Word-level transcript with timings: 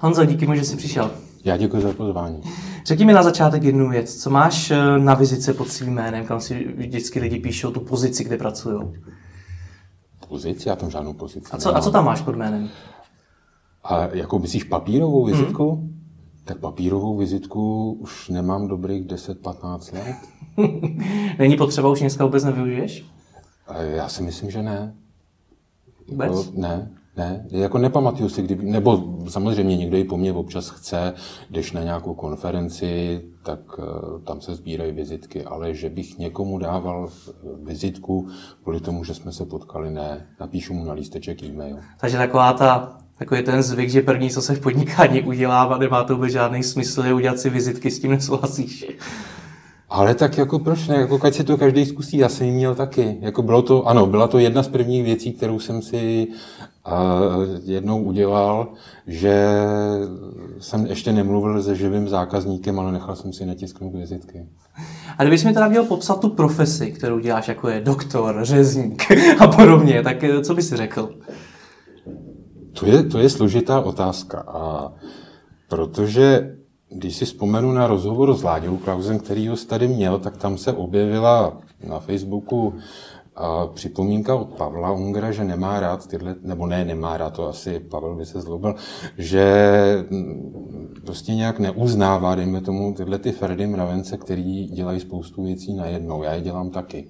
Honzo, 0.00 0.24
díky 0.24 0.46
mu, 0.46 0.54
že 0.54 0.64
jsi 0.64 0.76
přišel. 0.76 1.10
Já 1.44 1.56
děkuji 1.56 1.82
za 1.82 1.92
pozvání. 1.92 2.42
Řekni 2.86 3.04
mi 3.04 3.12
na 3.12 3.22
začátek 3.22 3.62
jednu 3.62 3.90
věc. 3.90 4.16
Co 4.22 4.30
máš 4.30 4.70
eh, 4.70 4.98
na 4.98 5.14
vizice 5.14 5.54
pod 5.54 5.68
svým 5.68 5.94
jménem, 5.94 6.26
kam 6.26 6.40
si 6.40 6.72
vždycky 6.76 7.20
lidi 7.20 7.40
píšou 7.40 7.70
tu 7.70 7.80
pozici, 7.80 8.24
kde 8.24 8.36
pracují? 8.36 8.80
Pozici? 10.28 10.68
Já 10.68 10.76
tam 10.76 10.90
žádnou 10.90 11.12
pozici 11.12 11.50
A 11.52 11.58
co, 11.58 11.76
a 11.76 11.80
co 11.80 11.90
tam 11.90 12.04
máš 12.04 12.20
pod 12.20 12.36
jménem? 12.36 12.68
A 13.84 14.06
jako 14.06 14.38
myslíš 14.38 14.64
papírovou 14.64 15.24
vizitku? 15.24 15.70
Hmm. 15.70 16.00
Tak 16.44 16.58
papírovou 16.58 17.16
vizitku 17.16 17.92
už 17.92 18.28
nemám 18.28 18.68
dobrých 18.68 19.06
10-15 19.06 19.94
let. 19.94 20.16
Není 21.38 21.56
potřeba, 21.56 21.88
už 21.88 22.00
dneska 22.00 22.24
vůbec 22.24 22.44
nevyužiješ? 22.44 23.04
A 23.66 23.82
já 23.82 24.08
si 24.08 24.22
myslím, 24.22 24.50
že 24.50 24.62
ne. 24.62 24.94
Vůbec? 26.08 26.28
Jako, 26.28 26.44
ne, 26.54 26.90
ne. 27.20 27.46
Jako 27.50 27.78
nepamatuju 27.78 28.28
si, 28.28 28.42
kdy, 28.42 28.54
nebo 28.62 29.18
samozřejmě 29.28 29.76
někdo 29.76 29.96
i 29.96 30.04
po 30.04 30.16
mně 30.16 30.32
občas 30.32 30.70
chce, 30.70 31.14
když 31.48 31.72
na 31.72 31.82
nějakou 31.82 32.14
konferenci, 32.14 33.22
tak 33.42 33.78
uh, 33.78 33.84
tam 34.24 34.40
se 34.40 34.54
sbírají 34.54 34.92
vizitky, 34.92 35.44
ale 35.44 35.74
že 35.74 35.90
bych 35.90 36.18
někomu 36.18 36.58
dával 36.58 37.08
eh, 37.08 37.32
vizitku 37.62 38.28
kvůli 38.62 38.80
tomu, 38.80 39.04
že 39.04 39.14
jsme 39.14 39.32
se 39.32 39.44
potkali, 39.44 39.90
ne. 39.90 40.26
Napíšu 40.40 40.74
mu 40.74 40.84
na 40.84 40.92
lísteček 40.92 41.42
e-mail. 41.42 41.76
Takže 42.00 42.16
taková 42.16 42.52
ta 42.52 42.96
takový 43.18 43.42
ten 43.42 43.62
zvyk, 43.62 43.90
že 43.90 44.02
první, 44.02 44.30
co 44.30 44.42
se 44.42 44.54
v 44.54 44.60
podnikání 44.60 45.22
udělá, 45.22 45.78
nemá 45.78 46.04
to 46.04 46.14
vůbec 46.14 46.32
žádný 46.32 46.62
smysl, 46.62 47.02
je 47.02 47.14
udělat 47.14 47.38
si 47.38 47.50
vizitky, 47.50 47.90
s 47.90 48.00
tím 48.00 48.10
nesouhlasíš. 48.10 48.86
Ale 49.90 50.14
tak 50.14 50.38
jako 50.38 50.58
proč 50.58 50.88
ne? 50.88 50.96
Jako 50.96 51.18
ať 51.22 51.34
si 51.34 51.44
to 51.44 51.56
každý 51.56 51.86
zkusí, 51.86 52.16
já 52.16 52.28
jsem 52.28 52.46
ji 52.46 52.52
měl 52.52 52.74
taky. 52.74 53.18
Jako 53.20 53.42
bylo 53.42 53.62
to, 53.62 53.88
ano, 53.88 54.06
byla 54.06 54.28
to 54.28 54.38
jedna 54.38 54.62
z 54.62 54.68
prvních 54.68 55.04
věcí, 55.04 55.32
kterou 55.32 55.58
jsem 55.58 55.82
si 55.82 56.28
uh, 56.86 56.92
jednou 57.64 58.02
udělal, 58.02 58.68
že 59.06 59.46
jsem 60.58 60.86
ještě 60.86 61.12
nemluvil 61.12 61.62
se 61.62 61.76
živým 61.76 62.08
zákazníkem, 62.08 62.78
ale 62.78 62.92
nechal 62.92 63.16
jsem 63.16 63.32
si 63.32 63.46
natisknout 63.46 63.94
vizitky. 63.94 64.46
A 65.18 65.22
kdybys 65.22 65.44
mi 65.44 65.52
teda 65.52 65.68
měl 65.68 65.84
popsat 65.84 66.20
tu 66.20 66.28
profesi, 66.28 66.92
kterou 66.92 67.18
děláš, 67.18 67.48
jako 67.48 67.68
je 67.68 67.80
doktor, 67.80 68.38
řezník 68.42 69.02
a 69.38 69.46
podobně, 69.46 70.02
tak 70.02 70.24
eh, 70.24 70.40
co 70.40 70.54
bys 70.54 70.72
řekl? 70.72 71.10
To 72.72 72.86
je, 72.86 73.02
to 73.02 73.18
je 73.18 73.28
složitá 73.28 73.80
otázka. 73.80 74.40
A 74.40 74.92
protože 75.68 76.56
když 76.90 77.16
si 77.16 77.24
vzpomenu 77.24 77.72
na 77.72 77.86
rozhovor 77.86 78.34
s 78.34 78.42
Láďou 78.42 78.76
Klausem, 78.76 79.18
který 79.18 79.48
ho 79.48 79.56
tady 79.56 79.88
měl, 79.88 80.18
tak 80.18 80.36
tam 80.36 80.58
se 80.58 80.72
objevila 80.72 81.58
na 81.88 81.98
Facebooku 81.98 82.74
a 83.36 83.66
připomínka 83.66 84.34
od 84.34 84.48
Pavla 84.48 84.92
Ungra, 84.92 85.32
že 85.32 85.44
nemá 85.44 85.80
rád 85.80 86.06
tyhle, 86.06 86.34
nebo 86.42 86.66
ne, 86.66 86.84
nemá 86.84 87.16
rád, 87.16 87.30
to 87.30 87.48
asi 87.48 87.80
Pavel 87.80 88.14
by 88.14 88.26
se 88.26 88.40
zlobil, 88.40 88.74
že 89.18 89.44
prostě 91.04 91.34
nějak 91.34 91.58
neuznává, 91.58 92.34
dejme 92.34 92.60
tomu, 92.60 92.94
tyhle 92.94 93.18
ty 93.18 93.32
Ferdy 93.32 93.66
mravence, 93.66 94.16
který 94.16 94.64
dělají 94.66 95.00
spoustu 95.00 95.42
věcí 95.42 95.74
najednou. 95.74 96.22
Já 96.22 96.34
je 96.34 96.40
dělám 96.40 96.70
taky. 96.70 97.08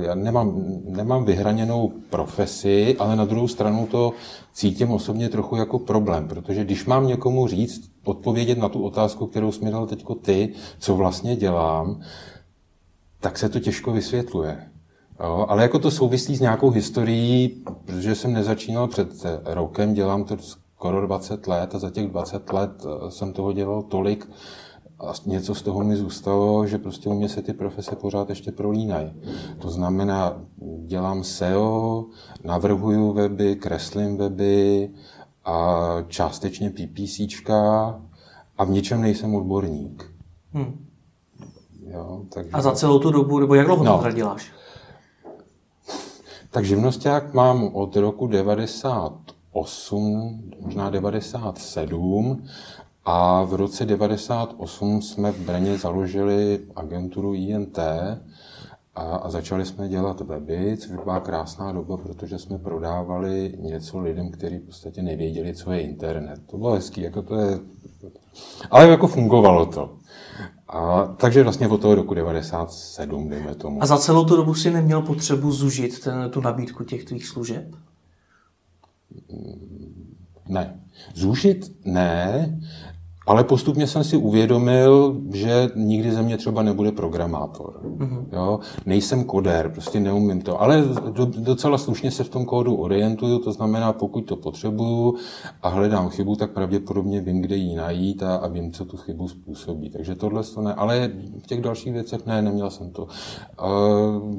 Já 0.00 0.14
nemám, 0.14 0.64
nemám 0.84 1.24
vyhraněnou 1.24 1.92
profesi, 2.10 2.96
ale 2.98 3.16
na 3.16 3.24
druhou 3.24 3.48
stranu 3.48 3.86
to 3.90 4.12
cítím 4.52 4.90
osobně 4.90 5.28
trochu 5.28 5.56
jako 5.56 5.78
problém, 5.78 6.28
protože 6.28 6.64
když 6.64 6.86
mám 6.86 7.06
někomu 7.06 7.46
říct, 7.46 7.93
odpovědět 8.04 8.58
na 8.58 8.68
tu 8.68 8.82
otázku, 8.82 9.26
kterou 9.26 9.52
jsi 9.52 9.64
mi 9.64 9.70
dal 9.70 9.86
teďko 9.86 10.14
ty, 10.14 10.52
co 10.78 10.96
vlastně 10.96 11.36
dělám, 11.36 12.00
tak 13.20 13.38
se 13.38 13.48
to 13.48 13.60
těžko 13.60 13.92
vysvětluje. 13.92 14.70
Jo, 15.20 15.46
ale 15.48 15.62
jako 15.62 15.78
to 15.78 15.90
souvislí 15.90 16.36
s 16.36 16.40
nějakou 16.40 16.70
historií, 16.70 17.48
protože 17.84 18.14
jsem 18.14 18.32
nezačínal 18.32 18.88
před 18.88 19.08
rokem, 19.44 19.94
dělám 19.94 20.24
to 20.24 20.36
skoro 20.38 21.06
20 21.06 21.46
let 21.46 21.74
a 21.74 21.78
za 21.78 21.90
těch 21.90 22.10
20 22.10 22.52
let 22.52 22.70
eh, 22.84 23.10
jsem 23.10 23.32
toho 23.32 23.52
dělal 23.52 23.82
tolik, 23.82 24.28
a 25.00 25.12
něco 25.26 25.54
z 25.54 25.62
toho 25.62 25.84
mi 25.84 25.96
zůstalo, 25.96 26.66
že 26.66 26.78
prostě 26.78 27.08
u 27.08 27.14
mě 27.14 27.28
se 27.28 27.42
ty 27.42 27.52
profese 27.52 27.96
pořád 27.96 28.28
ještě 28.28 28.52
prolínají. 28.52 29.12
To 29.58 29.70
znamená, 29.70 30.42
dělám 30.86 31.24
SEO, 31.24 32.04
navrhuju 32.44 33.12
weby, 33.12 33.56
kreslím 33.56 34.16
weby 34.16 34.90
a 35.44 35.78
částečně 36.08 36.70
PPCčka 36.70 37.94
a 38.58 38.64
v 38.64 38.70
ničem 38.70 39.00
nejsem 39.00 39.34
odborník. 39.34 40.12
Hmm. 40.52 40.86
Jo, 41.86 42.22
takže... 42.34 42.50
A 42.52 42.62
za 42.62 42.72
celou 42.72 42.98
tu 42.98 43.10
dobu, 43.10 43.38
nebo 43.38 43.54
jak 43.54 43.66
dlouho 43.66 43.84
no. 43.84 44.02
to 44.02 44.10
děláš? 44.10 44.52
Tak 46.50 46.64
živnosták 46.64 47.34
mám 47.34 47.74
od 47.74 47.96
roku 47.96 48.26
98, 48.26 50.42
možná 50.60 50.90
97 50.90 52.46
a 53.04 53.42
v 53.42 53.54
roce 53.54 53.86
98 53.86 55.02
jsme 55.02 55.32
v 55.32 55.40
Brně 55.40 55.78
založili 55.78 56.60
agenturu 56.76 57.34
INT 57.34 57.78
a, 58.94 59.02
a 59.02 59.30
začali 59.30 59.66
jsme 59.66 59.88
dělat 59.88 60.20
weby, 60.20 60.76
což 60.76 60.90
byla 61.04 61.20
krásná 61.20 61.72
doba, 61.72 61.96
protože 61.96 62.38
jsme 62.38 62.58
prodávali 62.58 63.54
něco 63.58 63.98
lidem, 63.98 64.30
kteří 64.30 64.58
v 64.58 64.66
podstatě 64.66 65.02
nevěděli, 65.02 65.54
co 65.54 65.72
je 65.72 65.80
internet. 65.80 66.40
To 66.46 66.58
bylo 66.58 66.72
hezký, 66.72 67.00
jako 67.00 67.22
to 67.22 67.34
je... 67.34 67.58
Ale 68.70 68.88
jako 68.88 69.06
fungovalo 69.06 69.66
to. 69.66 69.98
A, 70.68 71.06
takže 71.06 71.42
vlastně 71.42 71.68
od 71.68 71.80
toho 71.80 71.94
roku 71.94 72.14
97, 72.14 73.28
dejme 73.28 73.54
tomu. 73.54 73.82
A 73.82 73.86
za 73.86 73.98
celou 73.98 74.24
tu 74.24 74.36
dobu 74.36 74.54
si 74.54 74.70
neměl 74.70 75.02
potřebu 75.02 75.52
zužit 75.52 76.00
ten, 76.00 76.30
tu 76.30 76.40
nabídku 76.40 76.84
těch 76.84 77.04
tvých 77.04 77.26
služeb? 77.26 77.74
Ne. 80.48 80.80
Zúžit 81.14 81.72
ne, 81.84 82.60
ale 83.26 83.44
postupně 83.44 83.86
jsem 83.86 84.04
si 84.04 84.16
uvědomil, 84.16 85.20
že 85.32 85.68
nikdy 85.74 86.12
ze 86.12 86.22
mě 86.22 86.36
třeba 86.36 86.62
nebude 86.62 86.92
programátor. 86.92 87.80
Mm-hmm. 87.84 88.24
Jo? 88.32 88.60
Nejsem 88.86 89.24
kodér, 89.24 89.70
prostě 89.70 90.00
neumím 90.00 90.42
to. 90.42 90.62
Ale 90.62 90.84
docela 91.38 91.78
slušně 91.78 92.10
se 92.10 92.24
v 92.24 92.28
tom 92.28 92.44
kódu 92.44 92.74
orientuju, 92.74 93.38
to 93.38 93.52
znamená, 93.52 93.92
pokud 93.92 94.20
to 94.20 94.36
potřebuju 94.36 95.14
a 95.62 95.68
hledám 95.68 96.08
chybu, 96.08 96.36
tak 96.36 96.50
pravděpodobně 96.50 97.20
vím, 97.20 97.40
kde 97.40 97.56
ji 97.56 97.76
najít 97.76 98.22
a, 98.22 98.36
a 98.36 98.48
vím, 98.48 98.72
co 98.72 98.84
tu 98.84 98.96
chybu 98.96 99.28
způsobí. 99.28 99.90
Takže 99.90 100.14
tohle 100.14 100.42
to 100.44 100.62
ne. 100.62 100.74
Ale 100.74 101.10
v 101.42 101.46
těch 101.46 101.60
dalších 101.60 101.92
věcech 101.92 102.26
ne, 102.26 102.42
neměl 102.42 102.70
jsem 102.70 102.90
to. 102.90 103.06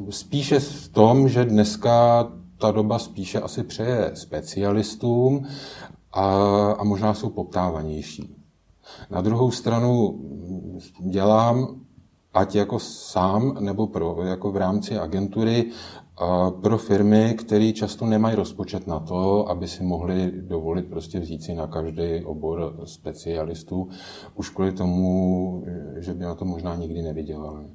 Spíše 0.10 0.60
v 0.60 0.88
tom, 0.88 1.30
že 1.30 1.46
dneska 1.46 2.28
ta 2.58 2.72
doba 2.72 3.00
spíše 3.00 3.42
asi 3.42 3.64
přeje 3.64 4.12
specialistům 4.14 5.46
a, 6.14 6.26
a 6.72 6.84
možná 6.84 7.14
jsou 7.14 7.30
poptávanější. 7.30 8.45
Na 9.10 9.22
druhou 9.22 9.52
stranu 9.52 10.20
dělám, 11.10 11.82
ať 12.34 12.56
jako 12.56 12.80
sám 12.80 13.58
nebo 13.60 13.88
pro, 13.88 14.24
jako 14.24 14.52
v 14.52 14.58
rámci 14.58 14.98
agentury, 14.98 15.72
pro 16.62 16.78
firmy, 16.78 17.36
které 17.38 17.72
často 17.72 18.06
nemají 18.06 18.36
rozpočet 18.36 18.88
na 18.88 19.00
to, 19.00 19.50
aby 19.50 19.68
si 19.68 19.84
mohli 19.84 20.32
dovolit 20.42 20.86
prostě 20.86 21.20
vzít 21.20 21.44
si 21.44 21.56
na 21.56 21.68
každý 21.68 22.24
obor 22.26 22.82
specialistů, 22.86 23.90
už 24.36 24.50
kvůli 24.50 24.72
tomu, 24.72 25.64
že 25.98 26.14
by 26.14 26.24
na 26.24 26.36
to 26.36 26.46
možná 26.46 26.76
nikdy 26.76 27.02
nevydělali. 27.02 27.66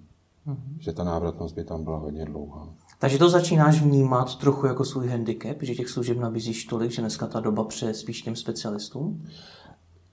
Mm-hmm. 0.47 0.79
Že 0.79 0.93
ta 0.93 1.05
návratnost 1.05 1.55
by 1.55 1.65
tam 1.65 1.85
byla 1.85 1.99
hodně 1.99 2.25
dlouhá. 2.25 2.69
Takže 2.99 3.19
to 3.19 3.29
začínáš 3.29 3.83
vnímat 3.83 4.39
trochu 4.39 4.67
jako 4.67 4.85
svůj 4.85 5.09
handicap, 5.09 5.57
že 5.61 5.75
těch 5.75 5.89
služeb 5.89 6.19
nabízíš 6.19 6.65
tolik, 6.65 6.91
že 6.91 7.03
dneska 7.03 7.27
ta 7.27 7.41
doba 7.41 7.65
přeje 7.65 7.95
spíš 7.95 8.23
těm 8.23 8.37
specialistům? 8.37 9.27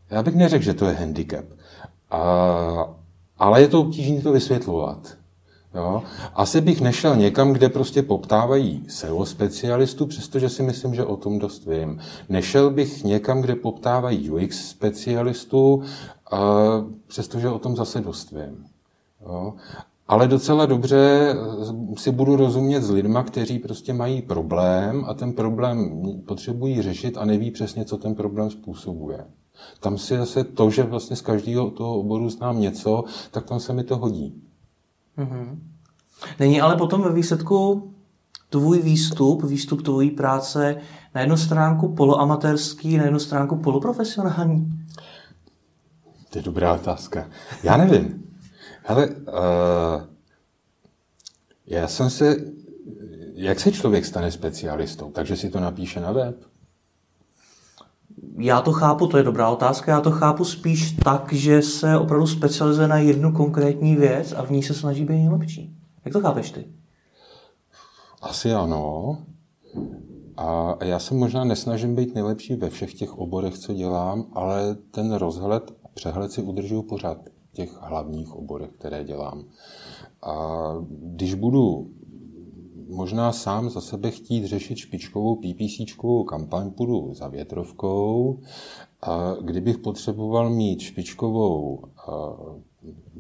Já 0.10 0.24
bych 0.24 0.36
neřekl, 0.36 0.64
že 0.64 0.74
to 0.74 0.86
je 0.86 0.94
handicap. 0.94 1.46
A, 2.12 2.20
ale 3.38 3.62
je 3.62 3.68
to 3.68 3.82
obtížné 3.82 4.22
to 4.22 4.32
vysvětlovat. 4.32 5.18
Jo? 5.76 6.04
Asi 6.36 6.62
bych 6.62 6.82
nešel 6.82 7.16
někam, 7.16 7.54
kde 7.54 7.70
prostě 7.70 8.04
poptávají 8.04 8.84
SEO 8.88 9.26
specialistů, 9.26 10.06
přestože 10.06 10.50
si 10.50 10.64
myslím, 10.64 10.96
že 10.96 11.06
o 11.06 11.18
tom 11.18 11.40
dost 11.40 11.66
vím. 11.66 12.00
Nešel 12.30 12.70
bych 12.70 13.04
někam, 13.04 13.42
kde 13.42 13.56
poptávají 13.56 14.32
UX 14.32 14.70
specialistů, 14.70 15.84
a 16.32 16.40
přestože 17.08 17.50
o 17.50 17.60
tom 17.60 17.76
zase 17.76 18.02
dost 18.02 18.32
vím. 18.32 18.66
Jo? 19.22 19.54
Ale 20.08 20.28
docela 20.28 20.66
dobře 20.66 21.36
si 21.98 22.12
budu 22.12 22.36
rozumět 22.36 22.82
s 22.82 22.90
lidma, 22.90 23.24
kteří 23.24 23.60
prostě 23.60 23.94
mají 23.94 24.22
problém 24.22 25.06
a 25.08 25.14
ten 25.14 25.34
problém 25.34 26.02
potřebují 26.28 26.82
řešit 26.82 27.18
a 27.18 27.26
neví 27.26 27.52
přesně, 27.52 27.86
co 27.86 27.98
ten 27.98 28.16
problém 28.16 28.50
způsobuje. 28.50 29.26
Tam 29.80 29.98
si 29.98 30.18
zase 30.18 30.44
to, 30.44 30.70
že 30.70 30.84
vlastně 30.84 31.16
z 31.16 31.22
každého 31.22 31.72
toho 31.72 32.00
oboru 32.00 32.30
znám 32.30 32.62
něco, 32.62 33.04
tak 33.32 33.46
tam 33.46 33.60
se 33.60 33.74
mi 33.74 33.84
to 33.84 33.98
hodí. 33.98 34.42
Mm-hmm. 35.18 35.60
Není 36.40 36.62
ale 36.62 36.76
potom 36.76 37.02
ve 37.02 37.14
výsledku 37.14 37.94
tvůj 38.50 38.82
výstup, 38.82 39.44
výstup 39.44 39.82
tvojí 39.82 40.12
práce 40.12 40.78
na 41.16 41.22
jednu 41.22 41.38
stránku 41.38 41.96
poloamatérský, 41.96 42.98
na 42.98 43.04
jednu 43.04 43.20
stránku 43.20 43.56
poloprofesionální? 43.56 44.70
To 46.30 46.38
je 46.38 46.44
dobrá 46.44 46.74
otázka. 46.74 47.30
Já 47.64 47.78
nevím. 47.78 48.24
Hele, 48.84 49.08
uh, 49.08 49.16
já 51.66 51.88
jsem 51.88 52.10
se... 52.10 52.36
Jak 53.34 53.60
se 53.60 53.72
člověk 53.72 54.06
stane 54.06 54.32
specialistou? 54.32 55.12
Takže 55.12 55.36
si 55.36 55.50
to 55.50 55.60
napíše 55.60 56.00
na 56.00 56.12
web? 56.12 56.36
Já 58.38 58.62
to 58.62 58.72
chápu, 58.72 59.08
to 59.08 59.18
je 59.18 59.24
dobrá 59.24 59.50
otázka, 59.50 59.92
já 59.92 60.02
to 60.02 60.12
chápu 60.12 60.46
spíš 60.46 60.92
tak, 60.92 61.34
že 61.34 61.62
se 61.62 61.98
opravdu 61.98 62.28
specializuje 62.28 62.88
na 62.88 62.98
jednu 62.98 63.32
konkrétní 63.32 63.96
věc 63.96 64.34
a 64.38 64.44
v 64.44 64.52
ní 64.52 64.64
se 64.64 64.74
snaží 64.74 65.06
být 65.06 65.14
nejlepší. 65.14 65.78
Jak 66.06 66.14
to 66.14 66.22
chápeš 66.22 66.52
ty? 66.52 66.66
Asi 68.22 68.54
ano. 68.54 69.18
A 70.38 70.78
já 70.84 71.00
se 71.00 71.14
možná 71.14 71.44
nesnažím 71.44 71.96
být 71.96 72.16
nejlepší 72.16 72.56
ve 72.56 72.70
všech 72.70 72.94
těch 72.94 73.18
oborech, 73.18 73.58
co 73.58 73.74
dělám, 73.74 74.26
ale 74.34 74.76
ten 74.92 75.14
rozhled, 75.14 75.72
přehled 75.94 76.32
si 76.32 76.42
udržuju 76.42 76.82
pořád 76.82 77.18
těch 77.54 77.82
hlavních 77.82 78.36
oborech, 78.36 78.70
které 78.70 79.04
dělám. 79.04 79.44
A 80.24 80.34
když 80.90 81.34
budu 81.34 81.90
možná 82.90 83.32
sám 83.32 83.70
za 83.70 83.82
sebe 83.82 84.12
chtít 84.12 84.46
řešit 84.46 84.78
špičkovou 84.78 85.36
PPCčkovou 85.36 86.24
kampaň, 86.24 86.72
půjdu 86.72 87.14
za 87.14 87.28
větrovkou. 87.28 88.40
A 89.02 89.36
kdybych 89.42 89.78
potřeboval 89.78 90.50
mít 90.50 90.80
špičkovou, 90.80 91.84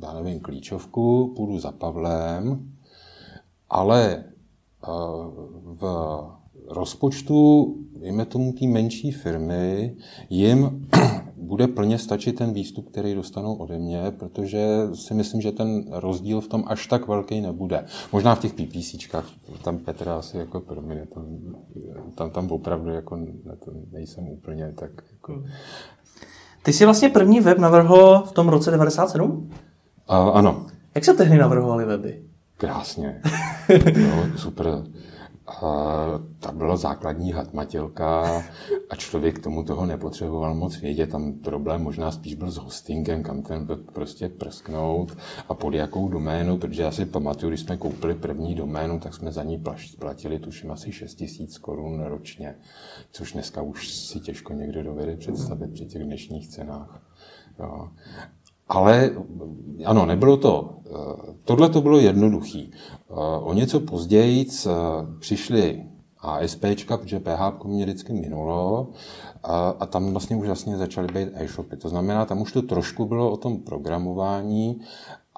já 0.01 0.13
nevím, 0.13 0.39
klíčovku, 0.39 1.33
půjdu 1.35 1.59
za 1.59 1.71
Pavlem, 1.71 2.71
ale 3.69 4.23
v 5.63 6.21
rozpočtu, 6.67 7.75
jme 8.01 8.25
tomu 8.25 8.53
té 8.53 8.67
menší 8.67 9.11
firmy, 9.11 9.95
jim 10.29 10.87
bude 11.47 11.67
plně 11.67 11.97
stačit 11.97 12.33
ten 12.33 12.53
výstup, 12.53 12.89
který 12.89 13.15
dostanou 13.15 13.55
ode 13.55 13.79
mě, 13.79 14.11
protože 14.11 14.67
si 14.93 15.13
myslím, 15.13 15.41
že 15.41 15.51
ten 15.51 15.85
rozdíl 15.91 16.41
v 16.41 16.47
tom 16.47 16.63
až 16.67 16.87
tak 16.87 17.07
velký 17.07 17.41
nebude. 17.41 17.85
Možná 18.11 18.35
v 18.35 18.39
těch 18.39 18.53
PPCčkách, 18.53 19.25
tam 19.63 19.77
Petra 19.77 20.17
asi 20.17 20.37
jako 20.37 20.59
pro 20.59 20.81
mě, 20.81 21.07
tam, 21.13 21.25
tam, 22.15 22.29
tam 22.29 22.51
opravdu 22.51 22.89
jako 22.89 23.19
nejsem 23.91 24.27
úplně 24.27 24.73
tak 24.75 24.91
jako... 25.11 25.43
Ty 26.63 26.73
jsi 26.73 26.85
vlastně 26.85 27.09
první 27.09 27.39
web 27.39 27.57
navrhl 27.57 28.23
v 28.27 28.31
tom 28.31 28.49
roce 28.49 28.71
97? 28.71 29.49
A, 30.07 30.29
ano. 30.29 30.65
Jak 30.95 31.05
se 31.05 31.13
tehdy 31.13 31.37
navrhovaly 31.37 31.85
weby? 31.85 32.23
Krásně. 32.57 33.21
no, 33.97 34.37
super. 34.37 34.83
Ta 36.39 36.51
byla 36.51 36.77
základní 36.77 37.31
hatmatilka 37.31 38.43
a 38.89 38.95
člověk 38.95 39.39
tomu 39.39 39.63
toho 39.63 39.85
nepotřeboval 39.85 40.55
moc 40.55 40.77
vědět. 40.77 41.09
Tam 41.09 41.33
problém 41.33 41.83
možná 41.83 42.11
spíš 42.11 42.35
byl 42.35 42.51
s 42.51 42.57
hostingem, 42.57 43.23
kam 43.23 43.41
ten 43.41 43.65
web 43.65 43.91
prostě 43.93 44.29
prsknout 44.29 45.17
a 45.49 45.53
pod 45.53 45.73
jakou 45.73 46.09
doménu, 46.09 46.57
protože 46.57 46.83
já 46.83 46.91
si 46.91 47.05
pamatuju, 47.05 47.49
když 47.49 47.61
jsme 47.61 47.77
koupili 47.77 48.15
první 48.15 48.55
doménu, 48.55 48.99
tak 48.99 49.13
jsme 49.13 49.31
za 49.31 49.43
ní 49.43 49.63
platili 49.99 50.39
tuším 50.39 50.71
asi 50.71 50.91
6 50.91 51.15
tisíc 51.15 51.57
korun 51.57 52.03
ročně, 52.03 52.55
což 53.11 53.33
dneska 53.33 53.61
už 53.61 53.93
si 53.93 54.19
těžko 54.19 54.53
někdo 54.53 54.83
dovede 54.83 55.17
představit 55.17 55.73
při 55.73 55.85
těch 55.85 56.03
dnešních 56.03 56.47
cenách. 56.47 57.01
Jo. 57.59 57.89
Ale 58.69 59.11
ano, 59.85 60.05
nebylo 60.05 60.37
to. 60.37 60.77
Eh, 60.85 61.33
tohle 61.43 61.69
to 61.69 61.81
bylo 61.81 61.99
jednoduchý. 61.99 62.71
Eh, 62.71 63.13
o 63.41 63.53
něco 63.53 63.79
později 63.79 64.47
eh, 64.65 64.71
přišli 65.19 65.83
ASP, 66.19 66.65
protože 66.87 67.19
PHP 67.19 67.65
mě 67.65 67.83
vždycky 67.83 68.13
minulo 68.13 68.91
a, 69.43 69.69
a 69.79 69.85
tam 69.85 70.11
vlastně 70.11 70.35
už 70.35 70.47
vlastně 70.47 70.77
začaly 70.77 71.07
být 71.07 71.29
e-shopy. 71.33 71.77
To 71.77 71.89
znamená, 71.89 72.25
tam 72.25 72.41
už 72.41 72.51
to 72.51 72.61
trošku 72.61 73.05
bylo 73.05 73.31
o 73.31 73.37
tom 73.37 73.57
programování 73.57 74.81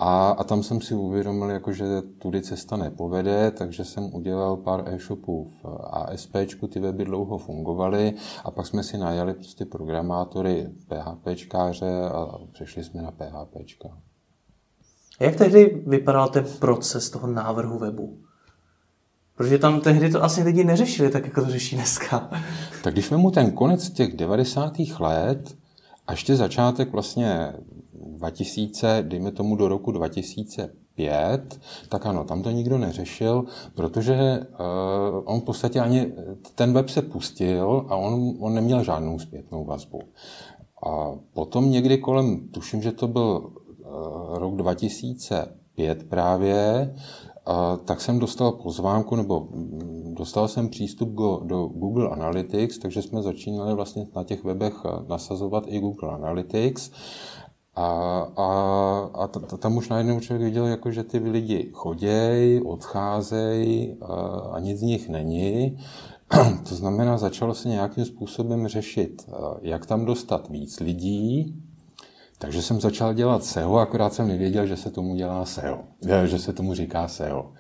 a, 0.01 0.29
a 0.29 0.43
tam 0.43 0.63
jsem 0.63 0.81
si 0.81 0.95
uvědomil, 0.95 1.49
jako, 1.49 1.73
že 1.73 1.85
tudy 2.01 2.41
cesta 2.41 2.77
nepovede, 2.77 3.51
takže 3.51 3.85
jsem 3.85 4.15
udělal 4.15 4.57
pár 4.57 4.83
e-shopů 4.87 5.51
v 5.61 5.65
ASP, 5.91 6.35
ty 6.69 6.79
weby 6.79 7.05
dlouho 7.05 7.37
fungovaly 7.37 8.13
a 8.43 8.51
pak 8.51 8.67
jsme 8.67 8.83
si 8.83 8.97
najali 8.97 9.33
prostě 9.33 9.65
programátory 9.65 10.69
PHPčkáře 10.87 12.01
a 12.13 12.37
přešli 12.51 12.83
jsme 12.83 13.01
na 13.01 13.11
PHPčka. 13.11 13.89
Jak 15.19 15.35
tehdy 15.35 15.83
vypadal 15.87 16.29
ten 16.29 16.45
proces 16.59 17.09
toho 17.09 17.27
návrhu 17.27 17.79
webu? 17.79 18.17
Protože 19.35 19.57
tam 19.57 19.81
tehdy 19.81 20.09
to 20.09 20.23
asi 20.23 20.43
lidi 20.43 20.63
neřešili 20.63 21.09
tak, 21.09 21.25
jako 21.25 21.41
to 21.41 21.51
řeší 21.51 21.75
dneska. 21.75 22.29
Tak 22.83 22.93
když 22.93 23.09
mu 23.09 23.31
ten 23.31 23.51
konec 23.51 23.89
těch 23.89 24.15
90. 24.15 24.73
let 24.99 25.57
a 26.07 26.11
ještě 26.11 26.35
začátek 26.35 26.91
vlastně 26.91 27.53
2000, 28.05 29.03
dejme 29.07 29.31
tomu 29.31 29.55
do 29.55 29.67
roku 29.67 29.91
2005, 29.91 31.59
tak 31.89 32.05
ano, 32.05 32.23
tam 32.23 32.43
to 32.43 32.51
nikdo 32.51 32.77
neřešil, 32.77 33.45
protože 33.75 34.39
uh, 34.39 35.23
on 35.25 35.41
v 35.41 35.43
podstatě 35.43 35.79
ani, 35.79 36.13
ten 36.55 36.73
web 36.73 36.89
se 36.89 37.01
pustil 37.01 37.85
a 37.89 37.95
on, 37.95 38.33
on 38.39 38.53
neměl 38.53 38.83
žádnou 38.83 39.19
zpětnou 39.19 39.65
vazbu. 39.65 40.01
A 40.87 41.11
potom 41.33 41.71
někdy 41.71 41.97
kolem, 41.97 42.47
tuším, 42.47 42.81
že 42.81 42.91
to 42.91 43.07
byl 43.07 43.51
uh, 43.51 44.37
rok 44.37 44.55
2005 44.55 46.09
právě, 46.09 46.93
tak 47.85 48.01
jsem 48.01 48.19
dostal 48.19 48.51
pozvánku, 48.51 49.15
nebo 49.15 49.47
mm, 49.51 50.15
dostal 50.17 50.47
jsem 50.47 50.69
přístup 50.69 51.09
do 51.43 51.65
Google 51.65 52.09
Analytics, 52.09 52.77
takže 52.77 53.01
jsme 53.01 53.21
začínali 53.21 53.73
vlastně 53.75 54.07
na 54.15 54.23
těch 54.23 54.43
webech 54.43 54.73
nasazovat 55.07 55.63
i 55.67 55.79
Google 55.79 56.09
Analytics. 56.09 56.91
A, 57.79 58.27
a, 58.35 58.47
a 59.13 59.27
tam 59.57 59.77
už 59.77 59.89
najednou 59.89 60.19
člověk 60.19 60.45
viděl, 60.45 60.65
jako, 60.65 60.91
že 60.91 61.03
ty 61.03 61.17
lidi 61.17 61.69
chodějí, 61.73 62.61
odcházejí 62.61 63.97
a, 64.01 64.13
a 64.53 64.59
nic 64.59 64.79
z 64.79 64.81
nich 64.81 65.09
není. 65.09 65.79
To 66.69 66.75
znamená, 66.75 67.17
začalo 67.17 67.53
se 67.53 67.69
nějakým 67.69 68.05
způsobem 68.05 68.67
řešit, 68.67 69.29
jak 69.61 69.85
tam 69.85 70.05
dostat 70.05 70.49
víc 70.49 70.79
lidí, 70.79 71.55
takže 72.37 72.61
jsem 72.61 72.81
začal 72.81 73.13
dělat 73.13 73.43
SEO, 73.43 73.75
akorát 73.75 74.13
jsem 74.13 74.27
nevěděl, 74.27 74.65
že 74.65 74.77
se 74.77 74.91
tomu 74.91 75.15
dělá 75.15 75.45
SEO, 75.45 75.79
že 76.25 76.39
se 76.39 76.53
tomu 76.53 76.73
říká 76.73 77.07
SEO. 77.07 77.51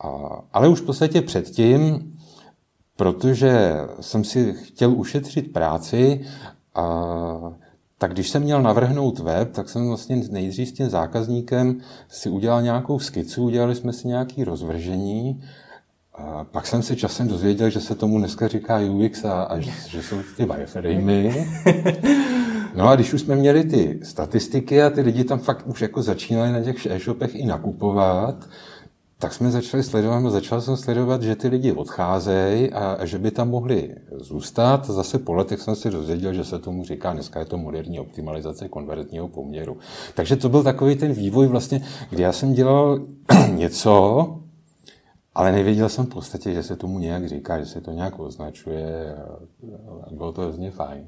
A, 0.00 0.08
ale 0.52 0.68
už 0.68 0.80
v 0.80 0.86
podstatě 0.86 1.22
předtím, 1.22 2.12
protože 2.96 3.72
jsem 4.00 4.24
si 4.24 4.54
chtěl 4.54 4.92
ušetřit 4.92 5.52
práci, 5.52 6.26
a, 6.74 6.84
tak 7.98 8.12
když 8.12 8.30
jsem 8.30 8.42
měl 8.42 8.62
navrhnout 8.62 9.18
web, 9.18 9.52
tak 9.52 9.68
jsem 9.68 9.88
vlastně 9.88 10.16
nejdřív 10.30 10.68
s 10.68 10.72
tím 10.72 10.90
zákazníkem 10.90 11.80
si 12.08 12.28
udělal 12.28 12.62
nějakou 12.62 12.98
skicu, 12.98 13.44
udělali 13.44 13.74
jsme 13.74 13.92
si 13.92 14.08
nějaké 14.08 14.44
rozvržení, 14.44 15.42
a 16.14 16.44
pak 16.44 16.66
jsem 16.66 16.82
se 16.82 16.96
časem 16.96 17.28
dozvěděl, 17.28 17.70
že 17.70 17.80
se 17.80 17.94
tomu 17.94 18.18
dneska 18.18 18.48
říká 18.48 18.78
UX 18.78 19.24
a, 19.24 19.42
a 19.42 19.60
že 19.60 20.02
jsou 20.02 20.16
ty 20.36 20.44
wireframey. 20.44 21.46
No 22.74 22.88
a 22.88 22.94
když 22.94 23.12
už 23.12 23.20
jsme 23.20 23.36
měli 23.36 23.64
ty 23.64 24.00
statistiky 24.02 24.82
a 24.82 24.90
ty 24.90 25.00
lidi 25.00 25.24
tam 25.24 25.38
fakt 25.38 25.66
už 25.66 25.82
jako 25.82 26.02
začínali 26.02 26.52
na 26.52 26.62
těch 26.62 26.86
e-shopech 26.86 27.34
i 27.34 27.46
nakupovat, 27.46 28.48
tak 29.24 29.34
jsme 29.34 29.50
začali 29.50 29.82
sledovat, 29.82 30.30
začal 30.30 30.60
jsem 30.60 30.76
sledovat, 30.76 31.22
že 31.22 31.36
ty 31.36 31.48
lidi 31.48 31.72
odcházejí 31.72 32.72
a, 32.72 32.92
a 32.92 33.04
že 33.04 33.18
by 33.18 33.30
tam 33.30 33.50
mohli 33.50 33.94
zůstat. 34.20 34.86
Zase 34.90 35.18
po 35.18 35.32
letech 35.32 35.60
jsem 35.60 35.76
si 35.76 35.90
dozvěděl, 35.90 36.34
že 36.34 36.44
se 36.44 36.58
tomu 36.58 36.84
říká, 36.84 37.12
dneska 37.12 37.40
je 37.40 37.46
to 37.46 37.58
moderní 37.58 38.00
optimalizace 38.00 38.68
konvertního 38.68 39.28
poměru. 39.28 39.76
Takže 40.14 40.36
to 40.36 40.48
byl 40.48 40.62
takový 40.62 40.96
ten 40.96 41.12
vývoj 41.12 41.46
vlastně, 41.46 41.82
kdy 42.10 42.22
já 42.22 42.32
jsem 42.32 42.52
dělal 42.52 42.98
něco, 43.54 44.26
ale 45.34 45.52
nevěděl 45.52 45.88
jsem 45.88 46.06
v 46.06 46.14
podstatě, 46.14 46.52
že 46.52 46.62
se 46.62 46.76
tomu 46.76 46.98
nějak 46.98 47.28
říká, 47.28 47.60
že 47.60 47.66
se 47.66 47.80
to 47.80 47.90
nějak 47.90 48.20
označuje 48.20 49.16
a 50.02 50.14
bylo 50.14 50.32
to 50.32 50.40
hrozně 50.40 50.70
fajn. 50.70 51.06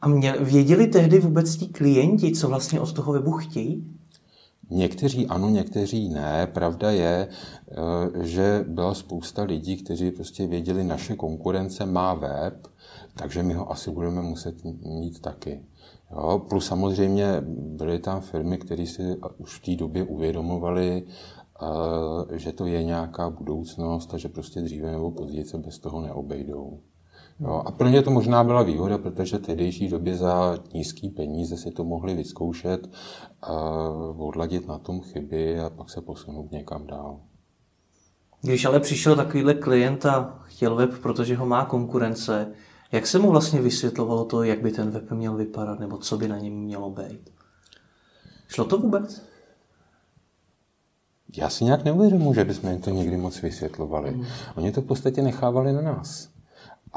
A 0.00 0.08
mě, 0.08 0.34
věděli 0.40 0.86
tehdy 0.86 1.18
vůbec 1.18 1.56
ti 1.56 1.66
klienti, 1.66 2.32
co 2.32 2.48
vlastně 2.48 2.80
od 2.80 2.92
toho 2.92 3.12
webu 3.12 3.32
chtějí? 3.32 3.95
Někteří 4.70 5.26
ano, 5.26 5.48
někteří 5.48 6.08
ne. 6.08 6.46
Pravda 6.46 6.90
je, 6.90 7.28
eh, 7.28 8.26
že 8.26 8.64
byla 8.68 8.94
spousta 8.94 9.42
lidí, 9.42 9.76
kteří 9.76 10.10
prostě 10.10 10.46
věděli, 10.46 10.84
naše 10.84 11.16
konkurence 11.16 11.86
má 11.86 12.14
web, 12.14 12.66
takže 13.14 13.42
my 13.42 13.54
ho 13.54 13.70
asi 13.70 13.90
budeme 13.90 14.22
muset 14.22 14.64
mít 14.84 15.20
taky. 15.20 15.64
Jo, 16.10 16.46
plus 16.48 16.66
samozřejmě 16.66 17.26
byly 17.50 17.98
tam 17.98 18.20
firmy, 18.20 18.58
které 18.58 18.86
si 18.86 19.16
už 19.38 19.58
v 19.58 19.64
té 19.64 19.76
době 19.76 20.04
uvědomovaly, 20.04 21.06
eh, 21.06 22.38
že 22.38 22.52
to 22.52 22.66
je 22.66 22.84
nějaká 22.84 23.30
budoucnost 23.30 24.14
a 24.14 24.18
že 24.18 24.28
prostě 24.28 24.60
dříve 24.60 24.92
nebo 24.92 25.10
později 25.10 25.44
se 25.44 25.58
bez 25.58 25.78
toho 25.78 26.00
neobejdou. 26.00 26.80
Jo, 27.40 27.62
a 27.66 27.70
pro 27.70 27.88
ně 27.88 28.02
to 28.02 28.10
možná 28.10 28.44
byla 28.44 28.62
výhoda, 28.62 28.98
protože 28.98 29.38
v 29.38 29.42
tehdejší 29.42 29.88
době 29.88 30.16
za 30.16 30.58
nízký 30.74 31.10
peníze 31.10 31.56
si 31.56 31.70
to 31.70 31.84
mohli 31.84 32.14
vyzkoušet, 32.14 32.90
a 33.42 33.52
odladit 34.18 34.68
na 34.68 34.78
tom 34.78 35.00
chyby 35.00 35.60
a 35.60 35.70
pak 35.70 35.90
se 35.90 36.00
posunout 36.00 36.52
někam 36.52 36.86
dál. 36.86 37.20
Když 38.42 38.64
ale 38.64 38.80
přišel 38.80 39.16
takovýhle 39.16 39.54
klient 39.54 40.06
a 40.06 40.42
chtěl 40.44 40.74
web, 40.76 40.98
protože 41.02 41.36
ho 41.36 41.46
má 41.46 41.64
konkurence, 41.64 42.52
jak 42.92 43.06
se 43.06 43.18
mu 43.18 43.30
vlastně 43.30 43.60
vysvětlovalo 43.60 44.24
to, 44.24 44.42
jak 44.42 44.60
by 44.60 44.72
ten 44.72 44.90
web 44.90 45.10
měl 45.10 45.36
vypadat, 45.36 45.80
nebo 45.80 45.98
co 45.98 46.18
by 46.18 46.28
na 46.28 46.38
něm 46.38 46.54
mělo 46.54 46.90
být? 46.90 47.30
Šlo 48.48 48.64
to 48.64 48.78
vůbec? 48.78 49.22
Já 51.36 51.50
si 51.50 51.64
nějak 51.64 51.84
neuvědomuji, 51.84 52.34
že 52.34 52.44
bychom 52.44 52.70
jim 52.70 52.80
to 52.80 52.90
někdy 52.90 53.16
moc 53.16 53.42
vysvětlovali. 53.42 54.10
Mm. 54.10 54.24
Oni 54.56 54.72
to 54.72 54.80
v 54.80 54.84
podstatě 54.84 55.22
nechávali 55.22 55.72
na 55.72 55.80
nás. 55.80 56.35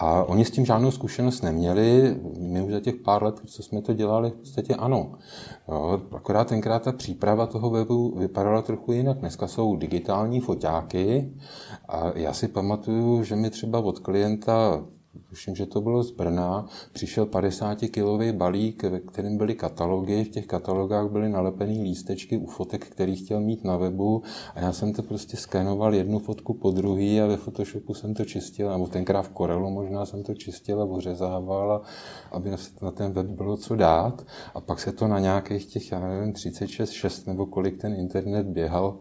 A 0.02 0.24
oni 0.24 0.46
s 0.46 0.52
tím 0.52 0.66
žádnou 0.66 0.92
zkušenost 0.92 1.42
neměli. 1.42 2.16
My 2.40 2.62
už 2.62 2.72
za 2.72 2.80
těch 2.80 2.96
pár 2.96 3.24
let, 3.24 3.42
co 3.46 3.64
jsme 3.64 3.82
to 3.82 3.94
dělali, 3.94 4.30
v 4.30 4.34
podstatě 4.34 4.76
ano. 4.76 5.12
Jo, 5.68 6.02
akorát 6.16 6.48
tenkrát 6.48 6.84
ta 6.84 6.92
příprava 6.92 7.48
toho 7.48 7.70
webu 7.70 8.20
vypadala 8.20 8.62
trochu 8.62 8.92
jinak. 8.92 9.18
Dneska 9.18 9.48
jsou 9.48 9.76
digitální 9.76 10.40
foťáky 10.40 11.34
a 11.90 12.12
já 12.16 12.34
si 12.34 12.48
pamatuju, 12.48 13.24
že 13.24 13.36
mi 13.36 13.50
třeba 13.50 13.80
od 13.80 14.00
klienta 14.00 14.86
tuším, 15.30 15.56
že 15.56 15.66
to 15.66 15.82
bylo 15.82 16.04
z 16.04 16.12
Brna, 16.12 16.66
přišel 16.94 17.26
50-kilový 17.26 18.32
balík, 18.32 18.84
ve 18.84 19.00
kterém 19.00 19.38
byly 19.38 19.56
katalogy. 19.56 20.24
V 20.24 20.30
těch 20.30 20.48
katalogách 20.48 21.12
byly 21.12 21.30
nalepené 21.30 21.84
lístečky 21.84 22.38
u 22.38 22.46
fotek, 22.46 22.86
který 22.86 23.16
chtěl 23.16 23.42
mít 23.42 23.64
na 23.64 23.78
webu 23.78 24.24
a 24.56 24.60
já 24.60 24.74
jsem 24.74 24.94
to 24.94 25.04
prostě 25.04 25.38
skenoval 25.38 25.96
jednu 25.96 26.20
fotku 26.20 26.54
po 26.54 26.72
druhý 26.72 27.22
a 27.22 27.28
ve 27.28 27.38
Photoshopu 27.38 27.94
jsem 27.94 28.14
to 28.14 28.26
čistil, 28.26 28.70
nebo 28.70 28.88
tenkrát 28.88 29.22
v 29.22 29.34
Corelu 29.34 29.70
možná 29.70 30.06
jsem 30.06 30.24
to 30.24 30.34
čistil 30.34 30.82
a 30.82 30.86
ořezával, 30.86 31.82
aby 32.32 32.52
na 32.82 32.92
ten 32.92 33.12
web 33.12 33.28
bylo 33.28 33.58
co 33.58 33.76
dát. 33.76 34.26
A 34.54 34.62
pak 34.62 34.80
se 34.80 34.92
to 34.92 35.08
na 35.08 35.20
nějakých 35.20 35.66
těch, 35.66 35.92
já 35.92 36.00
nevím, 36.00 36.34
36, 36.34 36.92
6 36.92 37.28
nebo 37.28 37.46
kolik 37.46 37.82
ten 37.82 37.94
internet 37.94 38.46
běhal, 38.46 38.98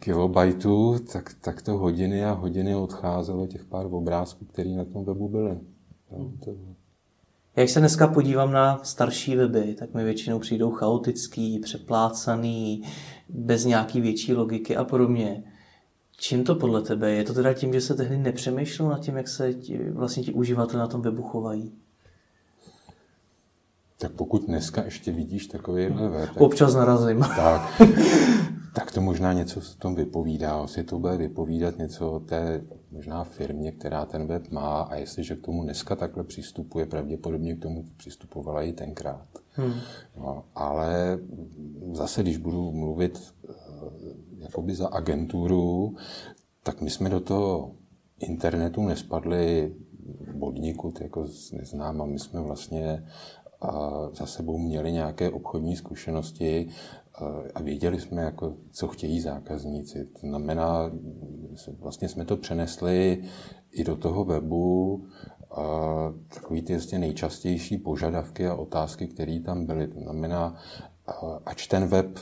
kilobajtů, 0.00 0.98
tak, 1.12 1.34
tak 1.40 1.62
to 1.62 1.78
hodiny 1.78 2.24
a 2.24 2.32
hodiny 2.32 2.74
odcházelo 2.74 3.46
těch 3.46 3.64
pár 3.64 3.86
obrázků, 3.86 4.44
které 4.44 4.70
na 4.70 4.84
tom 4.84 5.04
webu 5.04 5.28
byly. 5.28 5.58
Jak 7.56 7.68
se 7.68 7.80
dneska 7.80 8.06
podívám 8.06 8.52
na 8.52 8.80
starší 8.82 9.36
weby, 9.36 9.74
tak 9.78 9.94
mi 9.94 10.04
většinou 10.04 10.38
přijdou 10.38 10.70
chaotický, 10.70 11.58
přeplácaný, 11.58 12.82
bez 13.28 13.64
nějaký 13.64 14.00
větší 14.00 14.34
logiky 14.34 14.76
a 14.76 14.84
podobně. 14.84 15.42
Čím 16.16 16.44
to 16.44 16.54
podle 16.54 16.82
tebe? 16.82 17.10
Je 17.10 17.24
to 17.24 17.34
teda 17.34 17.52
tím, 17.52 17.72
že 17.72 17.80
se 17.80 17.94
tehdy 17.94 18.18
nepřemýšlelo 18.18 18.90
nad 18.90 19.00
tím, 19.00 19.16
jak 19.16 19.28
se 19.28 19.54
ti, 19.54 19.90
vlastně 19.90 20.22
ti 20.22 20.32
uživatelé 20.32 20.80
na 20.80 20.86
tom 20.86 21.02
webu 21.02 21.22
chovají? 21.22 21.72
Tak 23.98 24.12
pokud 24.12 24.46
dneska 24.46 24.84
ještě 24.84 25.12
vidíš 25.12 25.46
takový 25.46 25.86
web... 25.86 26.30
Občas 26.36 26.74
narazím. 26.74 27.20
Tak, 27.20 27.82
tak 28.74 28.92
to 28.92 29.00
možná 29.00 29.32
něco 29.32 29.60
o 29.60 29.78
tom 29.78 29.94
vypovídá. 29.94 30.62
Asi 30.62 30.84
to 30.84 30.98
bude 30.98 31.16
vypovídat 31.16 31.78
něco 31.78 32.12
o 32.12 32.20
té 32.20 32.64
možná 32.90 33.24
firmě, 33.24 33.72
která 33.72 34.04
ten 34.04 34.26
web 34.26 34.50
má 34.50 34.82
a 34.82 34.94
jestliže 34.94 35.36
k 35.36 35.44
tomu 35.44 35.62
dneska 35.62 35.96
takhle 35.96 36.24
přistupuje, 36.24 36.86
pravděpodobně 36.86 37.56
k 37.56 37.62
tomu 37.62 37.84
přistupovala 37.96 38.62
i 38.62 38.72
tenkrát. 38.72 39.26
Hmm. 39.52 39.74
No, 40.16 40.44
ale 40.54 41.18
zase, 41.92 42.22
když 42.22 42.36
budu 42.36 42.72
mluvit 42.72 43.34
eh, 43.48 43.52
jakoby 44.38 44.74
za 44.74 44.88
agenturu, 44.88 45.96
tak 46.62 46.80
my 46.80 46.90
jsme 46.90 47.10
do 47.10 47.20
toho 47.20 47.74
internetu 48.18 48.84
nespadli 48.84 49.74
bodníku, 50.34 50.94
jako 51.00 51.26
neznám, 51.52 52.02
a 52.02 52.04
my 52.04 52.18
jsme 52.18 52.40
vlastně 52.40 53.04
a 53.60 53.90
za 54.14 54.26
sebou 54.26 54.58
měli 54.58 54.92
nějaké 54.92 55.30
obchodní 55.30 55.76
zkušenosti 55.76 56.68
a 57.54 57.62
věděli 57.62 58.00
jsme, 58.00 58.22
jako, 58.22 58.54
co 58.70 58.88
chtějí 58.88 59.20
zákazníci. 59.20 60.04
To 60.04 60.26
znamená, 60.26 60.90
vlastně 61.78 62.08
jsme 62.08 62.24
to 62.24 62.36
přenesli 62.36 63.24
i 63.72 63.84
do 63.84 63.96
toho 63.96 64.24
webu, 64.24 65.06
a 65.50 65.62
takový 66.34 66.62
ty 66.62 66.72
vlastně 66.72 66.98
nejčastější 66.98 67.78
požadavky 67.78 68.46
a 68.46 68.54
otázky, 68.54 69.08
které 69.08 69.40
tam 69.40 69.66
byly. 69.66 69.88
To 69.88 70.00
znamená, 70.00 70.56
ač 71.46 71.66
ten 71.66 71.86
web 71.86 72.18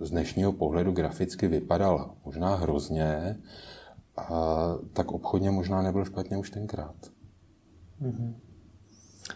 z 0.00 0.10
dnešního 0.10 0.52
pohledu 0.52 0.92
graficky 0.92 1.46
vypadal 1.46 2.14
možná 2.24 2.54
hrozně, 2.54 3.36
a 4.16 4.28
tak 4.92 5.12
obchodně 5.12 5.50
možná 5.50 5.82
nebyl 5.82 6.04
špatně 6.04 6.36
už 6.36 6.50
tenkrát. 6.50 6.96
Mm-hmm. 8.02 8.34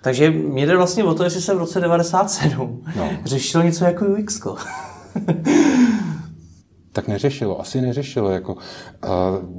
Takže 0.01 0.31
mě 0.31 0.67
jde 0.67 0.77
vlastně 0.77 1.05
o 1.05 1.15
to, 1.15 1.25
jestli 1.25 1.41
se 1.41 1.55
v 1.55 1.59
roce 1.59 1.81
97 1.81 2.85
no. 2.97 3.11
řešilo 3.25 3.65
něco 3.65 3.85
jako 3.85 4.05
UX. 4.07 4.41
tak 6.95 7.09
neřešilo, 7.09 7.61
asi 7.61 7.81
neřešilo. 7.81 8.31
Jako, 8.31 8.55
uh, 8.55 8.61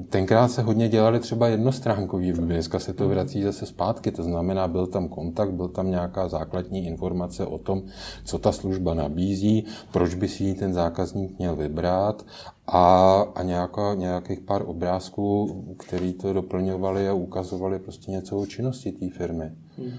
tenkrát 0.10 0.48
se 0.48 0.62
hodně 0.62 0.90
dělali 0.90 1.20
třeba 1.20 1.48
jednostránkový 1.48 2.32
weby, 2.32 2.54
dneska 2.54 2.80
se 2.80 2.94
to 2.94 3.10
vrací 3.10 3.44
zase 3.44 3.66
zpátky, 3.66 4.12
to 4.12 4.24
znamená, 4.24 4.68
byl 4.68 4.88
tam 4.88 5.08
kontakt, 5.08 5.52
byl 5.52 5.68
tam 5.68 5.92
nějaká 5.92 6.28
základní 6.28 6.86
informace 6.86 7.46
o 7.46 7.58
tom, 7.58 7.84
co 8.26 8.40
ta 8.40 8.52
služba 8.52 8.94
nabízí, 8.94 9.66
proč 9.92 10.14
by 10.14 10.28
si 10.28 10.44
ji 10.44 10.54
ten 10.54 10.74
zákazník 10.74 11.40
měl 11.40 11.56
vybrat 11.56 12.26
a, 12.68 13.22
a 13.36 13.44
nějaká, 13.44 13.94
nějakých 13.94 14.40
pár 14.40 14.64
obrázků, 14.66 15.76
který 15.80 16.14
to 16.14 16.34
doplňovali 16.34 17.08
a 17.08 17.14
ukazovali 17.14 17.80
prostě 17.80 18.12
něco 18.12 18.38
o 18.38 18.46
činnosti 18.46 18.92
té 18.92 19.10
firmy. 19.10 19.52
Hmm. 19.78 19.92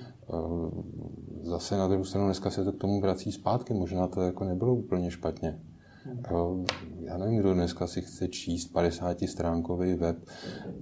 Zase 1.42 1.76
na 1.76 1.88
druhou 1.88 2.04
stranu 2.04 2.26
dneska 2.26 2.50
se 2.50 2.64
to 2.64 2.73
k 2.73 2.78
tomu 2.78 3.00
vrací 3.00 3.33
zpátky, 3.33 3.75
možná 3.75 4.06
to 4.06 4.21
jako 4.21 4.45
nebylo 4.45 4.75
úplně 4.75 5.11
špatně. 5.11 5.61
Hmm. 6.04 6.66
Já 7.00 7.18
nevím, 7.18 7.40
kdo 7.40 7.54
dneska 7.54 7.87
si 7.87 8.02
chce 8.02 8.28
číst 8.28 8.75
50-stránkový 8.75 9.99
web, 9.99 10.16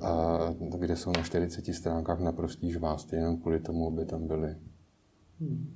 a, 0.01 0.39
kde 0.79 0.97
jsou 0.97 1.13
na 1.17 1.23
40 1.23 1.75
stránkách 1.75 2.21
naprostý 2.21 2.71
žvásty, 2.71 3.17
jenom 3.17 3.37
kvůli 3.37 3.61
tomu, 3.61 3.89
aby 3.89 4.05
tam 4.05 4.27
byly. 4.27 4.57
Hmm. 5.41 5.75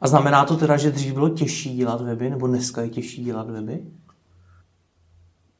A 0.00 0.08
znamená 0.08 0.44
to 0.44 0.56
teda, 0.56 0.76
že 0.76 0.90
dřív 0.90 1.14
bylo 1.14 1.28
těžší 1.28 1.76
dělat 1.76 2.00
weby, 2.00 2.30
nebo 2.30 2.46
dneska 2.46 2.82
je 2.82 2.88
těžší 2.88 3.24
dělat 3.24 3.50
weby? 3.50 3.86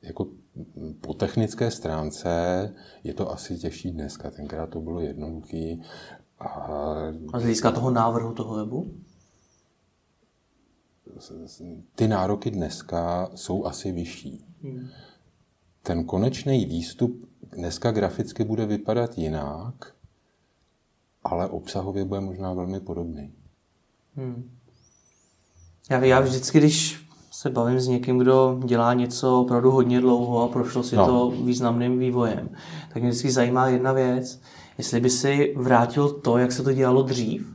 Jako 0.02 0.26
po 1.00 1.14
technické 1.14 1.70
stránce 1.70 2.30
je 3.04 3.14
to 3.14 3.30
asi 3.30 3.58
těžší 3.58 3.90
dneska. 3.90 4.30
Tenkrát 4.30 4.70
to 4.70 4.80
bylo 4.80 5.00
jednoduché. 5.00 5.76
A, 6.41 7.38
z 7.38 7.43
hlediska 7.43 7.71
toho 7.71 7.91
návrhu 7.91 8.33
toho 8.33 8.55
webu? 8.55 8.95
Ty 11.95 12.09
nároky 12.09 12.50
dneska 12.50 13.31
jsou 13.35 13.64
asi 13.64 13.93
vyšší. 13.93 14.45
Hmm. 14.62 14.88
Ten 15.83 16.05
konečný 16.05 16.67
výstup 16.67 17.29
dneska 17.53 17.91
graficky 17.91 18.45
bude 18.45 18.67
vypadat 18.67 19.19
jinak, 19.19 19.95
ale 21.25 21.49
obsahově 21.49 22.05
bude 22.05 22.21
možná 22.21 22.53
velmi 22.53 22.81
podobný. 22.81 23.33
Hmm. 24.17 24.50
Já, 25.91 26.05
já 26.05 26.21
vždycky, 26.21 26.59
když 26.59 27.05
se 27.31 27.50
bavím 27.50 27.81
s 27.81 27.88
někým, 27.88 28.19
kdo 28.19 28.61
dělá 28.64 28.95
něco 28.95 29.41
opravdu 29.41 29.71
hodně 29.71 30.00
dlouho 30.00 30.43
a 30.43 30.49
prošlo 30.49 30.83
si 30.83 30.97
no. 30.97 31.07
to 31.07 31.31
významným 31.31 31.99
vývojem, 31.99 32.49
tak 32.93 33.03
mě 33.03 33.11
vždycky 33.11 33.31
zajímá 33.31 33.69
jedna 33.69 33.93
věc, 33.93 34.41
jestli 34.78 35.00
by 35.00 35.11
si 35.11 35.54
vrátil 35.57 36.09
to, 36.09 36.38
jak 36.38 36.52
se 36.52 36.62
to 36.62 36.73
dělalo 36.73 37.02
dřív, 37.02 37.47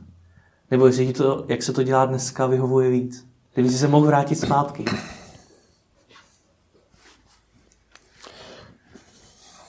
nebo 0.70 0.86
jestli 0.86 1.06
ti 1.06 1.12
to, 1.12 1.44
jak 1.48 1.62
se 1.62 1.72
to 1.72 1.82
dělá 1.82 2.06
dneska, 2.06 2.46
vyhovuje 2.46 2.90
víc. 2.90 3.26
Kdyby 3.54 3.68
si 3.68 3.78
se 3.78 3.88
mohl 3.88 4.06
vrátit 4.06 4.36
zpátky. 4.36 4.84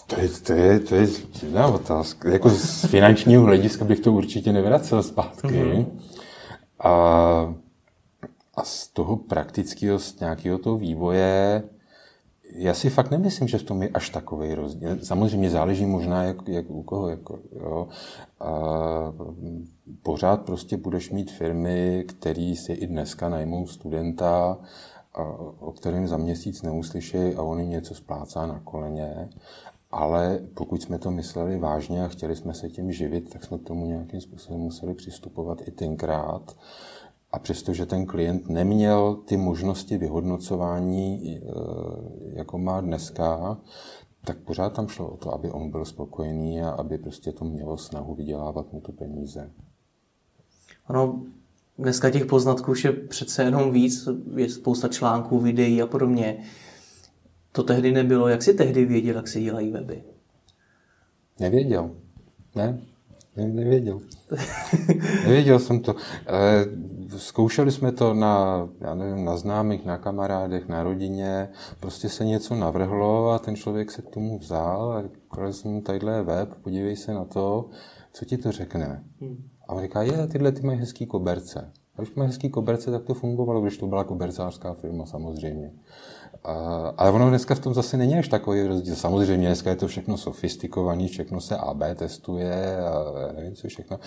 To 0.08 0.20
je, 0.20 0.29
to 0.29 0.53
je, 0.53 0.79
to 0.79 0.96
je 0.96 1.08
jiná 1.43 1.67
otázka. 1.67 2.29
Jako 2.29 2.50
z 2.50 2.86
finančního 2.86 3.43
hlediska 3.43 3.86
bych 3.86 4.00
to 4.00 4.12
určitě 4.12 4.53
nevracel 4.53 5.03
zpátky. 5.03 5.48
Mm-hmm. 5.48 5.86
A 6.84 7.53
a 8.53 8.63
z 8.63 8.88
toho 8.88 9.17
praktického, 9.17 10.00
z 10.00 10.20
nějakého 10.20 10.58
toho 10.58 10.77
vývoje, 10.77 11.63
já 12.53 12.74
si 12.74 12.89
fakt 12.89 13.12
nemyslím, 13.12 13.48
že 13.48 13.58
v 13.58 13.63
tom 13.63 13.84
je 13.84 13.89
až 13.89 14.10
takový 14.10 14.55
rozdíl. 14.55 14.98
Samozřejmě 15.03 15.50
záleží 15.50 15.86
možná, 15.86 16.24
jak, 16.24 16.48
jak 16.48 16.70
u 16.70 16.84
koho. 16.84 17.10
Jako, 17.10 17.39
jo. 17.60 17.88
A 18.39 18.50
pořád 20.03 20.41
prostě 20.41 20.77
budeš 20.77 21.10
mít 21.10 21.31
firmy, 21.31 22.05
které 22.08 22.53
si 22.58 22.74
i 22.74 22.88
dneska 22.88 23.29
najmou 23.29 23.67
studenta, 23.67 24.58
a, 25.13 25.24
o 25.60 25.72
kterém 25.72 26.08
za 26.08 26.17
měsíc 26.17 26.62
neuslyší 26.62 27.17
a 27.17 27.41
on 27.41 27.60
jim 27.60 27.70
něco 27.70 27.96
splácá 27.96 28.46
na 28.46 28.60
koleně. 28.60 29.29
Ale 29.91 30.39
pokud 30.53 30.81
jsme 30.81 31.00
to 31.00 31.12
mysleli 31.12 31.60
vážně 31.60 32.05
a 32.05 32.08
chtěli 32.08 32.36
jsme 32.36 32.53
se 32.53 32.70
tím 32.70 32.91
živit, 32.91 33.29
tak 33.34 33.43
jsme 33.43 33.58
k 33.58 33.63
tomu 33.67 33.86
nějakým 33.86 34.22
způsobem 34.22 34.62
museli 34.62 34.93
přistupovat 34.93 35.67
i 35.67 35.72
tenkrát. 35.72 36.55
A 37.31 37.39
přestože 37.39 37.85
ten 37.85 38.05
klient 38.05 38.50
neměl 38.50 39.15
ty 39.15 39.38
možnosti 39.38 39.97
vyhodnocování, 39.97 41.38
eh, 41.38 41.50
jako 42.38 42.57
má 42.57 42.81
dneska, 42.81 43.57
tak 44.25 44.38
pořád 44.38 44.69
tam 44.69 44.88
šlo 44.88 45.07
o 45.07 45.17
to, 45.17 45.33
aby 45.33 45.51
on 45.51 45.71
byl 45.71 45.85
spokojený 45.85 46.61
a 46.61 46.69
aby 46.69 46.97
prostě 46.97 47.31
to 47.31 47.45
mělo 47.45 47.77
snahu 47.77 48.15
vydělávat 48.15 48.73
mu 48.73 48.81
to 48.81 48.91
peníze. 48.91 49.51
Ano, 50.88 51.23
dneska 51.77 52.09
těch 52.09 52.25
poznatků 52.25 52.73
je 52.83 52.91
přece 52.91 53.43
jenom 53.43 53.71
víc, 53.71 54.07
je 54.35 54.50
spousta 54.50 54.88
článků, 54.88 55.39
videí 55.39 55.81
a 55.81 55.88
podobně. 55.88 56.43
To 57.51 57.63
tehdy 57.63 57.91
nebylo. 57.91 58.27
Jak 58.27 58.43
si 58.43 58.53
tehdy 58.53 58.85
věděl, 58.85 59.15
jak 59.15 59.27
se 59.27 59.41
dělají 59.41 59.71
weby? 59.71 60.03
Nevěděl. 61.39 61.91
Ne, 62.55 62.81
ne 63.38 63.47
nevěděl. 63.47 64.00
nevěděl 65.23 65.59
jsem 65.59 65.79
to. 65.79 65.95
Eh, 66.27 66.65
zkoušeli 67.17 67.71
jsme 67.71 67.91
to 67.91 68.13
na, 68.13 68.67
já 68.79 68.95
nevím, 68.95 69.25
na 69.25 69.38
známých, 69.38 69.85
na 69.85 69.97
kamarádech, 69.97 70.67
na 70.67 70.83
rodině. 70.83 71.50
Prostě 71.79 72.09
se 72.09 72.25
něco 72.25 72.55
navrhlo 72.55 73.29
a 73.29 73.39
ten 73.39 73.55
člověk 73.55 73.91
se 73.91 74.01
k 74.01 74.09
tomu 74.09 74.39
vzal 74.39 74.91
a 74.91 75.01
říkal 75.01 75.53
jsem, 75.53 75.81
tadyhle 75.81 76.15
je 76.15 76.21
web, 76.21 76.53
podívej 76.61 76.95
se 76.95 77.13
na 77.13 77.25
to. 77.25 77.69
co 78.13 78.25
ti 78.25 78.38
to 78.38 78.51
řekne? 78.51 79.03
Hmm. 79.21 79.43
A 79.67 79.73
on 79.73 79.81
říká, 79.81 80.01
je, 80.01 80.27
tyhle 80.27 80.51
ty 80.51 80.61
mají 80.61 80.79
hezký 80.79 81.05
koberce. 81.05 81.71
A 81.95 82.01
když 82.01 82.15
mají 82.15 82.27
hezký 82.27 82.50
koberce, 82.50 82.91
tak 82.91 83.03
to 83.03 83.13
fungovalo, 83.13 83.61
když 83.61 83.77
to 83.77 83.88
byla 83.88 84.03
kobercářská 84.03 84.73
firma 84.73 85.05
samozřejmě. 85.05 85.71
A, 86.43 86.53
ale 86.98 87.12
ono 87.12 87.29
dneska 87.29 87.55
v 87.55 87.60
tom 87.60 87.74
zase 87.74 87.98
není 87.98 88.15
až 88.15 88.27
takový 88.27 88.63
rozdíl. 88.67 88.95
Samozřejmě 88.95 89.48
dneska 89.48 89.69
je 89.69 89.75
to 89.75 89.88
všechno 89.88 90.17
sofistikované, 90.17 91.07
všechno 91.07 91.41
se 91.41 91.57
AB 91.57 91.81
testuje 91.95 92.77
a 92.86 93.31
nevím 93.36 93.55
co 93.55 93.67
všechno. 93.67 94.00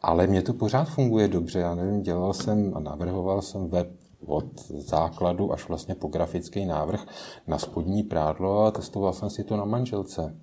Ale 0.00 0.26
mě 0.26 0.42
to 0.42 0.54
pořád 0.54 0.84
funguje 0.84 1.28
dobře. 1.28 1.58
Já 1.58 1.74
nevím, 1.74 2.02
dělal 2.02 2.32
jsem 2.32 2.72
a 2.74 2.80
navrhoval 2.80 3.42
jsem 3.42 3.68
web 3.68 3.88
od 4.26 4.68
základu 4.68 5.52
až 5.52 5.68
vlastně 5.68 5.94
po 5.94 6.08
grafický 6.08 6.66
návrh 6.66 7.06
na 7.46 7.58
spodní 7.58 8.02
prádlo 8.02 8.64
a 8.64 8.70
testoval 8.70 9.12
jsem 9.12 9.30
si 9.30 9.44
to 9.44 9.56
na 9.56 9.64
manželce. 9.64 10.36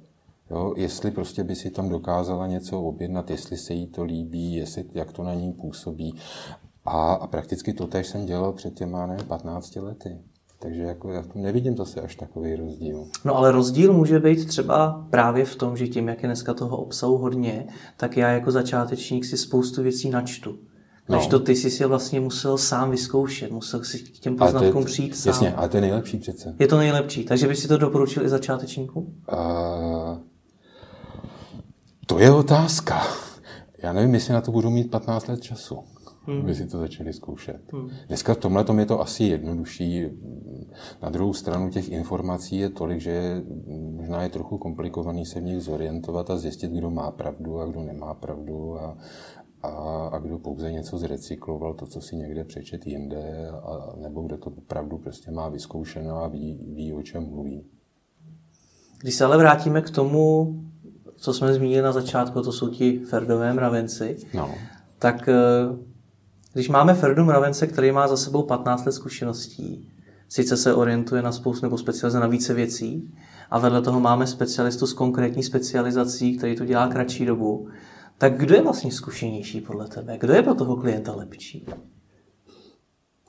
Jo, 0.51 0.73
jestli 0.77 1.11
prostě 1.11 1.43
by 1.43 1.55
si 1.55 1.71
tam 1.71 1.89
dokázala 1.89 2.47
něco 2.47 2.81
objednat, 2.81 3.29
jestli 3.29 3.57
se 3.57 3.73
jí 3.73 3.87
to 3.87 4.03
líbí, 4.03 4.53
jestli, 4.53 4.85
jak 4.93 5.11
to 5.11 5.23
na 5.23 5.33
ní 5.33 5.53
působí. 5.53 6.15
A, 6.85 7.13
a 7.13 7.27
prakticky 7.27 7.73
to 7.73 7.87
tež 7.87 8.07
jsem 8.07 8.25
dělal 8.25 8.53
před 8.53 8.73
těma, 8.73 9.05
nevím, 9.05 9.27
15 9.27 9.75
lety. 9.75 10.19
Takže 10.61 10.81
jako 10.81 11.11
já 11.11 11.21
v 11.21 11.27
tom 11.27 11.41
nevidím 11.41 11.77
zase 11.77 12.01
až 12.01 12.15
takový 12.15 12.55
rozdíl. 12.55 13.07
No 13.25 13.35
ale 13.35 13.51
rozdíl 13.51 13.93
může 13.93 14.19
být 14.19 14.47
třeba 14.47 15.05
právě 15.09 15.45
v 15.45 15.55
tom, 15.55 15.77
že 15.77 15.87
tím, 15.87 16.07
jak 16.07 16.23
je 16.23 16.27
dneska 16.27 16.53
toho 16.53 16.77
obsahu 16.77 17.17
hodně, 17.17 17.67
tak 17.97 18.17
já 18.17 18.29
jako 18.29 18.51
začátečník 18.51 19.25
si 19.25 19.37
spoustu 19.37 19.83
věcí 19.83 20.09
načtu. 20.09 20.59
Než 21.09 21.23
no. 21.23 21.29
to 21.29 21.39
ty 21.39 21.55
jsi 21.55 21.71
si 21.71 21.85
vlastně 21.85 22.19
musel 22.19 22.57
sám 22.57 22.91
vyzkoušet, 22.91 23.51
musel 23.51 23.83
si 23.83 23.99
k 23.99 24.19
těm 24.19 24.35
poznatkům 24.35 24.85
přijít 24.85 25.15
sám. 25.15 25.31
Jasně, 25.31 25.53
ale 25.53 25.69
to 25.69 25.77
je 25.77 25.81
nejlepší 25.81 26.17
přece. 26.17 26.55
Je 26.59 26.67
to 26.67 26.77
nejlepší, 26.77 27.23
takže 27.23 27.47
bys 27.47 27.59
si 27.59 27.67
to 27.67 27.77
doporučil 27.77 28.25
i 28.25 28.29
začátečníkům? 28.29 29.03
Uh, 29.33 30.17
to 32.05 32.19
je 32.19 32.31
otázka. 32.31 33.01
Já 33.83 33.93
nevím, 33.93 34.13
jestli 34.13 34.33
na 34.33 34.41
to 34.41 34.51
budu 34.51 34.69
mít 34.69 34.91
15 34.91 35.27
let 35.27 35.41
času 35.41 35.79
hmm. 36.29 36.41
aby 36.41 36.55
si 36.55 36.67
to 36.67 36.77
začali 36.77 37.13
zkoušet. 37.13 37.73
Hmm. 37.73 37.89
Dneska 38.07 38.33
v 38.33 38.37
tomhle 38.37 38.65
je 38.79 38.85
to 38.85 39.01
asi 39.01 39.23
jednodušší. 39.23 40.05
Na 41.01 41.09
druhou 41.09 41.33
stranu 41.33 41.69
těch 41.69 41.89
informací 41.89 42.57
je 42.57 42.69
tolik, 42.69 43.01
že 43.01 43.41
možná 43.91 44.23
je 44.23 44.29
trochu 44.29 44.57
komplikovaný 44.57 45.25
se 45.25 45.39
v 45.39 45.43
nich 45.43 45.61
zorientovat 45.61 46.29
a 46.29 46.37
zjistit, 46.37 46.71
kdo 46.71 46.89
má 46.89 47.11
pravdu 47.11 47.59
a 47.59 47.65
kdo 47.65 47.81
nemá 47.81 48.13
pravdu 48.13 48.79
a, 48.79 48.97
a, 49.61 49.69
a 50.07 50.19
kdo 50.19 50.39
pouze 50.39 50.71
něco 50.71 50.97
zrecykloval, 50.97 51.73
to, 51.73 51.85
co 51.85 52.01
si 52.01 52.15
někde 52.15 52.43
přečet 52.43 52.87
jinde, 52.87 53.49
a, 53.49 53.95
nebo 53.97 54.21
kdo 54.21 54.37
to 54.37 54.49
opravdu 54.49 54.97
prostě 54.97 55.31
má 55.31 55.49
vyzkoušeno 55.49 56.23
a 56.23 56.27
ví, 56.27 56.59
ví, 56.73 56.93
o 56.93 57.01
čem 57.01 57.23
mluví. 57.23 57.65
Když 59.01 59.15
se 59.15 59.25
ale 59.25 59.37
vrátíme 59.37 59.81
k 59.81 59.89
tomu, 59.89 60.55
co 61.15 61.33
jsme 61.33 61.53
zmínili 61.53 61.81
na 61.81 61.91
začátku, 61.91 62.41
to 62.41 62.51
jsou 62.51 62.69
ti 62.69 62.99
ferdové 62.99 63.53
mravenci, 63.53 64.17
no. 64.33 64.55
tak 64.99 65.29
eh, 65.29 65.35
když 66.53 66.69
máme 66.69 66.93
Ferdu 66.93 67.23
Mravence, 67.25 67.67
který 67.67 67.91
má 67.91 68.07
za 68.07 68.17
sebou 68.17 68.43
15 68.43 68.85
let 68.85 68.91
zkušeností, 68.91 69.91
sice 70.29 70.57
se 70.57 70.73
orientuje 70.73 71.21
na 71.21 71.31
spoustu 71.31 71.65
nebo 71.65 71.77
specializuje 71.77 72.21
na 72.21 72.27
více 72.27 72.53
věcí, 72.53 73.13
a 73.51 73.59
vedle 73.59 73.81
toho 73.81 73.99
máme 73.99 74.27
specialistu 74.27 74.87
s 74.87 74.93
konkrétní 74.93 75.43
specializací, 75.43 76.37
který 76.37 76.55
to 76.55 76.65
dělá 76.65 76.87
kratší 76.87 77.25
dobu, 77.25 77.69
tak 78.17 78.37
kdo 78.37 78.55
je 78.55 78.61
vlastně 78.61 78.91
zkušenější 78.91 79.61
podle 79.61 79.87
tebe? 79.87 80.17
Kdo 80.17 80.33
je 80.33 80.43
pro 80.43 80.55
toho 80.55 80.75
klienta 80.75 81.15
lepší? 81.15 81.65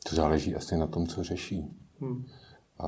To 0.08 0.16
záleží 0.16 0.54
asi 0.54 0.76
na 0.76 0.86
tom, 0.86 1.06
co 1.06 1.24
řeší. 1.24 1.70
Hmm. 2.00 2.24
A 2.78 2.86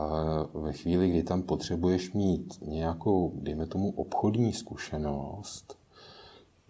ve 0.55 0.73
chvíli, 0.73 1.11
kdy 1.11 1.23
tam 1.23 1.43
potřebuješ 1.43 2.13
mít 2.13 2.55
nějakou, 2.63 3.33
dejme 3.43 3.67
tomu, 3.67 3.91
obchodní 3.91 4.53
zkušenost, 4.53 5.79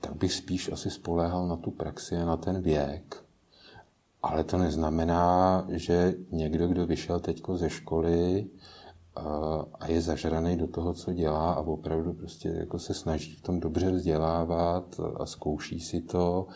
tak 0.01 0.17
bych 0.17 0.33
spíš 0.33 0.73
asi 0.73 0.91
spoléhal 0.91 1.49
na 1.49 1.57
tu 1.57 1.71
praxi 1.71 2.17
a 2.17 2.25
na 2.25 2.37
ten 2.37 2.63
věk, 2.63 3.25
ale 4.23 4.45
to 4.45 4.59
neznamená, 4.59 5.65
že 5.69 6.15
někdo, 6.31 6.69
kdo 6.69 6.87
vyšel 6.87 7.21
teď 7.21 7.43
ze 7.55 7.71
školy 7.71 8.47
a 9.81 9.89
je 9.89 10.01
zažraný 10.01 10.57
do 10.57 10.67
toho, 10.67 10.95
co 10.95 11.13
dělá 11.13 11.53
a 11.53 11.61
opravdu 11.61 12.13
prostě 12.13 12.49
jako 12.49 12.79
se 12.79 12.95
snaží 12.95 13.35
v 13.35 13.41
tom 13.41 13.61
dobře 13.61 13.91
vzdělávat 13.91 15.01
a 15.17 15.27
zkouší 15.27 15.81
si 15.81 16.01
to, 16.01 16.47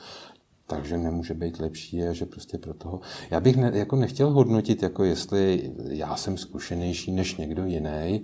takže 0.67 0.99
nemůže 0.99 1.35
být 1.35 1.61
lepší 1.61 2.03
a 2.03 2.13
že 2.13 2.27
prostě 2.27 2.59
pro 2.59 2.75
toho... 2.75 3.01
Já 3.31 3.41
bych 3.41 3.57
ne, 3.57 3.71
jako 3.75 3.97
nechtěl 3.97 4.31
hodnotit, 4.31 4.83
jako 4.83 5.05
jestli 5.05 5.73
já 5.89 6.17
jsem 6.17 6.37
zkušenější 6.37 7.13
než 7.13 7.37
někdo 7.37 7.65
jiný, 7.65 8.23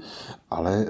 ale 0.50 0.87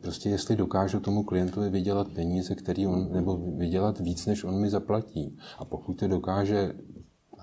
prostě 0.00 0.28
jestli 0.28 0.56
dokážu 0.56 1.00
tomu 1.00 1.22
klientovi 1.22 1.70
vydělat 1.70 2.08
peníze, 2.08 2.54
který 2.54 2.86
on, 2.86 3.12
nebo 3.12 3.36
vydělat 3.36 4.00
víc, 4.00 4.26
než 4.26 4.44
on 4.44 4.60
mi 4.60 4.70
zaplatí. 4.70 5.36
A 5.58 5.64
pokud 5.64 5.94
to 5.94 6.08
dokáže 6.08 6.74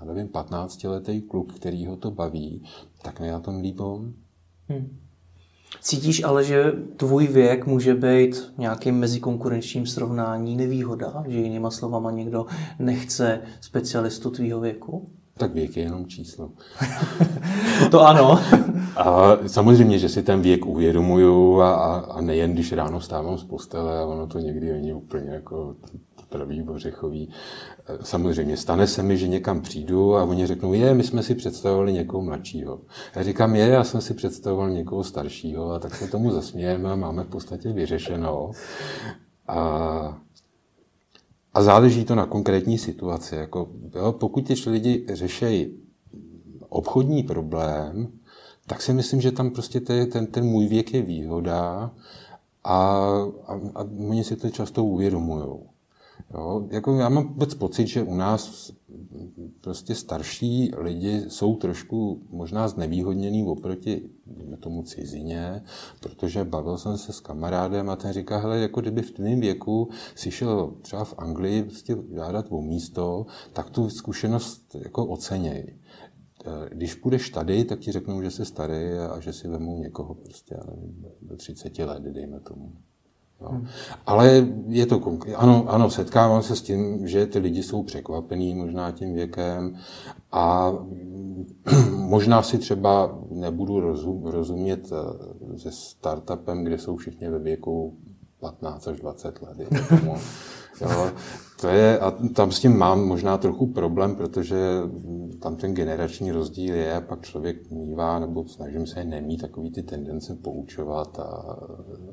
já 0.01 0.13
nevím, 0.13 0.27
15-letý 0.27 1.21
kluk, 1.21 1.53
který 1.53 1.85
ho 1.85 1.97
to 1.97 2.11
baví, 2.11 2.63
tak 3.01 3.19
ne 3.19 3.31
na 3.31 3.39
tom 3.39 3.61
líp 3.61 3.79
Hmm. 4.69 4.97
Cítíš 5.81 6.23
ale, 6.23 6.43
že 6.43 6.71
tvůj 6.97 7.27
věk 7.27 7.65
může 7.65 7.95
být 7.95 8.53
nějakým 8.57 8.95
mezikonkurenčním 8.95 9.85
srovnání 9.85 10.55
nevýhoda, 10.55 11.23
že 11.27 11.39
jinýma 11.39 11.71
slovama 11.71 12.11
někdo 12.11 12.45
nechce 12.79 13.41
specialistu 13.61 14.29
tvýho 14.29 14.59
věku? 14.59 15.09
Tak 15.37 15.53
věk 15.53 15.77
je 15.77 15.83
jenom 15.83 16.05
číslo. 16.05 16.51
to 17.91 18.01
ano. 18.01 18.39
a 18.95 19.37
samozřejmě, 19.47 19.99
že 19.99 20.09
si 20.09 20.23
ten 20.23 20.41
věk 20.41 20.65
uvědomuju 20.65 21.61
a, 21.61 21.99
a 21.99 22.21
nejen 22.21 22.53
když 22.53 22.71
ráno 22.71 22.99
vstávám 22.99 23.37
z 23.37 23.43
postele 23.43 23.99
a 23.99 24.05
ono 24.05 24.27
to 24.27 24.39
někdy 24.39 24.71
není 24.71 24.93
úplně 24.93 25.29
jako 25.29 25.75
pravý 26.31 26.63
ořechový. 26.63 27.29
Samozřejmě 28.01 28.57
stane 28.57 28.87
se 28.87 29.03
mi, 29.03 29.17
že 29.17 29.27
někam 29.27 29.61
přijdu 29.61 30.15
a 30.15 30.23
oni 30.23 30.47
řeknou, 30.47 30.73
je, 30.73 30.93
my 30.93 31.03
jsme 31.03 31.23
si 31.23 31.35
představovali 31.35 31.93
někoho 31.93 32.23
mladšího. 32.23 32.81
Já 33.15 33.23
říkám, 33.23 33.55
je, 33.55 33.67
já 33.67 33.83
jsem 33.83 34.01
si 34.01 34.13
představoval 34.13 34.69
někoho 34.69 35.03
staršího 35.03 35.71
a 35.71 35.79
tak 35.79 35.95
se 35.95 36.07
tomu 36.07 36.31
zasmějeme 36.31 36.91
a 36.91 36.95
máme 36.95 37.23
v 37.23 37.29
podstatě 37.29 37.71
vyřešeno. 37.71 38.51
A, 39.47 39.57
a 41.53 41.63
záleží 41.63 42.05
to 42.05 42.15
na 42.15 42.25
konkrétní 42.25 42.77
situaci. 42.77 43.35
Jako, 43.35 43.69
jo, 43.95 44.11
pokud 44.11 44.41
ti 44.41 44.69
lidi 44.69 45.05
řešejí 45.13 45.77
obchodní 46.69 47.23
problém, 47.23 48.07
tak 48.67 48.81
si 48.81 48.93
myslím, 48.93 49.21
že 49.21 49.31
tam 49.31 49.49
prostě 49.51 49.79
ten, 49.79 50.27
ten 50.27 50.45
můj 50.45 50.67
věk 50.67 50.93
je 50.93 51.01
výhoda 51.01 51.91
a, 52.63 52.77
a, 53.47 53.53
a 53.75 53.81
oni 54.09 54.23
si 54.23 54.35
to 54.35 54.49
často 54.49 54.83
uvědomují. 54.83 55.70
Jo, 56.33 56.67
jako 56.71 56.95
já 56.95 57.09
mám 57.09 57.27
vůbec 57.27 57.53
pocit, 57.53 57.87
že 57.87 58.03
u 58.03 58.15
nás 58.15 58.71
prostě 59.61 59.95
starší 59.95 60.71
lidi 60.77 61.25
jsou 61.27 61.55
trošku 61.55 62.23
možná 62.29 62.67
znevýhodněný 62.67 63.45
oproti 63.45 64.09
tomu 64.59 64.83
cizině, 64.83 65.63
protože 65.99 66.43
bavil 66.43 66.77
jsem 66.77 66.97
se 66.97 67.13
s 67.13 67.19
kamarádem 67.19 67.89
a 67.89 67.95
ten 67.95 68.13
říká, 68.13 68.37
hele, 68.37 68.59
jako 68.59 68.81
kdyby 68.81 69.01
v 69.01 69.11
tvém 69.11 69.39
věku 69.39 69.89
si 70.15 70.31
šel 70.31 70.75
třeba 70.81 71.03
v 71.03 71.13
Anglii 71.17 71.63
prostě 71.63 71.97
žádat 72.15 72.45
o 72.49 72.61
místo, 72.61 73.25
tak 73.53 73.69
tu 73.69 73.89
zkušenost 73.89 74.75
jako 74.75 75.05
oceněj. 75.05 75.79
Když 76.69 76.95
půjdeš 76.95 77.29
tady, 77.29 77.65
tak 77.65 77.79
ti 77.79 77.91
řeknou, 77.91 78.21
že 78.21 78.31
jsi 78.31 78.45
starý 78.45 78.93
a 79.11 79.19
že 79.19 79.33
si 79.33 79.47
vemou 79.47 79.77
někoho 79.77 80.15
prostě, 80.15 80.57
nevím, 80.67 81.05
do 81.21 81.37
30 81.37 81.79
let, 81.79 82.03
dejme 82.03 82.39
tomu. 82.39 82.73
No. 83.41 83.49
Hmm. 83.49 83.67
Ale 84.06 84.47
je 84.67 84.86
to 84.86 85.17
ano, 85.36 85.65
ano, 85.67 85.89
setkávám 85.89 86.43
se 86.43 86.56
s 86.56 86.62
tím, 86.62 87.08
že 87.08 87.25
ty 87.25 87.39
lidi 87.39 87.63
jsou 87.63 87.84
překvapení 87.84 88.56
možná 88.56 88.91
tím 88.91 89.13
věkem 89.13 89.75
a 90.32 90.73
možná 91.95 92.43
si 92.43 92.58
třeba 92.58 93.19
nebudu 93.30 93.80
rozum, 93.80 94.25
rozumět 94.25 94.89
eh, 94.91 95.60
se 95.60 95.71
startupem, 95.71 96.63
kde 96.63 96.77
jsou 96.77 96.95
všichni 96.95 97.30
ve 97.30 97.39
věku 97.39 97.97
15 98.39 98.88
až 98.88 98.99
20 98.99 99.41
let. 99.41 99.58
Jo. 100.82 101.12
To 101.62 101.67
je, 101.67 102.00
a 102.00 102.12
tam 102.12 102.52
s 102.52 102.60
tím 102.60 102.78
mám 102.78 103.08
možná 103.08 103.38
trochu 103.38 103.67
problém, 103.67 104.15
protože 104.15 104.58
tam 105.41 105.56
ten 105.56 105.74
generační 105.74 106.32
rozdíl 106.32 106.76
je 106.76 106.93
a 106.95 107.02
pak 107.02 107.21
člověk 107.21 107.71
mývá, 107.71 108.19
nebo 108.19 108.47
snažím 108.47 108.88
se 108.88 109.04
nemít 109.04 109.41
takový 109.41 109.71
ty 109.71 109.84
tendence 109.84 110.36
poučovat 110.36 111.19
a, 111.19 111.24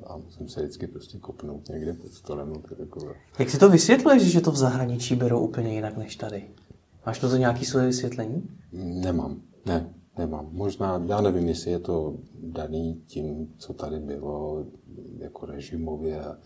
a 0.06 0.16
musím 0.16 0.48
se 0.48 0.60
vždycky 0.60 0.86
prostě 0.86 1.18
kopnout 1.18 1.68
někde 1.68 1.92
pod 1.92 2.12
stolem. 2.12 2.52
Takové. 2.78 3.14
Jak 3.38 3.50
si 3.50 3.58
to 3.58 3.70
vysvětluješ, 3.70 4.22
že 4.22 4.40
to 4.40 4.50
v 4.50 4.56
zahraničí 4.56 5.16
berou 5.16 5.40
úplně 5.40 5.74
jinak 5.74 5.96
než 5.96 6.16
tady? 6.16 6.44
Máš 7.06 7.18
to 7.18 7.28
za 7.28 7.38
nějaké 7.38 7.64
své 7.64 7.86
vysvětlení? 7.86 8.48
Nemám, 8.72 9.40
ne, 9.66 9.94
nemám. 10.18 10.48
Možná, 10.52 11.02
já 11.06 11.20
nevím, 11.20 11.48
jestli 11.48 11.70
je 11.70 11.78
to 11.78 12.14
daný 12.42 13.02
tím, 13.06 13.54
co 13.58 13.72
tady 13.72 13.98
bylo, 13.98 14.66
jako 15.18 15.46
režimově, 15.46 16.24
a, 16.24 16.36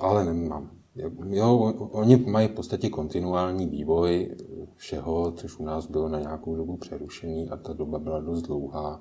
ale 0.00 0.24
nemám. 0.24 0.70
Jo, 0.96 1.56
oni 1.76 2.16
mají 2.16 2.48
v 2.48 2.52
podstatě 2.52 2.88
kontinuální 2.88 3.66
vývoj 3.66 4.36
všeho, 4.76 5.32
což 5.32 5.58
u 5.58 5.64
nás 5.64 5.86
bylo 5.86 6.08
na 6.08 6.20
nějakou 6.20 6.56
dobu 6.56 6.76
přerušený 6.76 7.50
a 7.50 7.56
ta 7.56 7.72
doba 7.72 7.98
byla 7.98 8.20
dost 8.20 8.42
dlouhá. 8.42 9.00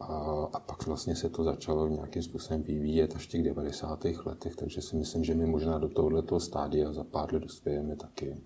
A, 0.00 0.06
a 0.52 0.60
pak 0.60 0.86
vlastně 0.86 1.16
se 1.16 1.28
to 1.28 1.44
začalo 1.44 1.88
nějakým 1.88 2.22
způsobem 2.22 2.62
vyvíjet 2.62 3.16
až 3.16 3.26
v 3.26 3.28
těch 3.28 3.42
90. 3.42 4.04
letech, 4.26 4.56
takže 4.56 4.82
si 4.82 4.96
myslím, 4.96 5.24
že 5.24 5.34
my 5.34 5.46
možná 5.46 5.78
do 5.78 5.88
tohoto 5.88 6.40
stádia 6.40 6.92
za 6.92 7.04
pár 7.04 7.34
let 7.34 7.42
dospějeme 7.42 7.96
taky. 7.96 8.36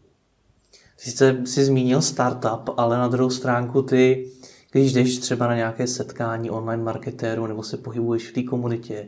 Sice 0.97 1.43
jsi 1.45 1.65
zmínil 1.65 2.03
startup, 2.03 2.71
ale 2.77 2.99
na 2.99 3.09
druhou 3.09 3.31
stránku 3.31 3.83
ty, 3.83 4.31
když 4.81 4.93
jdeš 4.93 5.19
třeba 5.19 5.47
na 5.47 5.57
nějaké 5.57 5.87
setkání 5.87 6.51
online 6.51 6.83
marketérů 6.83 7.47
nebo 7.47 7.63
se 7.63 7.77
pohybuješ 7.77 8.29
v 8.29 8.33
té 8.33 8.43
komunitě, 8.43 9.07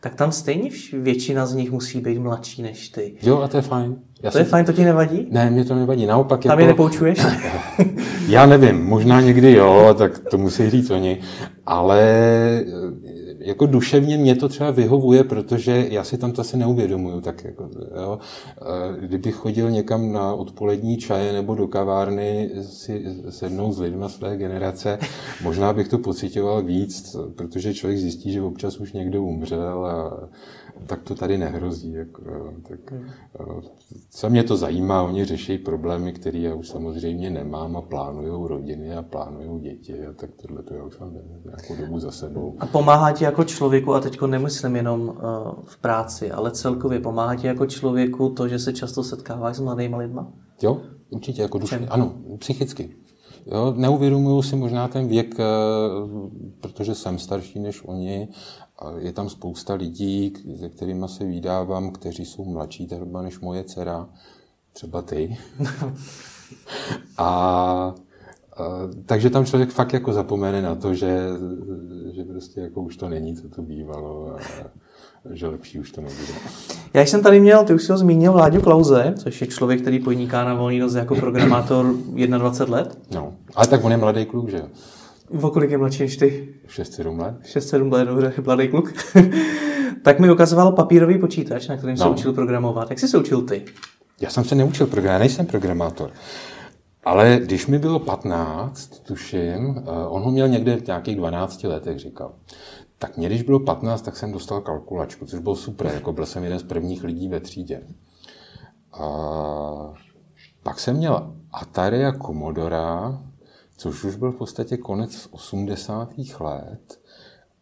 tak 0.00 0.14
tam 0.14 0.32
stejně 0.32 0.70
většina 0.92 1.46
z 1.46 1.54
nich 1.54 1.70
musí 1.70 2.00
být 2.00 2.18
mladší 2.18 2.62
než 2.62 2.88
ty. 2.88 3.14
Jo, 3.22 3.40
a 3.40 3.48
to 3.48 3.56
je 3.56 3.62
fajn. 3.62 3.96
Já 4.22 4.30
to 4.30 4.38
jsem... 4.38 4.46
je 4.46 4.50
fajn, 4.50 4.64
to 4.64 4.72
ti 4.72 4.84
nevadí? 4.84 5.26
Ne, 5.30 5.50
mě 5.50 5.64
to 5.64 5.74
nevadí. 5.74 6.06
Naopak 6.06 6.42
Tam 6.42 6.60
je 6.60 6.66
nepoučuješ? 6.66 7.18
Já 8.28 8.46
nevím, 8.46 8.84
možná 8.84 9.20
někdy 9.20 9.52
jo, 9.52 9.94
tak 9.98 10.18
to 10.18 10.38
musí 10.38 10.70
říct 10.70 10.90
oni, 10.90 11.20
ale 11.66 12.00
jako 13.48 13.66
duševně 13.66 14.16
mě 14.16 14.34
to 14.34 14.48
třeba 14.48 14.70
vyhovuje, 14.70 15.24
protože 15.24 15.86
já 15.90 16.04
si 16.04 16.18
tam 16.18 16.32
to 16.32 16.40
asi 16.40 16.56
neuvědomuju. 16.56 17.20
Tak 17.20 17.44
jako, 17.44 17.68
jo. 18.00 18.18
Kdybych 19.00 19.34
chodil 19.34 19.70
někam 19.70 20.12
na 20.12 20.34
odpolední 20.34 20.96
čaje 20.96 21.32
nebo 21.32 21.54
do 21.54 21.68
kavárny 21.68 22.50
si 22.62 23.04
sednout 23.30 23.72
s 23.72 23.80
lidmi 23.80 24.04
své 24.08 24.36
generace, 24.36 24.98
možná 25.42 25.72
bych 25.72 25.88
to 25.88 25.98
pocitoval 25.98 26.62
víc, 26.62 27.16
protože 27.36 27.74
člověk 27.74 28.00
zjistí, 28.00 28.32
že 28.32 28.42
občas 28.42 28.80
už 28.80 28.92
někdo 28.92 29.22
umřel 29.22 29.86
a 29.86 30.28
tak 30.86 31.02
to 31.02 31.14
tady 31.14 31.38
nehrozí. 31.38 31.92
Jako, 31.92 32.22
tak, 32.68 32.92
hmm. 32.92 33.10
co 34.10 34.30
mě 34.30 34.44
to 34.44 34.56
zajímá, 34.56 35.02
oni 35.02 35.24
řeší 35.24 35.58
problémy, 35.58 36.12
které 36.12 36.38
já 36.38 36.54
už 36.54 36.68
samozřejmě 36.68 37.30
nemám 37.30 37.76
a 37.76 37.82
plánují 37.82 38.48
rodiny 38.48 38.94
a 38.94 39.02
plánují 39.02 39.60
děti 39.60 40.06
a 40.06 40.12
tak 40.12 40.30
tohle 40.42 40.62
to 40.62 40.74
já 40.74 40.84
už 40.84 40.98
mám 40.98 41.12
nějakou 41.44 41.76
dobu 41.76 41.98
za 41.98 42.10
sebou. 42.10 42.56
A 42.60 42.66
pomáhá 42.66 43.12
ti 43.12 43.24
jako 43.24 43.44
člověku, 43.44 43.94
a 43.94 44.00
teď 44.00 44.22
nemyslím 44.22 44.76
jenom 44.76 45.18
v 45.64 45.80
práci, 45.80 46.30
ale 46.30 46.50
celkově 46.50 47.00
pomáhá 47.00 47.34
ti 47.34 47.46
jako 47.46 47.66
člověku 47.66 48.28
to, 48.28 48.48
že 48.48 48.58
se 48.58 48.72
často 48.72 49.04
setkáváš 49.04 49.56
s 49.56 49.60
mladými 49.60 49.96
lidmi? 49.96 50.20
Jo, 50.62 50.80
určitě, 51.10 51.42
jako 51.42 51.58
duši. 51.58 51.76
Ano, 51.88 52.12
psychicky. 52.38 52.96
Jo, 53.46 53.74
neuvědomuju 53.76 54.42
si 54.42 54.56
možná 54.56 54.88
ten 54.88 55.08
věk, 55.08 55.34
protože 56.60 56.94
jsem 56.94 57.18
starší 57.18 57.58
než 57.58 57.82
oni 57.84 58.28
je 58.98 59.12
tam 59.12 59.28
spousta 59.28 59.74
lidí, 59.74 60.32
se 60.60 60.68
kterými 60.68 61.08
se 61.08 61.24
vydávám, 61.24 61.90
kteří 61.90 62.24
jsou 62.24 62.44
mladší 62.44 62.86
třeba 62.86 63.22
než 63.22 63.40
moje 63.40 63.64
dcera, 63.64 64.08
třeba 64.72 65.02
ty. 65.02 65.38
a, 67.18 67.24
a, 67.26 67.94
takže 69.06 69.30
tam 69.30 69.46
člověk 69.46 69.70
fakt 69.70 69.92
jako 69.92 70.12
zapomene 70.12 70.62
na 70.62 70.74
to, 70.74 70.94
že, 70.94 71.18
že 72.12 72.24
prostě 72.24 72.60
jako 72.60 72.82
už 72.82 72.96
to 72.96 73.08
není, 73.08 73.36
co 73.36 73.48
to 73.48 73.62
bývalo. 73.62 74.36
A, 74.36 74.38
že 75.32 75.46
lepší 75.46 75.78
už 75.78 75.90
to 75.90 76.00
nebude. 76.00 76.32
Já 76.94 77.02
jsem 77.02 77.22
tady 77.22 77.40
měl, 77.40 77.64
ty 77.64 77.74
už 77.74 77.82
si 77.82 77.92
ho 77.92 77.98
zmínil, 77.98 78.32
Vláďu 78.32 78.60
Klauze, 78.60 79.14
což 79.16 79.40
je 79.40 79.46
člověk, 79.46 79.80
který 79.80 80.00
podniká 80.00 80.44
na 80.44 80.54
volný 80.54 80.78
noze 80.78 80.98
jako 80.98 81.14
programátor 81.14 81.94
21 82.38 82.76
let. 82.76 82.98
No, 83.14 83.34
ale 83.54 83.66
tak 83.66 83.84
on 83.84 83.92
je 83.92 83.98
mladý 83.98 84.26
kluk, 84.26 84.48
že 84.48 84.56
jo? 84.56 84.66
O 85.42 85.50
kolik 85.50 85.70
je 85.70 85.78
mladší 85.78 86.02
než 86.02 86.16
ty? 86.16 86.54
6-7 86.68 87.20
let. 87.20 87.34
6-7 87.42 87.92
let, 87.92 88.04
dobře, 88.04 88.32
mladý 88.44 88.68
kluk. 88.68 88.92
tak 90.02 90.20
mi 90.20 90.30
ukazoval 90.30 90.72
papírový 90.72 91.18
počítač, 91.18 91.68
na 91.68 91.76
kterém 91.76 91.96
no. 91.96 92.04
se 92.04 92.10
učil 92.10 92.32
programovat. 92.32 92.90
Jak 92.90 92.98
jsi 92.98 93.08
se 93.08 93.18
učil 93.18 93.42
ty? 93.42 93.64
Já 94.20 94.30
jsem 94.30 94.44
se 94.44 94.54
neučil 94.54 94.86
programovat, 94.86 95.12
já 95.14 95.18
nejsem 95.18 95.46
programátor. 95.46 96.10
Ale 97.04 97.40
když 97.42 97.66
mi 97.66 97.78
bylo 97.78 97.98
15, 97.98 99.06
tuším, 99.06 99.84
eh, 99.86 100.06
on 100.08 100.22
ho 100.22 100.30
měl 100.30 100.48
někde 100.48 100.76
v 100.76 100.86
nějakých 100.86 101.16
12 101.16 101.68
letech, 101.68 101.98
říkal. 101.98 102.32
Tak 102.98 103.16
mě, 103.16 103.26
když 103.26 103.42
bylo 103.42 103.60
15, 103.60 104.02
tak 104.02 104.16
jsem 104.16 104.32
dostal 104.32 104.60
kalkulačku, 104.60 105.26
což 105.26 105.40
bylo 105.40 105.56
super, 105.56 105.90
jako 105.94 106.12
byl 106.12 106.26
jsem 106.26 106.44
jeden 106.44 106.58
z 106.58 106.62
prvních 106.62 107.04
lidí 107.04 107.28
ve 107.28 107.40
třídě. 107.40 107.82
A 108.92 109.08
pak 110.62 110.80
jsem 110.80 110.96
měl 110.96 111.34
Atari 111.52 112.04
a 112.04 112.12
Commodora, 112.12 113.18
což 113.78 114.04
už 114.04 114.16
byl 114.16 114.32
v 114.32 114.36
podstatě 114.36 114.76
konec 114.76 115.28
80. 115.30 116.14
let. 116.40 117.00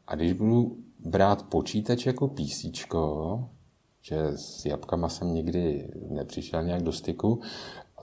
A 0.07 0.14
když 0.14 0.33
budu 0.33 0.76
brát 1.05 1.42
počítač 1.42 2.07
jako 2.07 2.29
PC, 2.29 2.64
že 4.00 4.16
s 4.37 4.66
jabkama 4.66 5.09
jsem 5.09 5.35
nikdy 5.35 5.88
nepřišel 6.11 6.64
nějak 6.64 6.83
do 6.83 6.92
styku, 6.92 7.40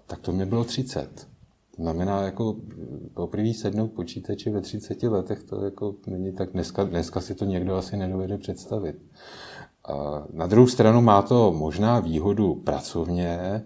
tak 0.08 0.20
to 0.20 0.32
mi 0.32 0.46
bylo 0.46 0.64
30. 0.64 1.28
To 1.76 1.82
znamená, 1.82 2.22
jako 2.22 2.56
poprvé 3.14 3.54
sednout 3.54 3.92
počítači 3.92 4.50
ve 4.50 4.62
30 4.62 5.04
letech, 5.04 5.44
to 5.44 5.66
jako 5.66 5.96
není 6.08 6.34
tak, 6.34 6.52
dneska, 6.52 6.84
dneska 6.84 7.22
si 7.22 7.36
to 7.36 7.46
někdo 7.46 7.76
asi 7.76 7.98
nedovede 7.98 8.38
představit. 8.38 8.96
Na 10.34 10.48
druhou 10.48 10.68
stranu 10.68 11.02
má 11.02 11.22
to 11.22 11.52
možná 11.52 12.00
výhodu 12.00 12.56
pracovně, 12.56 13.64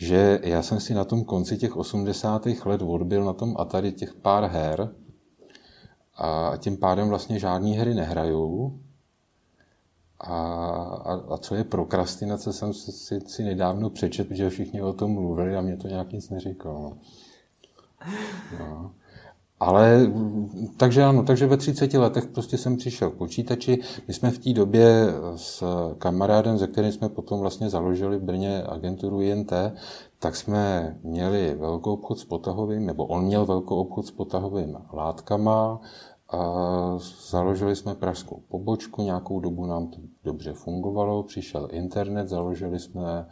že 0.00 0.40
já 0.42 0.62
jsem 0.62 0.80
si 0.80 0.94
na 0.94 1.04
tom 1.04 1.24
konci 1.24 1.58
těch 1.58 1.76
80. 1.76 2.46
let 2.64 2.82
odbil 2.82 3.24
na 3.24 3.32
tom 3.32 3.56
Atari 3.58 3.92
těch 3.92 4.14
pár 4.14 4.44
her 4.44 4.94
a 6.16 6.52
tím 6.58 6.76
pádem 6.76 7.08
vlastně 7.08 7.38
žádné 7.38 7.70
hry 7.70 7.94
nehrajou. 7.94 8.80
A, 10.20 10.36
a, 11.04 11.14
a 11.34 11.36
co 11.36 11.54
je 11.54 11.64
prokrastinace, 11.64 12.52
jsem 12.52 12.72
si, 12.74 13.20
si 13.20 13.44
nedávno 13.44 13.90
přečet, 13.90 14.30
že 14.30 14.50
všichni 14.50 14.82
o 14.82 14.92
tom 14.92 15.10
mluvili 15.10 15.56
a 15.56 15.60
mě 15.60 15.76
to 15.76 15.88
nějak 15.88 16.12
nic 16.12 16.30
neříkalo. 16.30 16.98
No. 18.58 18.94
Ale 19.60 20.12
takže 20.76 21.04
ano, 21.04 21.22
takže 21.22 21.46
ve 21.46 21.56
30 21.56 21.94
letech 21.94 22.26
prostě 22.26 22.58
jsem 22.58 22.76
přišel 22.76 23.10
k 23.10 23.14
počítači. 23.14 23.78
My 24.08 24.14
jsme 24.14 24.30
v 24.30 24.38
té 24.38 24.52
době 24.52 25.06
s 25.36 25.64
kamarádem, 25.98 26.58
ze 26.58 26.66
kterým 26.66 26.92
jsme 26.92 27.08
potom 27.08 27.40
vlastně 27.40 27.70
založili 27.70 28.18
v 28.18 28.22
Brně 28.22 28.62
agenturu 28.62 29.20
INT, 29.20 29.52
tak 30.18 30.36
jsme 30.36 30.96
měli 31.02 31.54
velkou 31.54 31.92
obchod 31.92 32.18
s 32.18 32.24
potahovým, 32.24 32.86
nebo 32.86 33.06
on 33.06 33.24
měl 33.24 33.46
velkou 33.46 33.76
obchod 33.76 34.06
s 34.06 34.10
potahovými 34.10 34.78
látkama, 34.92 35.80
a 36.32 36.98
založili 37.30 37.76
jsme 37.76 37.94
pražskou 37.94 38.42
pobočku, 38.48 39.02
nějakou 39.02 39.40
dobu 39.40 39.66
nám 39.66 39.86
to 39.86 39.98
dobře 40.24 40.52
fungovalo, 40.52 41.22
přišel 41.22 41.68
internet, 41.70 42.28
založili 42.28 42.78
jsme 42.78 43.26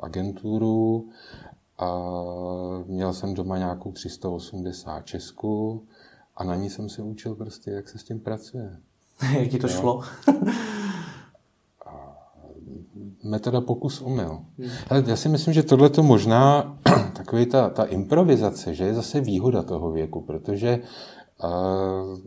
agenturu 0.00 1.08
a 1.82 2.84
měl 2.86 3.12
jsem 3.12 3.34
doma 3.34 3.58
nějakou 3.58 3.92
380 3.92 5.06
Česku 5.06 5.84
a 6.36 6.44
na 6.44 6.54
ní 6.54 6.70
jsem 6.70 6.88
se 6.88 7.02
učil 7.02 7.34
prostě, 7.34 7.70
jak 7.70 7.88
se 7.88 7.98
s 7.98 8.04
tím 8.04 8.20
pracuje. 8.20 8.76
jak 9.38 9.48
ti 9.48 9.58
to 9.58 9.66
jo? 9.66 9.72
šlo? 9.72 10.02
metoda 13.22 13.60
pokus 13.60 14.00
omyl. 14.00 14.38
Hmm. 14.58 14.70
Ale 14.90 15.04
já 15.06 15.16
si 15.16 15.28
myslím, 15.28 15.54
že 15.54 15.62
tohle 15.62 15.90
to 15.90 16.02
možná, 16.02 16.76
takový 17.12 17.46
ta, 17.46 17.70
ta 17.70 17.84
improvizace, 17.84 18.74
že 18.74 18.84
je 18.84 18.94
zase 18.94 19.20
výhoda 19.20 19.62
toho 19.62 19.92
věku, 19.92 20.20
protože 20.20 20.78
uh, 21.44 22.18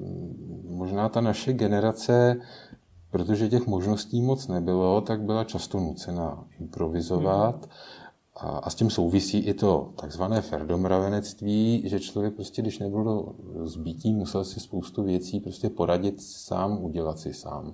možná 0.77 1.09
ta 1.09 1.21
naše 1.21 1.53
generace, 1.53 2.35
protože 3.11 3.49
těch 3.49 3.67
možností 3.67 4.21
moc 4.21 4.47
nebylo, 4.47 5.01
tak 5.01 5.21
byla 5.21 5.43
často 5.43 5.79
nucena 5.79 6.43
improvizovat. 6.59 7.55
Hmm. 7.55 7.71
A, 8.35 8.47
a 8.47 8.69
s 8.69 8.75
tím 8.75 8.89
souvisí 8.89 9.39
i 9.39 9.53
to 9.53 9.93
takzvané 9.95 10.41
ferdomravenectví, 10.41 11.83
že 11.85 11.99
člověk 11.99 12.33
prostě, 12.33 12.61
když 12.61 12.79
nebyl 12.79 13.35
zbytí, 13.63 14.13
musel 14.13 14.43
si 14.43 14.59
spoustu 14.59 15.03
věcí 15.03 15.39
prostě 15.39 15.69
poradit 15.69 16.21
sám, 16.21 16.83
udělat 16.83 17.19
si 17.19 17.33
sám. 17.33 17.73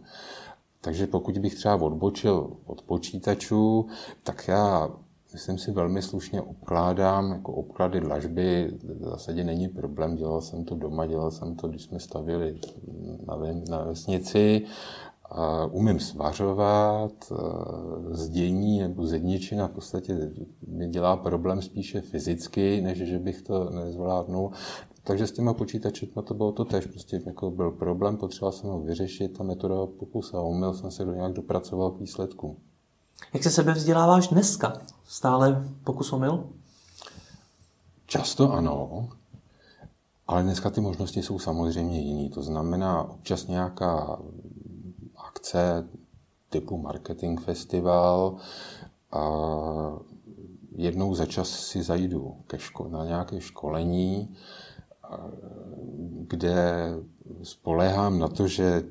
Takže 0.82 1.08
pokud 1.08 1.38
bych 1.38 1.56
třeba 1.56 1.76
odbočil 1.76 2.52
od 2.66 2.82
počítačů, 2.82 3.86
tak 4.24 4.48
já 4.48 4.90
myslím 5.34 5.58
si 5.58 5.72
velmi 5.72 6.02
slušně 6.02 6.42
obkládám, 6.42 7.32
jako 7.32 7.54
obklady 7.54 8.00
dlažby 8.00 8.74
v 8.84 9.04
zásadě 9.04 9.44
není 9.44 9.68
problém, 9.68 10.16
dělal 10.16 10.42
jsem 10.42 10.66
to 10.66 10.76
doma, 10.76 11.06
dělal 11.06 11.32
jsem 11.32 11.56
to, 11.56 11.68
když 11.68 11.82
jsme 11.84 12.00
stavili 12.00 12.60
na, 13.28 13.38
na 13.70 13.84
vesnici, 13.84 14.62
umím 15.72 16.00
svařovat, 16.00 17.34
zdění 18.12 18.80
nebo 18.80 19.06
zedničina 19.06 19.68
v 19.68 19.72
podstatě 19.72 20.32
mi 20.68 20.88
dělá 20.88 21.18
problém 21.18 21.62
spíše 21.62 22.02
fyzicky, 22.02 22.82
než 22.82 22.98
že 22.98 23.20
bych 23.20 23.42
to 23.42 23.70
nezvládnul. 23.70 24.52
Takže 25.04 25.28
s 25.28 25.32
těma 25.32 25.54
počítačima 25.54 26.22
to 26.22 26.34
bylo 26.34 26.52
to 26.52 26.66
tež. 26.66 26.86
Prostě 26.86 27.22
jako 27.26 27.52
byl 27.52 27.72
problém, 27.72 28.18
potřeboval 28.18 28.52
jsem 28.52 28.70
ho 28.70 28.82
vyřešit, 28.82 29.38
ta 29.38 29.44
metoda 29.44 29.76
pokus 29.86 30.34
a 30.34 30.42
omyl 30.42 30.74
jsem 30.74 30.92
se 30.92 31.06
do 31.06 31.14
nějak 31.14 31.34
dopracoval 31.34 31.92
k 31.92 32.00
výsledku. 32.00 32.58
Jak 33.34 33.44
se 33.44 33.50
sebe 33.50 33.74
vzděláváš 33.74 34.28
dneska? 34.28 34.82
Stále 35.04 35.68
pokus 35.84 36.14
omyl? 36.14 36.50
Často 38.06 38.54
ano, 38.54 39.10
ale 40.28 40.44
dneska 40.44 40.70
ty 40.70 40.82
možnosti 40.82 41.22
jsou 41.22 41.40
samozřejmě 41.40 42.00
jiný. 42.00 42.30
To 42.30 42.44
znamená 42.44 43.04
občas 43.04 43.48
nějaká 43.48 44.20
akce 45.42 45.88
typu 46.50 46.78
marketing 46.78 47.42
festival 47.42 48.36
a 49.12 49.24
jednou 50.76 51.16
za 51.16 51.26
čas 51.26 51.50
si 51.50 51.84
zajdu 51.84 52.36
ke 52.48 52.58
ško- 52.58 52.90
na 52.90 53.06
nějaké 53.06 53.42
školení, 53.42 54.36
kde 56.28 56.90
spolehám 57.44 58.20
na 58.20 58.28
to, 58.28 58.48
že 58.48 58.84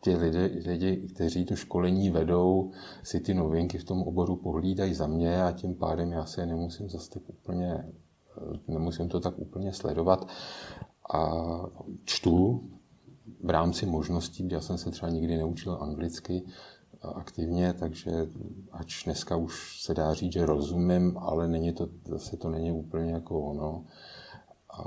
ti 0.00 0.16
lidi, 0.16 0.68
lidi, 0.68 0.96
kteří 0.96 1.44
to 1.44 1.56
školení 1.56 2.10
vedou, 2.10 2.70
si 3.02 3.20
ty 3.20 3.34
novinky 3.34 3.78
v 3.78 3.84
tom 3.84 4.02
oboru 4.02 4.36
pohlídají 4.36 4.94
za 4.94 5.06
mě 5.06 5.42
a 5.42 5.52
tím 5.52 5.74
pádem 5.74 6.12
já 6.12 6.24
se 6.24 6.46
nemusím 6.46 6.88
zase 6.88 7.10
tak 7.10 7.22
úplně, 7.28 7.84
nemusím 8.68 9.08
to 9.08 9.20
tak 9.20 9.38
úplně 9.38 9.72
sledovat. 9.72 10.28
A 11.14 11.32
čtu 12.04 12.62
v 13.42 13.50
rámci 13.50 13.86
možností, 13.86 14.48
já 14.50 14.60
jsem 14.60 14.78
se 14.78 14.90
třeba 14.90 15.10
nikdy 15.10 15.36
neučil 15.36 15.78
anglicky 15.80 16.42
aktivně, 17.02 17.72
takže 17.72 18.10
ač 18.72 19.04
dneska 19.04 19.36
už 19.36 19.82
se 19.82 19.94
dá 19.94 20.14
říct, 20.14 20.32
že 20.32 20.46
rozumím, 20.46 21.18
ale 21.18 21.48
není 21.48 21.72
to, 21.72 21.88
zase 22.04 22.36
to 22.36 22.50
není 22.50 22.72
úplně 22.72 23.12
jako 23.12 23.40
ono. 23.40 23.84
A 24.70 24.84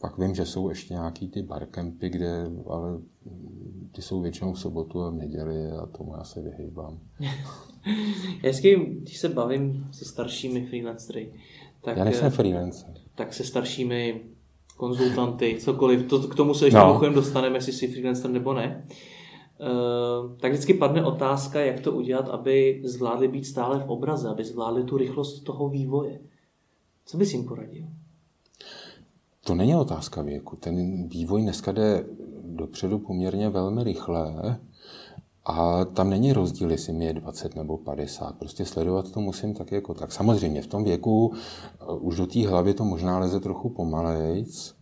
pak 0.00 0.18
vím, 0.18 0.34
že 0.34 0.46
jsou 0.46 0.68
ještě 0.68 0.94
nějaký 0.94 1.28
ty 1.28 1.42
barkempy, 1.42 2.08
kde, 2.08 2.50
ale 2.66 2.98
ty 3.92 4.02
jsou 4.02 4.20
většinou 4.20 4.52
v 4.52 4.60
sobotu 4.60 5.02
a 5.02 5.10
v 5.10 5.14
neděli 5.14 5.70
a 5.70 5.86
tomu 5.86 6.14
já 6.16 6.24
se 6.24 6.42
vyhýbám. 6.42 6.98
Hezky, 8.42 8.76
když 9.00 9.18
se 9.18 9.28
bavím 9.28 9.88
se 9.92 10.04
staršími 10.04 10.66
freelancery, 10.66 11.32
tak... 11.80 11.96
Já 11.96 12.04
nejsem 12.04 12.30
freelancer. 12.30 12.94
Tak 13.14 13.34
se 13.34 13.44
staršími 13.44 14.20
konzultanty, 14.76 15.56
cokoliv, 15.60 16.06
to, 16.08 16.18
k 16.18 16.34
tomu 16.34 16.54
se 16.54 16.66
ještě 16.66 16.78
no. 16.78 17.12
dostaneme, 17.14 17.56
jestli 17.56 17.72
jsi 17.72 17.88
freelancer 17.88 18.30
nebo 18.30 18.54
ne. 18.54 18.86
Uh, 19.60 20.36
tak 20.36 20.52
vždycky 20.52 20.74
padne 20.74 21.04
otázka, 21.04 21.60
jak 21.60 21.80
to 21.80 21.92
udělat, 21.92 22.28
aby 22.28 22.82
zvládli 22.84 23.28
být 23.28 23.44
stále 23.44 23.78
v 23.78 23.90
obraze, 23.90 24.28
aby 24.28 24.44
zvládli 24.44 24.84
tu 24.84 24.96
rychlost 24.96 25.40
toho 25.40 25.68
vývoje. 25.68 26.20
Co 27.06 27.16
bys 27.16 27.32
jim 27.32 27.44
poradil? 27.44 27.84
To 29.46 29.54
není 29.54 29.74
otázka 29.74 30.22
věku. 30.22 30.56
Ten 30.56 31.08
vývoj 31.08 31.42
dneska 31.42 31.72
jde 31.72 32.06
dopředu 32.44 32.98
poměrně 32.98 33.48
velmi 33.48 33.84
rychle 33.84 34.34
a 35.48 35.84
tam 35.84 36.10
není 36.10 36.32
rozdíl, 36.32 36.70
jestli 36.70 36.92
mi 36.92 37.04
je 37.04 37.12
20 37.12 37.56
nebo 37.56 37.78
50. 37.78 38.38
Prostě 38.38 38.64
sledovat 38.64 39.10
to 39.10 39.20
musím 39.20 39.54
tak 39.54 39.72
jako 39.72 39.94
tak. 39.94 40.12
Samozřejmě 40.12 40.62
v 40.62 40.66
tom 40.66 40.84
věku 40.84 41.32
eh, 41.34 41.84
už 41.92 42.16
do 42.16 42.26
té 42.26 42.48
hlavy 42.48 42.74
to 42.74 42.84
možná 42.84 43.18
leze 43.18 43.40
trochu 43.40 43.68
pomalejc, 43.68 44.74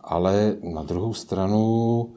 ale 0.00 0.56
na 0.62 0.82
druhou 0.82 1.14
stranu 1.14 2.12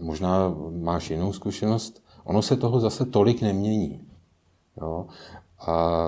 možná 0.00 0.54
máš 0.70 1.10
jinou 1.10 1.32
zkušenost, 1.32 2.02
ono 2.24 2.42
se 2.42 2.56
toho 2.56 2.80
zase 2.80 3.04
tolik 3.04 3.42
nemění. 3.42 4.00
Jo? 4.80 5.06
A 5.66 5.98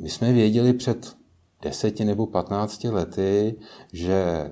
my 0.00 0.10
jsme 0.10 0.32
věděli 0.32 0.72
před 0.72 1.16
deseti 1.62 2.04
nebo 2.04 2.26
patnácti 2.26 2.90
lety, 2.90 3.54
že 3.92 4.50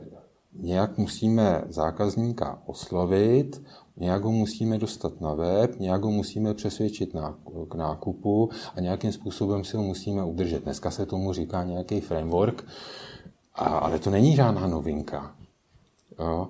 nějak 0.52 0.98
musíme 0.98 1.62
zákazníka 1.68 2.62
oslovit, 2.66 3.62
nějak 3.96 4.24
ho 4.24 4.32
musíme 4.32 4.78
dostat 4.78 5.20
na 5.20 5.35
web, 5.35 5.80
nějak 5.80 6.02
ho 6.02 6.11
musíme 6.11 6.54
přesvědčit 6.54 7.14
na, 7.14 7.38
k 7.68 7.74
nákupu 7.74 8.50
a 8.74 8.80
nějakým 8.80 9.12
způsobem 9.12 9.64
si 9.64 9.76
ho 9.76 9.82
musíme 9.82 10.24
udržet. 10.24 10.64
Dneska 10.64 10.90
se 10.90 11.06
tomu 11.06 11.32
říká 11.32 11.64
nějaký 11.64 12.00
framework, 12.00 12.64
a, 13.54 13.64
ale 13.64 13.98
to 13.98 14.11
není 14.11 14.37
žádná 14.37 14.66
novinka. 14.66 15.37
Jo. 16.18 16.48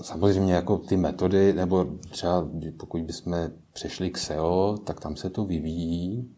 Samozřejmě 0.00 0.54
jako 0.54 0.78
ty 0.78 0.96
metody, 0.96 1.52
nebo 1.52 1.86
třeba 2.10 2.48
pokud 2.76 3.02
bychom 3.02 3.36
přešli 3.72 4.10
k 4.10 4.18
SEO, 4.18 4.78
tak 4.84 5.00
tam 5.00 5.16
se 5.16 5.30
to 5.30 5.44
vyvíjí, 5.44 6.34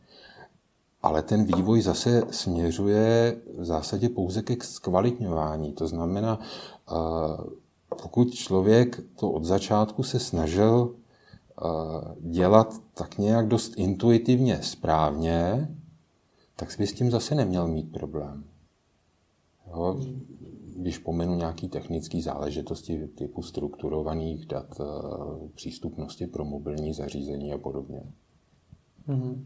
ale 1.02 1.22
ten 1.22 1.44
vývoj 1.44 1.82
zase 1.82 2.22
směřuje 2.30 3.36
v 3.58 3.64
zásadě 3.64 4.08
pouze 4.08 4.42
ke 4.42 4.56
zkvalitňování. 4.60 5.72
To 5.72 5.88
znamená, 5.88 6.38
eh, 6.40 6.96
pokud 7.88 8.34
člověk 8.34 9.00
to 9.16 9.30
od 9.30 9.44
začátku 9.44 10.02
se 10.02 10.18
snažil 10.18 10.94
eh, 10.94 11.64
dělat 12.20 12.74
tak 12.94 13.18
nějak 13.18 13.48
dost 13.48 13.72
intuitivně 13.76 14.62
správně, 14.62 15.68
tak 16.56 16.68
by 16.78 16.86
s 16.86 16.92
tím 16.92 17.10
zase 17.10 17.34
neměl 17.34 17.68
mít 17.68 17.92
problém. 17.92 18.44
Jo? 19.66 20.00
Když 20.76 20.98
pomenu 20.98 21.34
nějaké 21.34 21.68
technické 21.68 22.22
záležitosti 22.22 23.06
typu 23.06 23.42
strukturovaných 23.42 24.46
dat, 24.46 24.80
eh, 24.80 24.84
přístupnosti 25.54 26.26
pro 26.26 26.44
mobilní 26.44 26.94
zařízení 26.94 27.52
a 27.52 27.58
podobně. 27.58 28.02
Mm-hmm. 29.08 29.44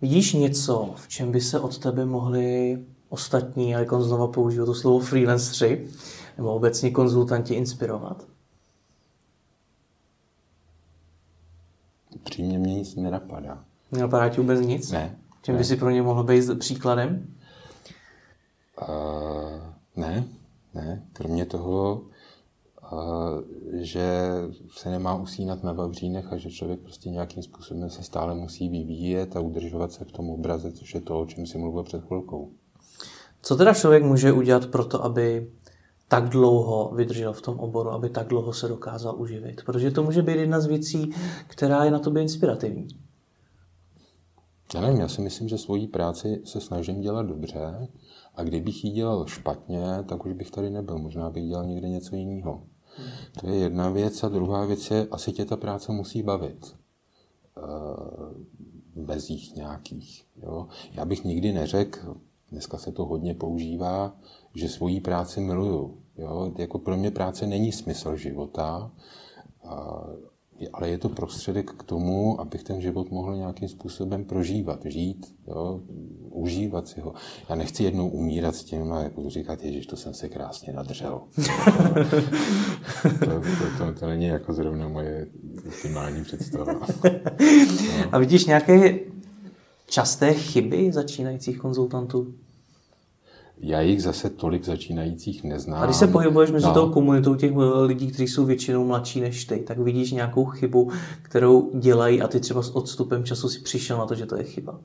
Vidíš 0.00 0.32
něco, 0.32 0.94
v 0.96 1.08
čem 1.08 1.32
by 1.32 1.40
se 1.40 1.60
od 1.60 1.78
tebe 1.78 2.06
mohli 2.06 2.78
ostatní, 3.08 3.70
jak 3.70 3.92
on 3.92 4.02
znova 4.02 4.28
použil 4.28 4.66
to 4.66 4.74
slovo 4.74 4.98
freelanceri, 5.00 5.88
nebo 6.36 6.54
obecně 6.54 6.90
konzultanti 6.90 7.54
inspirovat? 7.54 8.26
Přímě 12.24 12.58
mě 12.58 12.74
nic 12.74 12.94
nenapadá. 12.94 13.64
Nenapadá 13.92 14.28
ti 14.28 14.40
vůbec 14.40 14.60
nic? 14.60 14.90
Ne. 14.90 15.18
Čím 15.42 15.54
ne. 15.54 15.58
by 15.58 15.64
si 15.64 15.76
pro 15.76 15.90
ně 15.90 16.02
mohl 16.02 16.24
být 16.24 16.58
příkladem? 16.58 17.34
Uh, 18.88 19.60
ne, 19.96 20.24
ne. 20.74 21.06
Kromě 21.12 21.46
toho, 21.46 22.02
že 23.72 24.30
se 24.76 24.90
nemá 24.90 25.14
usínat 25.14 25.62
na 25.62 25.72
vavřínech 25.72 26.32
a 26.32 26.36
že 26.36 26.50
člověk 26.50 26.80
prostě 26.80 27.10
nějakým 27.10 27.42
způsobem 27.42 27.90
se 27.90 28.02
stále 28.02 28.34
musí 28.34 28.68
vyvíjet 28.68 29.36
a 29.36 29.40
udržovat 29.40 29.92
se 29.92 30.04
v 30.04 30.12
tom 30.12 30.30
obraze, 30.30 30.72
což 30.72 30.94
je 30.94 31.00
to, 31.00 31.20
o 31.20 31.26
čem 31.26 31.46
si 31.46 31.58
mluvil 31.58 31.82
před 31.82 32.04
chvilkou. 32.04 32.50
Co 33.42 33.56
teda 33.56 33.74
člověk 33.74 34.04
může 34.04 34.32
udělat 34.32 34.66
pro 34.66 34.84
to, 34.84 35.04
aby 35.04 35.50
tak 36.08 36.28
dlouho 36.28 36.92
vydržel 36.94 37.32
v 37.32 37.42
tom 37.42 37.60
oboru, 37.60 37.90
aby 37.90 38.10
tak 38.10 38.26
dlouho 38.26 38.52
se 38.52 38.68
dokázal 38.68 39.20
uživit? 39.20 39.64
Protože 39.64 39.90
to 39.90 40.02
může 40.02 40.22
být 40.22 40.36
jedna 40.36 40.60
z 40.60 40.66
věcí, 40.66 41.10
která 41.46 41.84
je 41.84 41.90
na 41.90 41.98
tobě 41.98 42.22
inspirativní. 42.22 42.88
Já 44.74 44.80
nevím, 44.80 45.00
já 45.00 45.08
si 45.08 45.20
myslím, 45.20 45.48
že 45.48 45.58
svoji 45.58 45.86
práci 45.86 46.42
se 46.44 46.60
snažím 46.60 47.00
dělat 47.00 47.26
dobře 47.26 47.88
a 48.34 48.42
kdybych 48.42 48.84
ji 48.84 48.90
dělal 48.90 49.26
špatně, 49.26 49.84
tak 50.08 50.26
už 50.26 50.32
bych 50.32 50.50
tady 50.50 50.70
nebyl. 50.70 50.98
Možná 50.98 51.30
bych 51.30 51.44
dělal 51.44 51.66
někde 51.66 51.88
něco 51.88 52.16
jiného. 52.16 52.62
To 53.40 53.48
je 53.48 53.56
jedna 53.56 53.90
věc. 53.90 54.24
A 54.24 54.28
druhá 54.28 54.64
věc 54.66 54.90
je, 54.90 55.06
asi 55.10 55.32
tě 55.32 55.44
ta 55.44 55.56
práce 55.56 55.92
musí 55.92 56.22
bavit. 56.22 56.76
Eh, 57.56 57.62
bez 58.96 59.30
jich 59.30 59.54
nějakých. 59.54 60.26
Jo? 60.42 60.68
Já 60.92 61.04
bych 61.04 61.24
nikdy 61.24 61.52
neřekl, 61.52 62.16
dneska 62.50 62.78
se 62.78 62.92
to 62.92 63.04
hodně 63.04 63.34
používá, 63.34 64.16
že 64.54 64.68
svoji 64.68 65.00
práci 65.00 65.40
miluju. 65.40 65.98
Jo? 66.18 66.52
Jako 66.58 66.78
pro 66.78 66.96
mě 66.96 67.10
práce 67.10 67.46
není 67.46 67.72
smysl 67.72 68.16
života 68.16 68.90
ale 70.72 70.88
je 70.88 70.98
to 70.98 71.08
prostředek 71.08 71.70
k 71.70 71.82
tomu, 71.82 72.40
abych 72.40 72.62
ten 72.62 72.80
život 72.80 73.10
mohl 73.10 73.36
nějakým 73.36 73.68
způsobem 73.68 74.24
prožívat, 74.24 74.80
žít, 74.84 75.34
jo, 75.46 75.80
užívat 76.30 76.88
si 76.88 77.00
ho. 77.00 77.14
Já 77.48 77.54
nechci 77.54 77.84
jednou 77.84 78.08
umírat 78.08 78.56
s 78.56 78.64
tím 78.64 78.92
a 78.92 79.02
jako 79.02 79.30
říkat, 79.30 79.62
ježiš, 79.62 79.86
to 79.86 79.96
jsem 79.96 80.14
se 80.14 80.28
krásně 80.28 80.72
nadřel. 80.72 81.20
to, 83.02 83.26
to, 83.26 83.40
to, 83.78 84.00
to, 84.00 84.06
není 84.06 84.26
jako 84.26 84.52
zrovna 84.52 84.88
moje 84.88 85.26
optimální 85.68 86.24
představa. 86.24 86.74
No. 87.04 88.08
A 88.12 88.18
vidíš 88.18 88.46
nějaké 88.46 88.98
časté 89.86 90.34
chyby 90.34 90.92
začínajících 90.92 91.58
konzultantů? 91.58 92.34
Já 93.58 93.80
jich 93.80 94.02
zase 94.02 94.30
tolik 94.30 94.64
začínajících 94.64 95.44
neznám. 95.44 95.82
A 95.82 95.84
když 95.84 95.96
se 95.96 96.06
pohybuješ 96.06 96.50
mezi 96.50 96.66
no. 96.66 96.74
tou 96.74 96.90
komunitou 96.90 97.34
těch 97.34 97.52
eh, 97.52 97.80
lidí, 97.80 98.06
kteří 98.06 98.28
jsou 98.28 98.44
většinou 98.44 98.86
mladší 98.86 99.20
než 99.20 99.44
ty, 99.44 99.58
tak 99.58 99.78
vidíš 99.78 100.12
nějakou 100.12 100.44
chybu, 100.44 100.90
kterou 101.22 101.78
dělají 101.78 102.22
a 102.22 102.28
ty 102.28 102.40
třeba 102.40 102.62
s 102.62 102.76
odstupem 102.76 103.24
času 103.24 103.48
si 103.48 103.60
přišel 103.60 103.98
na 103.98 104.06
to, 104.06 104.14
že 104.14 104.26
to 104.26 104.36
je 104.36 104.44
chyba. 104.44 104.80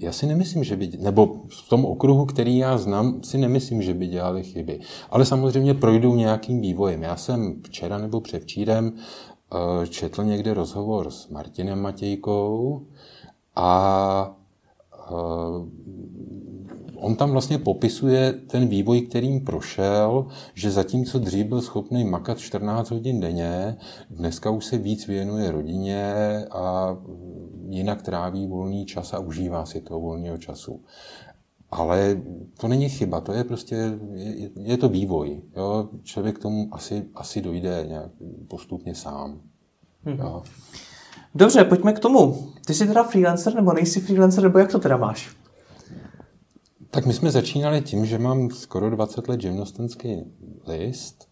Já 0.00 0.12
si 0.12 0.26
nemyslím, 0.26 0.64
že 0.64 0.76
by, 0.76 0.90
nebo 0.98 1.40
v 1.48 1.68
tom 1.68 1.84
okruhu, 1.84 2.26
který 2.26 2.58
já 2.58 2.78
znám, 2.78 3.22
si 3.22 3.38
nemyslím, 3.38 3.82
že 3.82 3.94
by 3.94 4.06
dělali 4.06 4.42
chyby. 4.42 4.80
Ale 5.10 5.24
samozřejmě 5.24 5.74
projdou 5.74 6.14
nějakým 6.14 6.60
vývojem. 6.60 7.02
Já 7.02 7.16
jsem 7.16 7.62
včera 7.62 7.98
nebo 7.98 8.20
předvčírem 8.20 8.92
eh, 8.92 9.86
četl 9.86 10.24
někde 10.24 10.54
rozhovor 10.54 11.10
s 11.10 11.28
Martinem 11.28 11.80
Matějkou 11.80 12.82
a 13.56 14.36
eh, 14.94 15.08
on 17.00 17.16
tam 17.16 17.30
vlastně 17.30 17.58
popisuje 17.58 18.32
ten 18.32 18.68
vývoj, 18.68 19.00
kterým 19.00 19.44
prošel, 19.44 20.26
že 20.54 20.70
zatímco 20.70 21.18
dřív 21.18 21.46
byl 21.46 21.60
schopný 21.60 22.04
makat 22.04 22.38
14 22.38 22.90
hodin 22.90 23.20
denně, 23.20 23.76
dneska 24.10 24.50
už 24.50 24.64
se 24.64 24.78
víc 24.78 25.06
věnuje 25.06 25.50
rodině 25.50 26.14
a 26.50 26.96
jinak 27.68 28.02
tráví 28.02 28.46
volný 28.46 28.86
čas 28.86 29.14
a 29.14 29.18
užívá 29.18 29.66
si 29.66 29.80
toho 29.80 30.00
volného 30.00 30.38
času. 30.38 30.80
Ale 31.70 32.22
to 32.60 32.68
není 32.68 32.88
chyba, 32.88 33.20
to 33.20 33.32
je 33.32 33.44
prostě, 33.44 33.74
je, 34.14 34.50
je 34.56 34.76
to 34.76 34.88
vývoj. 34.88 35.42
Jo? 35.56 35.88
Člověk 36.02 36.38
k 36.38 36.42
tomu 36.42 36.68
asi, 36.72 37.04
asi 37.14 37.40
dojde 37.40 37.84
nějak 37.88 38.10
postupně 38.48 38.94
sám. 38.94 39.40
Hmm. 40.04 40.18
Jo? 40.18 40.42
Dobře, 41.34 41.64
pojďme 41.64 41.92
k 41.92 41.98
tomu. 41.98 42.48
Ty 42.66 42.74
jsi 42.74 42.86
teda 42.86 43.02
freelancer 43.02 43.54
nebo 43.54 43.72
nejsi 43.72 44.00
freelancer, 44.00 44.44
nebo 44.44 44.58
jak 44.58 44.72
to 44.72 44.78
teda 44.78 44.96
máš? 44.96 45.36
Tak 46.90 47.06
my 47.06 47.12
jsme 47.12 47.30
začínali 47.30 47.80
tím, 47.80 48.06
že 48.06 48.18
mám 48.18 48.50
skoro 48.50 48.90
20 48.90 49.28
let 49.28 49.40
živnostenský 49.40 50.24
list 50.66 51.28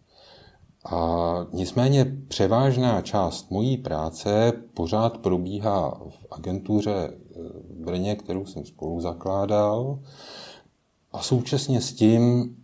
a 0.84 1.46
nicméně 1.52 2.16
převážná 2.28 3.02
část 3.02 3.50
mojí 3.50 3.76
práce 3.76 4.52
pořád 4.74 5.18
probíhá 5.18 6.00
v 6.08 6.26
agentuře 6.30 7.10
v 7.70 7.84
Brně, 7.84 8.16
kterou 8.16 8.46
jsem 8.46 8.64
spolu 8.64 9.00
zakládal. 9.00 9.98
A 11.12 11.22
současně 11.22 11.80
s 11.80 11.92
tím 11.92 12.20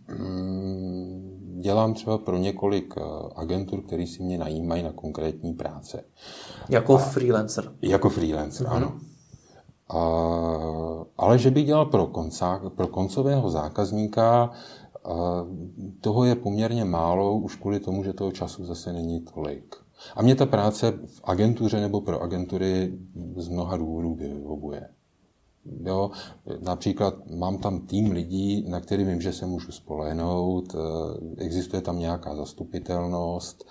mm, 0.07 1.59
dělám 1.61 1.93
třeba 1.93 2.17
pro 2.17 2.37
několik 2.37 2.93
eh, 2.97 3.01
agentur, 3.35 3.81
které 3.81 4.07
si 4.07 4.23
mě 4.23 4.37
najímají 4.37 4.83
na 4.83 4.91
konkrétní 4.91 5.53
práce. 5.53 6.03
Jako 6.69 6.95
a, 6.95 6.97
freelancer. 6.97 7.71
Jako 7.81 8.09
freelancer, 8.09 8.67
mm-hmm. 8.67 8.75
ano. 8.75 8.99
A, 9.89 9.99
ale 11.17 11.39
že 11.39 11.51
bych 11.51 11.65
dělal 11.65 11.85
pro, 11.85 12.07
koncá, 12.07 12.61
pro 12.75 12.87
koncového 12.87 13.49
zákazníka, 13.49 14.51
toho 16.01 16.25
je 16.25 16.35
poměrně 16.35 16.85
málo, 16.85 17.37
už 17.37 17.55
kvůli 17.55 17.79
tomu, 17.79 18.03
že 18.03 18.13
toho 18.13 18.31
času 18.31 18.65
zase 18.65 18.93
není 18.93 19.21
tolik. 19.21 19.75
A 20.15 20.21
mě 20.21 20.35
ta 20.35 20.45
práce 20.45 20.91
v 20.91 21.21
agentuře 21.23 21.81
nebo 21.81 22.01
pro 22.01 22.21
agentury 22.21 22.99
z 23.35 23.47
mnoha 23.47 23.77
důvodů 23.77 24.15
vyhovuje. 24.15 24.89
Jo, 25.65 26.11
například 26.59 27.13
mám 27.29 27.57
tam 27.57 27.79
tým 27.79 28.11
lidí, 28.11 28.65
na 28.69 28.79
který 28.79 29.03
vím, 29.03 29.21
že 29.21 29.33
se 29.33 29.45
můžu 29.45 29.71
spolehnout, 29.71 30.75
eh, 30.75 31.43
existuje 31.43 31.81
tam 31.81 31.99
nějaká 31.99 32.35
zastupitelnost 32.35 33.65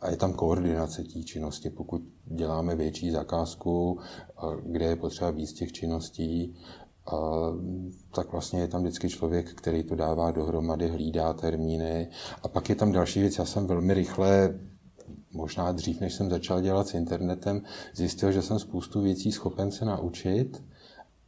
a 0.00 0.10
je 0.10 0.16
tam 0.16 0.32
koordinace 0.32 1.02
té 1.02 1.22
činnosti. 1.22 1.70
Pokud 1.70 2.02
děláme 2.24 2.76
větší 2.76 3.10
zakázku, 3.10 3.98
kde 4.62 4.84
je 4.84 4.96
potřeba 4.96 5.30
víc 5.30 5.52
těch 5.52 5.72
činností, 5.72 6.56
tak 8.14 8.32
vlastně 8.32 8.60
je 8.60 8.68
tam 8.68 8.82
vždycky 8.82 9.08
člověk, 9.08 9.54
který 9.54 9.82
to 9.82 9.94
dává 9.94 10.30
dohromady, 10.30 10.88
hlídá 10.88 11.32
termíny. 11.32 12.08
A 12.42 12.48
pak 12.48 12.68
je 12.68 12.74
tam 12.74 12.92
další 12.92 13.20
věc, 13.20 13.38
já 13.38 13.44
jsem 13.44 13.66
velmi 13.66 13.94
rychle 13.94 14.58
možná 15.32 15.72
dřív, 15.72 16.00
než 16.00 16.14
jsem 16.14 16.30
začal 16.30 16.60
dělat 16.60 16.88
s 16.88 16.94
internetem, 16.94 17.62
zjistil, 17.94 18.32
že 18.32 18.42
jsem 18.42 18.58
spoustu 18.58 19.00
věcí 19.00 19.32
schopen 19.32 19.70
se 19.70 19.84
naučit, 19.84 20.62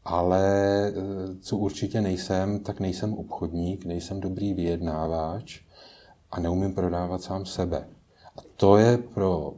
ale 0.05 0.43
eh, 0.89 0.95
co 1.41 1.57
určitě 1.57 2.01
nejsem, 2.01 2.61
tak 2.61 2.81
nejsem 2.81 3.15
obchodník, 3.15 3.85
nejsem 3.85 4.21
dobrý 4.21 4.55
vyjednávač 4.55 5.61
a 6.31 6.41
neumím 6.41 6.75
prodávat 6.75 7.23
sám 7.23 7.47
sebe. 7.47 7.89
A 8.39 8.41
to 8.57 8.77
je 8.77 8.99
pro 8.99 9.53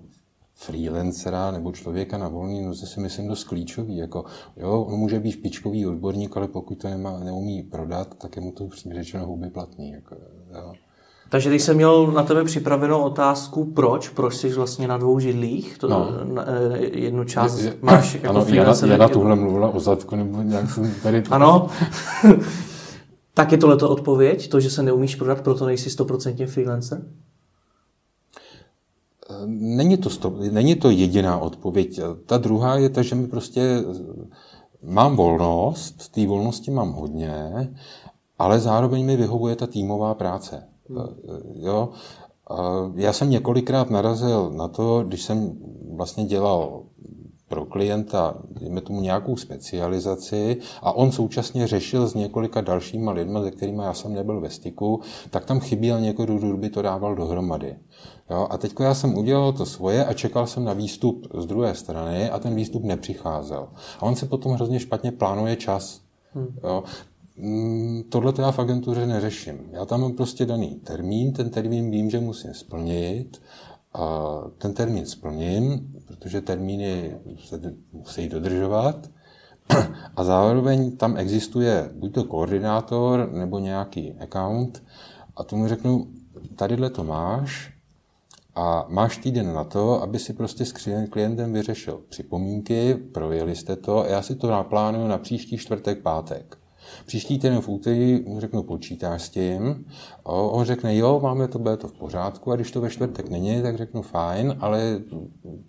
freelancera 0.55 1.51
nebo 1.51 1.73
člověka 1.73 2.19
na 2.19 2.29
volný 2.29 2.63
noze 2.63 2.87
si 2.87 3.01
myslím 3.01 3.29
dost 3.29 3.45
klíčový. 3.45 3.97
Jako, 3.97 4.25
jo, 4.57 4.83
on 4.83 4.99
může 4.99 5.21
být 5.21 5.33
špičkový 5.33 5.87
odborník, 5.87 6.37
ale 6.37 6.49
pokud 6.49 6.75
to 6.75 6.89
nemá, 6.89 7.19
neumí 7.19 7.63
prodat, 7.63 8.15
tak 8.15 8.37
je 8.37 8.43
mu 8.43 8.53
to 8.53 8.69
řečeno 8.95 9.27
huby 9.27 9.51
platný. 9.51 9.91
Jako, 9.91 10.17
jo. 10.55 10.73
Takže 11.31 11.49
když 11.49 11.63
jsem 11.63 11.77
měl 11.77 12.07
na 12.07 12.23
tebe 12.23 12.45
připravenou 12.45 13.03
otázku, 13.03 13.65
proč, 13.65 14.09
proč 14.09 14.37
jsi 14.37 14.53
vlastně 14.53 14.89
na 14.89 14.99
dvou 14.99 15.19
židlích, 15.19 15.79
to 15.79 15.89
no. 15.89 16.11
na, 16.25 16.45
eh, 16.47 16.79
jednu 16.79 17.25
část 17.25 17.59
je, 17.59 17.75
máš 17.83 18.15
jako 18.15 18.29
ano. 18.29 18.47
Jana, 18.49 18.75
Jana 18.87 19.09
tuhle 19.09 19.37
mluvila 19.37 19.69
o 19.69 19.81
zadku, 19.81 20.17
nebo 20.17 20.43
nějak 20.43 20.71
jsem 20.71 20.95
tady... 21.03 21.23
Ano. 21.31 21.69
tak 23.35 23.53
je 23.53 23.59
tohleto 23.59 23.91
odpověď, 23.91 24.49
to, 24.49 24.61
že 24.61 24.71
se 24.71 24.83
neumíš 24.83 25.17
prodat, 25.17 25.41
proto 25.41 25.67
nejsi 25.67 25.89
100% 25.89 26.47
freelancer? 26.47 27.03
Není 29.47 29.97
to, 29.97 30.11
sto, 30.11 30.35
není 30.51 30.75
to 30.75 30.91
jediná 30.91 31.39
odpověď. 31.39 32.01
Ta 32.27 32.39
druhá 32.39 32.77
je 32.77 32.89
ta, 32.89 33.03
že 33.03 33.15
mi 33.15 33.27
prostě 33.27 33.85
mám 34.83 35.17
volnost, 35.17 36.13
té 36.13 36.27
volnosti 36.27 36.71
mám 36.71 36.93
hodně, 36.93 37.35
ale 38.39 38.61
zároveň 38.61 39.05
mi 39.05 39.17
vyhovuje 39.17 39.57
ta 39.57 39.67
týmová 39.67 40.15
práce. 40.15 40.63
Jo? 41.55 41.89
Já 42.95 43.13
jsem 43.13 43.31
několikrát 43.31 43.91
narazil 43.91 44.51
na 44.51 44.69
to, 44.69 45.05
když 45.07 45.23
jsem 45.23 45.59
vlastně 45.97 46.25
dělal 46.25 46.83
pro 47.51 47.67
klienta, 47.67 48.35
dejme 48.61 48.81
tomu 48.81 49.01
nějakou 49.01 49.37
specializaci 49.37 50.57
a 50.83 50.93
on 50.93 51.13
současně 51.13 51.67
řešil 51.67 52.09
s 52.09 52.15
několika 52.15 52.61
dalšíma 52.61 53.13
lidmi, 53.13 53.39
se 53.43 53.51
kterými 53.51 53.83
já 53.83 53.95
jsem 53.95 54.15
nebyl 54.15 54.41
ve 54.41 54.51
styku, 54.51 55.01
tak 55.31 55.45
tam 55.45 55.61
chyběl 55.61 56.01
někdo, 56.01 56.39
kdo 56.39 56.57
by 56.57 56.71
to 56.71 56.83
dával 56.83 57.15
dohromady. 57.15 57.77
Jo? 58.31 58.47
A 58.51 58.59
teď 58.59 58.73
já 58.81 58.95
jsem 58.95 59.19
udělal 59.19 59.53
to 59.53 59.67
svoje 59.67 60.07
a 60.07 60.13
čekal 60.13 60.47
jsem 60.47 60.65
na 60.65 60.73
výstup 60.73 61.27
z 61.39 61.47
druhé 61.47 61.75
strany 61.75 62.31
a 62.31 62.39
ten 62.39 62.55
výstup 62.55 62.85
nepřicházel. 62.85 63.69
A 63.99 64.03
on 64.03 64.17
se 64.17 64.27
potom 64.27 64.53
hrozně 64.53 64.81
špatně 64.81 65.13
plánuje 65.13 65.57
čas. 65.57 66.01
Hmm. 66.33 66.55
Jo? 66.65 66.83
Mm, 67.37 68.03
tohle 68.09 68.33
to 68.33 68.43
já 68.43 68.51
v 68.51 68.59
agentuře 68.59 69.07
neřeším. 69.07 69.59
Já 69.73 69.85
tam 69.85 70.01
mám 70.01 70.13
prostě 70.13 70.47
daný 70.47 70.81
termín, 70.85 71.33
ten 71.33 71.51
termín 71.51 71.91
vím, 71.91 72.11
že 72.11 72.21
musím 72.21 72.55
splnit, 72.55 73.41
a 73.95 74.35
ten 74.59 74.75
termín 74.75 75.07
splním, 75.07 75.95
protože 76.11 76.41
termíny 76.41 77.19
se 77.45 77.75
musí 77.93 78.29
dodržovat, 78.29 79.11
a 80.17 80.25
zároveň 80.25 80.97
tam 80.97 81.17
existuje 81.17 81.91
buď 81.95 82.15
to 82.15 82.25
koordinátor 82.25 83.33
nebo 83.33 83.59
nějaký 83.59 84.13
account 84.13 84.83
a 85.37 85.45
tomu 85.45 85.69
řeknu, 85.69 86.07
tadyhle 86.57 86.91
to 86.91 87.05
máš 87.05 87.73
a 88.55 88.87
máš 88.89 89.17
týden 89.17 89.55
na 89.55 89.65
to, 89.65 90.03
aby 90.03 90.19
si 90.19 90.33
prostě 90.33 90.65
s 90.65 90.73
klientem 91.11 91.53
vyřešil 91.53 92.01
připomínky, 92.09 92.95
projeli 92.95 93.57
jste 93.57 93.77
to 93.77 93.99
a 93.99 94.07
já 94.07 94.23
si 94.23 94.35
to 94.35 94.51
naplánuju 94.51 95.09
na 95.09 95.19
příští 95.19 95.59
čtvrtek, 95.59 96.03
pátek. 96.03 96.60
Příští 97.07 97.39
týden 97.39 97.61
v 97.61 97.69
úterý 97.69 98.25
mu 98.27 98.41
řeknu, 98.41 98.63
počítáš 98.63 99.23
s 99.23 99.29
tím. 99.29 99.85
On 100.25 100.65
řekne, 100.65 100.97
jo, 100.97 101.21
máme 101.23 101.49
to, 101.49 101.59
bude 101.59 101.77
to 101.77 101.89
v 101.89 101.93
pořádku 101.93 102.53
a 102.53 102.57
když 102.57 102.71
to 102.71 102.81
ve 102.81 102.91
čtvrtek 102.91 103.31
není, 103.31 103.63
tak 103.63 103.77
řeknu 103.77 104.03
fajn, 104.03 104.57
ale 104.61 105.01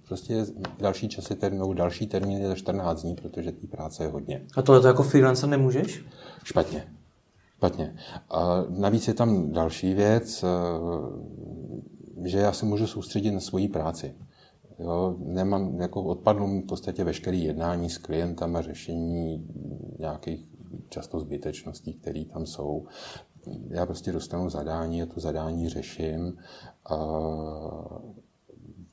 prostě 0.07 0.45
další 0.79 1.09
časy 1.09 1.35
termínu, 1.35 1.73
další 1.73 2.07
termín 2.07 2.37
je 2.37 2.47
za 2.47 2.55
14 2.55 3.01
dní, 3.01 3.15
protože 3.15 3.51
té 3.51 3.67
práce 3.67 4.03
je 4.03 4.09
hodně. 4.09 4.45
A 4.57 4.61
tohle 4.61 4.81
to 4.81 4.87
jako 4.87 5.03
freelancer 5.03 5.49
nemůžeš? 5.49 6.05
Špatně. 6.43 6.87
Špatně. 7.57 7.95
A 8.29 8.65
navíc 8.69 9.07
je 9.07 9.13
tam 9.13 9.51
další 9.51 9.93
věc, 9.93 10.43
eh, 10.43 12.29
že 12.29 12.37
já 12.37 12.51
se 12.51 12.65
můžu 12.65 12.87
soustředit 12.87 13.31
na 13.31 13.39
svoji 13.39 13.67
práci. 13.67 14.15
Jo, 14.79 15.15
nemám, 15.19 15.79
jako 15.79 16.03
odpadnu 16.03 16.61
v 16.61 16.65
podstatě 16.65 17.03
veškerý 17.03 17.43
jednání 17.43 17.89
s 17.89 17.97
klientama, 17.97 18.61
řešení 18.61 19.47
nějakých 19.99 20.50
často 20.89 21.19
zbytečností, 21.19 21.93
které 21.93 22.25
tam 22.25 22.45
jsou. 22.45 22.87
Já 23.69 23.85
prostě 23.85 24.11
dostanu 24.11 24.49
zadání 24.49 25.03
a 25.03 25.05
to 25.05 25.19
zadání 25.19 25.69
řeším. 25.69 26.37
A 26.89 26.97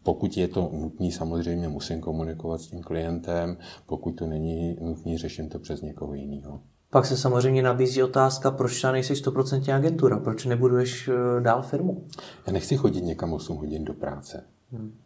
pokud 0.02 0.36
je 0.36 0.48
to 0.48 0.70
nutné, 0.72 1.10
samozřejmě 1.10 1.68
musím 1.68 2.00
komunikovat 2.00 2.60
s 2.60 2.66
tím 2.66 2.82
klientem. 2.82 3.56
Pokud 3.86 4.12
to 4.12 4.26
není 4.26 4.76
nutné, 4.80 5.18
řeším 5.18 5.48
to 5.48 5.58
přes 5.58 5.82
někoho 5.82 6.14
jiného. 6.14 6.60
Pak 6.90 7.06
se 7.06 7.16
samozřejmě 7.16 7.62
nabízí 7.62 8.02
otázka, 8.02 8.50
proč 8.50 8.80
tam 8.80 8.92
nejsi 8.92 9.12
100% 9.14 9.74
agentura, 9.74 10.18
proč 10.18 10.44
nebuduješ 10.44 11.08
eh, 11.08 11.40
dál 11.40 11.62
firmu? 11.62 12.06
Já 12.46 12.52
nechci 12.52 12.76
chodit 12.76 13.00
někam 13.00 13.32
8 13.32 13.56
hodin 13.56 13.84
do 13.84 13.94
práce. 13.94 14.44
Hmm. 14.72 14.98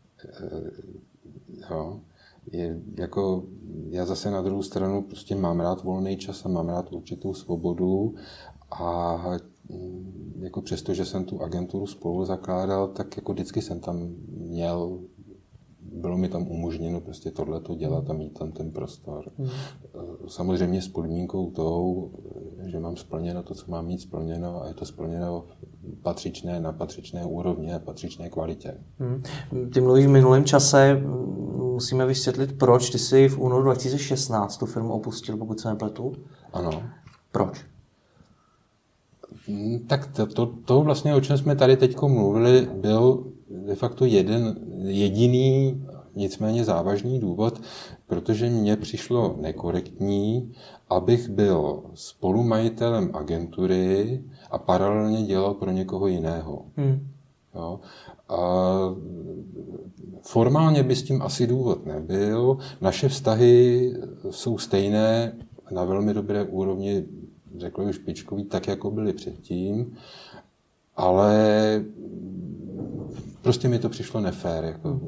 Jo 1.71 2.01
je 2.53 2.81
jako, 2.99 3.45
já 3.89 4.07
zase 4.07 4.31
na 4.31 4.43
druhou 4.43 4.63
stranu 4.63 5.03
prostě 5.03 5.35
mám 5.35 5.61
rád 5.61 5.85
volný 5.85 6.17
čas 6.17 6.47
a 6.47 6.49
mám 6.49 6.69
rád 6.69 6.93
určitou 6.93 7.35
svobodu 7.35 8.15
a 8.71 9.17
mm, 9.69 10.41
jako 10.43 10.63
přesto, 10.63 10.95
že 10.95 11.05
jsem 11.05 11.25
tu 11.25 11.43
agenturu 11.43 11.87
spolu 11.87 12.25
zakládal, 12.25 12.89
tak 12.89 13.17
jako 13.17 13.33
vždycky 13.33 13.63
jsem 13.63 13.81
tam 13.81 14.09
měl 14.29 15.01
bylo 15.93 16.19
mi 16.19 16.29
tam 16.29 16.49
umožněno 16.49 17.01
prostě 17.01 17.31
tohleto 17.31 17.75
dělat 17.75 18.11
a 18.11 18.13
mít 18.13 18.39
tam 18.39 18.53
ten 18.53 18.71
prostor. 18.71 19.33
Mm. 19.39 19.49
Samozřejmě 20.29 20.83
s 20.83 20.89
podmínkou 20.89 21.51
tou, 21.51 22.13
že 22.67 22.79
mám 22.79 22.97
splněno 22.97 23.43
to, 23.43 23.55
co 23.55 23.71
mám 23.71 23.87
mít 23.87 24.01
splněno 24.01 24.63
a 24.63 24.69
je 24.69 24.75
to 24.75 24.85
splněno 24.85 25.45
patřičné, 26.03 26.61
na 26.61 26.73
patřičné 26.73 27.25
úrovni 27.25 27.75
a 27.75 27.79
patřičné 27.79 28.31
kvalitě. 28.31 28.75
Mm. 28.99 29.23
Ty 29.71 29.81
mluvíš 29.81 30.07
v 30.07 30.11
minulém 30.11 30.45
čase, 30.45 31.03
musíme 31.73 32.07
vysvětlit, 32.07 32.59
proč 32.59 32.91
ty 32.91 32.99
jsi 32.99 33.29
v 33.29 33.39
únoru 33.39 33.63
2016 33.63 34.57
tu 34.57 34.67
firmu 34.67 34.93
opustil, 34.93 35.37
pokud 35.37 35.61
se 35.61 35.69
nepletu. 35.69 36.13
Ano. 36.53 36.83
Proč? 37.33 37.65
Hmm, 39.49 39.79
tak 39.79 40.07
to, 40.07 40.27
to, 40.27 40.47
to 40.47 40.81
vlastně, 40.81 41.15
o 41.15 41.21
čem 41.21 41.39
jsme 41.39 41.57
tady 41.57 41.77
teď 41.77 42.01
mluvili, 42.01 42.69
byl 42.75 43.25
de 43.67 43.75
facto 43.75 44.05
jeden 44.05 44.57
jediný, 44.83 45.85
nicméně 46.17 46.65
závažný 46.65 47.21
důvod, 47.21 47.61
protože 48.07 48.51
mně 48.51 48.77
přišlo 48.77 49.37
nekorektní, 49.41 50.53
abych 50.91 51.29
byl 51.29 51.83
spolumajitelem 51.95 53.11
agentury 53.15 54.23
a 54.51 54.59
paralelně 54.59 55.23
dělal 55.23 55.55
pro 55.55 55.71
někoho 55.71 56.07
jiného. 56.07 56.65
Hmm. 56.77 57.09
Jo? 57.55 57.81
A 58.29 58.39
formálně 60.23 60.83
by 60.83 60.97
s 60.97 61.03
tím 61.03 61.23
asi 61.23 61.47
důvod 61.47 61.87
nebyl. 61.87 62.59
Naše 62.81 63.09
vztahy 63.09 63.93
jsou 64.31 64.59
stejné 64.59 65.33
na 65.71 65.85
velmi 65.85 66.15
dobré 66.15 66.45
úrovni 66.45 67.05
řekl 67.57 67.85
bych, 67.85 67.95
špičkový, 67.95 68.45
tak 68.45 68.69
jako 68.69 68.91
byli 68.91 69.13
předtím, 69.13 69.97
ale 70.97 71.35
prostě 73.43 73.69
mi 73.69 73.79
to 73.79 73.89
přišlo 73.89 74.21
nefér. 74.21 74.65
Jako. 74.65 75.01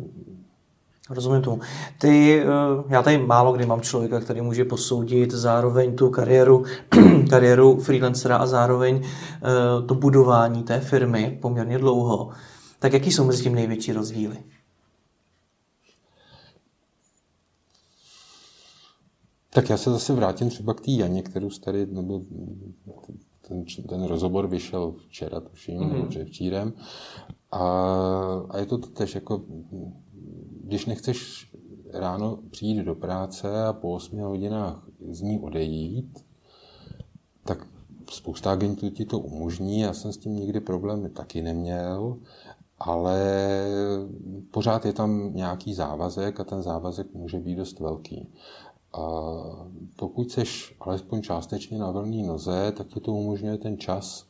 Rozumím 1.10 1.42
tomu. 1.42 1.60
Ty, 1.98 2.42
eh, 2.42 2.46
já 2.88 3.02
tady 3.02 3.18
málo 3.18 3.52
kdy 3.52 3.66
mám 3.66 3.80
člověka, 3.80 4.20
který 4.20 4.40
může 4.40 4.64
posoudit 4.64 5.30
zároveň 5.30 5.96
tu 5.96 6.10
kariéru, 6.10 6.64
kariéru 7.30 7.80
freelancera 7.80 8.36
a 8.36 8.46
zároveň 8.46 9.02
eh, 9.04 9.86
to 9.86 9.94
budování 9.94 10.62
té 10.62 10.80
firmy 10.80 11.38
poměrně 11.42 11.78
dlouho. 11.78 12.30
Tak 12.78 12.92
jaký 12.92 13.12
jsou 13.12 13.24
mezi 13.24 13.42
tím 13.42 13.54
největší 13.54 13.92
rozdíly? 13.92 14.36
Tak 19.50 19.70
já 19.70 19.76
se 19.76 19.90
zase 19.90 20.12
vrátím 20.12 20.50
třeba 20.50 20.74
k 20.74 20.80
té 20.80 20.90
Janě, 20.90 21.22
kterou 21.22 21.50
tady, 21.64 21.86
nebo 21.86 22.20
ten, 23.48 23.64
ten 23.88 24.04
rozhovor 24.04 24.46
vyšel 24.46 24.94
včera, 25.08 25.40
tuším, 25.40 25.80
mm-hmm. 25.80 25.92
nebo 25.92 26.06
předevčírem. 26.06 26.72
A, 27.52 27.60
a 28.50 28.58
je 28.58 28.66
to 28.66 28.78
tež 28.78 29.14
jako, 29.14 29.42
když 30.64 30.86
nechceš 30.86 31.50
ráno 31.92 32.38
přijít 32.50 32.82
do 32.82 32.94
práce 32.94 33.64
a 33.64 33.72
po 33.72 33.92
8 33.92 34.18
hodinách 34.18 34.86
z 35.10 35.20
ní 35.20 35.40
odejít, 35.40 36.24
tak 37.44 37.66
spousta 38.10 38.52
agentů 38.52 38.90
ti 38.90 39.04
to 39.04 39.18
umožní, 39.18 39.80
já 39.80 39.92
jsem 39.92 40.12
s 40.12 40.16
tím 40.16 40.36
nikdy 40.36 40.60
problémy 40.60 41.08
taky 41.08 41.42
neměl, 41.42 42.16
ale 42.78 43.18
pořád 44.50 44.84
je 44.84 44.92
tam 44.92 45.34
nějaký 45.34 45.74
závazek 45.74 46.40
a 46.40 46.44
ten 46.44 46.62
závazek 46.62 47.14
může 47.14 47.40
být 47.40 47.56
dost 47.56 47.80
velký. 47.80 48.28
A 48.92 49.00
pokud 49.96 50.30
jsi 50.30 50.42
alespoň 50.80 51.22
částečně 51.22 51.78
na 51.78 51.90
volné 51.90 52.26
noze, 52.26 52.72
tak 52.76 52.86
ti 52.86 53.00
to 53.00 53.12
umožňuje 53.12 53.58
ten 53.58 53.78
čas, 53.78 54.26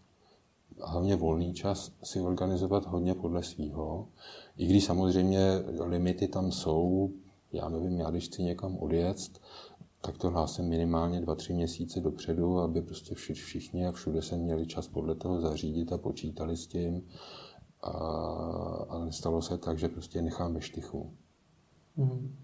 hlavně 0.80 1.16
volný 1.16 1.55
čas, 1.55 1.93
si 2.03 2.20
organizovat 2.20 2.87
hodně 2.87 3.14
podle 3.14 3.43
svýho. 3.43 4.09
I 4.57 4.67
když 4.67 4.85
samozřejmě 4.85 5.41
limity 5.81 6.29
tam 6.29 6.53
jsou, 6.53 7.11
já 7.53 7.69
nevím, 7.69 7.99
já 7.99 8.11
když 8.11 8.29
chci 8.29 8.43
někam 8.43 8.77
odjet, 8.77 9.17
tak 10.01 10.19
to 10.19 10.31
hlásím 10.31 10.69
minimálně 10.69 11.21
2-3 11.21 11.55
měsíce 11.55 12.01
dopředu, 12.01 12.59
aby 12.59 12.83
prostě 12.83 13.15
všichni 13.15 13.87
a 13.87 13.93
všude 13.93 14.23
se 14.23 14.37
měli 14.37 14.67
čas 14.67 14.89
podle 14.89 15.15
toho 15.15 15.41
zařídit 15.41 15.93
a 15.93 15.99
počítali 15.99 16.57
s 16.57 16.67
tím. 16.67 17.03
A, 17.83 17.91
a 18.89 19.05
nestalo 19.05 19.43
se 19.43 19.59
tak, 19.59 19.79
že 19.79 19.89
prostě 19.89 20.23
nechám 20.23 20.55
ve 20.55 20.61
štychu. 20.61 21.13
Mm. 21.97 22.37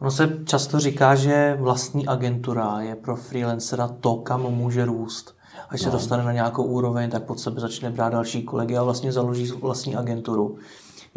Ono 0.00 0.10
se 0.10 0.38
často 0.44 0.80
říká, 0.80 1.14
že 1.14 1.56
vlastní 1.60 2.06
agentura 2.06 2.80
je 2.80 2.96
pro 2.96 3.16
freelancera 3.16 3.88
to, 3.88 4.16
kam 4.16 4.54
může 4.54 4.84
růst. 4.84 5.34
Až 5.68 5.80
no. 5.80 5.84
se 5.84 5.90
dostane 5.90 6.24
na 6.24 6.32
nějakou 6.32 6.64
úroveň, 6.64 7.10
tak 7.10 7.24
pod 7.24 7.40
sebe 7.40 7.60
začne 7.60 7.90
brát 7.90 8.12
další 8.12 8.42
kolegy 8.42 8.76
a 8.76 8.82
vlastně 8.82 9.12
založí 9.12 9.46
vlastní 9.46 9.96
agenturu. 9.96 10.58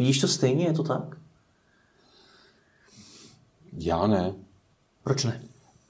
Vidíš 0.02 0.22
to 0.22 0.28
stejně, 0.28 0.66
je 0.66 0.74
to 0.74 0.84
tak? 0.84 1.18
Já 3.74 4.08
ne. 4.08 4.34
Proč 5.04 5.24
ne? 5.24 5.44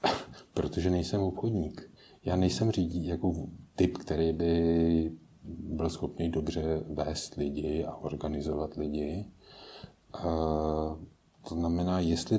Protože 0.54 0.90
nejsem 0.90 1.20
obchodník. 1.20 1.90
Já 2.24 2.36
nejsem 2.36 2.70
řídí 2.70 3.06
jako 3.06 3.34
typ, 3.76 3.98
který 3.98 4.32
by 4.32 5.12
byl 5.44 5.90
schopný 5.90 6.30
dobře 6.30 6.84
vést 6.88 7.34
lidi 7.34 7.84
a 7.84 7.96
organizovat 7.96 8.74
lidi. 8.74 9.26
To 11.48 11.54
znamená, 11.54 12.00
jestli 12.00 12.38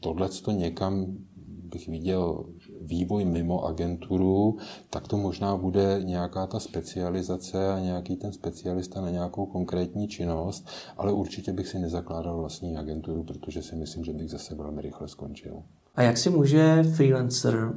tohle 0.00 0.28
to 0.28 0.50
někam 0.50 1.06
bych 1.46 1.88
viděl 1.88 2.44
vývoj 2.86 3.24
mimo 3.24 3.64
agenturu, 3.64 4.56
tak 4.90 5.08
to 5.08 5.16
možná 5.16 5.56
bude 5.56 6.00
nějaká 6.02 6.46
ta 6.46 6.60
specializace 6.60 7.72
a 7.72 7.78
nějaký 7.78 8.16
ten 8.16 8.32
specialista 8.32 9.00
na 9.00 9.10
nějakou 9.10 9.46
konkrétní 9.46 10.08
činnost, 10.08 10.68
ale 10.96 11.12
určitě 11.12 11.52
bych 11.52 11.68
si 11.68 11.78
nezakládal 11.78 12.36
vlastní 12.36 12.76
agenturu, 12.76 13.22
protože 13.22 13.62
si 13.62 13.76
myslím, 13.76 14.04
že 14.04 14.12
bych 14.12 14.30
zase 14.30 14.54
velmi 14.54 14.82
rychle 14.82 15.08
skončil. 15.08 15.62
A 15.94 16.02
jak 16.02 16.18
si 16.18 16.30
může 16.30 16.82
freelancer 16.82 17.72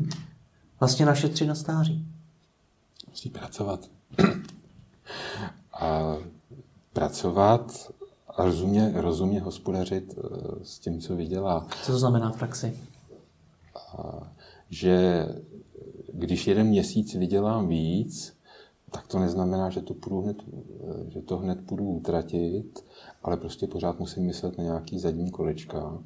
vlastně 0.80 1.06
našetřit 1.06 1.46
na 1.46 1.54
stáří? 1.54 2.06
Musí 3.08 3.30
pracovat. 3.30 3.80
a 5.80 6.16
pracovat 6.92 7.92
a 8.28 8.44
rozumně, 8.44 8.92
rozumně 8.94 9.40
hospodařit 9.40 10.14
eh, 10.18 10.28
s 10.62 10.78
tím, 10.78 11.00
co 11.00 11.16
vydělá. 11.16 11.66
Co 11.82 11.92
to 11.92 11.98
znamená 11.98 12.30
v 12.30 12.38
praxi? 12.38 12.78
Že 14.68 15.26
když 16.12 16.46
jeden 16.46 16.66
měsíc 16.66 17.14
vydělám 17.14 17.68
víc, 17.68 18.36
tak 18.90 19.06
to 19.06 19.18
neznamená, 19.18 19.70
že 19.70 19.80
to, 19.80 19.94
půjdu 19.94 20.20
hned, 20.20 20.36
že 21.08 21.22
to 21.22 21.36
hned 21.36 21.66
půjdu 21.66 21.84
utratit, 21.84 22.84
ale 23.22 23.36
prostě 23.36 23.66
pořád 23.66 24.00
musím 24.00 24.26
myslet 24.26 24.58
na 24.58 24.64
nějaký 24.64 24.98
zadní 24.98 25.30
kolečka 25.30 25.98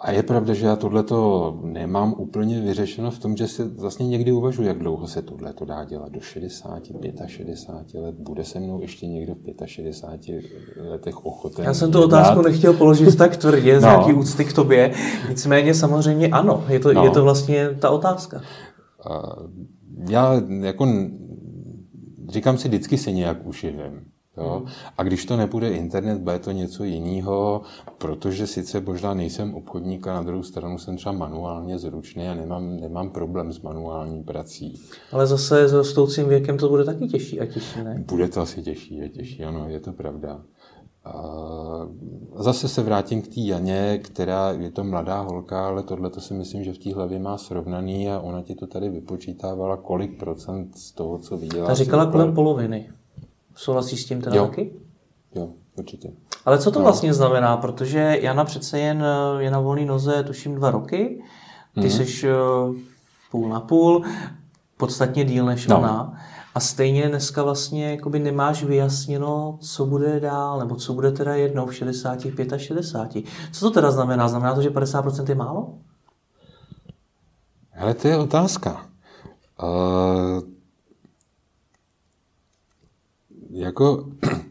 a 0.00 0.10
je 0.10 0.22
pravda, 0.22 0.54
že 0.54 0.66
já 0.66 0.76
tohleto 0.76 1.58
nemám 1.62 2.14
úplně 2.18 2.60
vyřešeno 2.60 3.10
v 3.10 3.18
tom, 3.18 3.36
že 3.36 3.48
se 3.48 3.64
vlastně 3.64 4.08
někdy 4.08 4.32
uvažuji, 4.32 4.62
jak 4.62 4.78
dlouho 4.78 5.06
se 5.06 5.22
tohleto 5.22 5.64
dá 5.64 5.84
dělat. 5.84 6.12
Do 6.12 6.20
60, 6.20 6.82
65 7.26 8.00
let. 8.00 8.14
Bude 8.14 8.44
se 8.44 8.60
mnou 8.60 8.80
ještě 8.80 9.06
někdo 9.06 9.34
v 9.34 9.66
65 9.66 10.44
letech 10.90 11.26
ochoten 11.26 11.64
Já 11.64 11.74
jsem 11.74 11.92
tu 11.92 12.02
otázku 12.02 12.42
nechtěl 12.42 12.72
položit 12.72 13.16
tak 13.16 13.36
tvrdě, 13.36 13.80
z 13.80 13.82
no. 13.82 13.88
nějaký 13.88 14.12
úcty 14.12 14.44
k 14.44 14.52
tobě. 14.52 14.94
Nicméně 15.28 15.74
samozřejmě 15.74 16.28
ano, 16.28 16.64
je 16.68 16.80
to, 16.80 16.92
no. 16.92 17.04
je 17.04 17.10
to 17.10 17.22
vlastně 17.22 17.68
ta 17.78 17.90
otázka. 17.90 18.40
Já 20.08 20.42
jako 20.60 20.86
říkám 22.28 22.58
si, 22.58 22.68
vždycky 22.68 22.98
se 22.98 23.12
nějak 23.12 23.46
uživím. 23.46 24.09
Jo? 24.40 24.62
Hmm. 24.64 24.72
A 24.98 25.02
když 25.02 25.24
to 25.24 25.36
nebude 25.36 25.70
internet, 25.70 26.20
bude 26.20 26.38
to 26.38 26.50
něco 26.50 26.84
jiného, 26.84 27.62
protože 27.98 28.46
sice 28.46 28.80
možná 28.80 29.14
nejsem 29.14 29.54
obchodník 29.54 30.06
a 30.06 30.14
na 30.14 30.22
druhou 30.22 30.42
stranu 30.42 30.78
jsem 30.78 30.96
třeba 30.96 31.12
manuálně 31.12 31.78
zručný 31.78 32.28
a 32.28 32.34
nemám, 32.34 32.76
nemám 32.76 33.10
problém 33.10 33.52
s 33.52 33.62
manuální 33.62 34.22
prací. 34.22 34.80
Ale 35.12 35.26
zase 35.26 35.68
s 35.68 35.72
rostoucím 35.72 36.28
věkem 36.28 36.58
to 36.58 36.68
bude 36.68 36.84
taky 36.84 37.08
těžší 37.08 37.40
a 37.40 37.46
těžší, 37.46 37.84
ne? 37.84 38.04
Bude 38.08 38.28
to 38.28 38.40
asi 38.40 38.62
těžší 38.62 39.02
a 39.02 39.08
těžší, 39.08 39.44
ano, 39.44 39.68
je 39.68 39.80
to 39.80 39.92
pravda. 39.92 40.40
A 41.04 41.22
zase 42.34 42.68
se 42.68 42.82
vrátím 42.82 43.22
k 43.22 43.28
té 43.28 43.40
Janě, 43.40 43.98
která 43.98 44.52
je 44.52 44.70
to 44.70 44.84
mladá 44.84 45.20
holka, 45.20 45.66
ale 45.66 45.82
tohle 45.82 46.10
to 46.10 46.20
si 46.20 46.34
myslím, 46.34 46.64
že 46.64 46.72
v 46.72 46.78
té 46.78 46.94
hlavě 46.94 47.18
má 47.18 47.38
srovnaný 47.38 48.10
a 48.10 48.20
ona 48.20 48.42
ti 48.42 48.54
to 48.54 48.66
tady 48.66 48.88
vypočítávala, 48.88 49.76
kolik 49.76 50.18
procent 50.18 50.78
z 50.78 50.92
toho, 50.92 51.18
co 51.18 51.36
vydělá. 51.36 51.66
Ta 51.66 51.74
říkala 51.74 52.06
kolem 52.06 52.34
poloviny. 52.34 52.90
Souhlasíš 53.60 54.02
s 54.02 54.04
tím 54.04 54.22
teda 54.22 54.36
jo. 54.36 54.46
taky? 54.46 54.72
Jo, 55.34 55.48
určitě. 55.78 56.12
Ale 56.44 56.58
co 56.58 56.70
to 56.70 56.78
no. 56.78 56.84
vlastně 56.84 57.14
znamená? 57.14 57.56
Protože 57.56 58.18
Jana 58.20 58.44
přece 58.44 58.78
jen 58.78 59.02
eh, 59.02 59.42
je 59.42 59.50
na 59.50 59.60
volné 59.60 59.84
noze, 59.84 60.24
tuším, 60.24 60.54
dva 60.54 60.70
roky. 60.70 61.22
Ty 61.74 61.80
mm-hmm. 61.80 62.04
jsi 62.04 62.28
eh, 62.28 62.34
půl 63.30 63.48
na 63.48 63.60
půl, 63.60 64.04
podstatně 64.76 65.24
díl 65.24 65.46
než 65.46 65.66
no. 65.66 65.78
ona. 65.78 66.20
A 66.54 66.60
stejně 66.60 67.08
dneska 67.08 67.42
vlastně 67.42 67.90
jakoby 67.90 68.18
nemáš 68.18 68.64
vyjasněno, 68.64 69.58
co 69.60 69.86
bude 69.86 70.20
dál, 70.20 70.58
nebo 70.58 70.76
co 70.76 70.92
bude 70.92 71.12
teda 71.12 71.34
jednou 71.34 71.66
v 71.66 71.74
60, 71.74 72.18
65. 72.56 73.24
Co 73.52 73.60
to 73.60 73.70
teda 73.70 73.90
znamená? 73.90 74.28
Znamená 74.28 74.54
to, 74.54 74.62
že 74.62 74.70
50% 74.70 75.28
je 75.28 75.34
málo? 75.34 75.74
Ale 77.80 77.94
to 77.94 78.08
je 78.08 78.18
otázka. 78.18 78.86
Uh, 79.62 80.40
jako, 83.50 84.08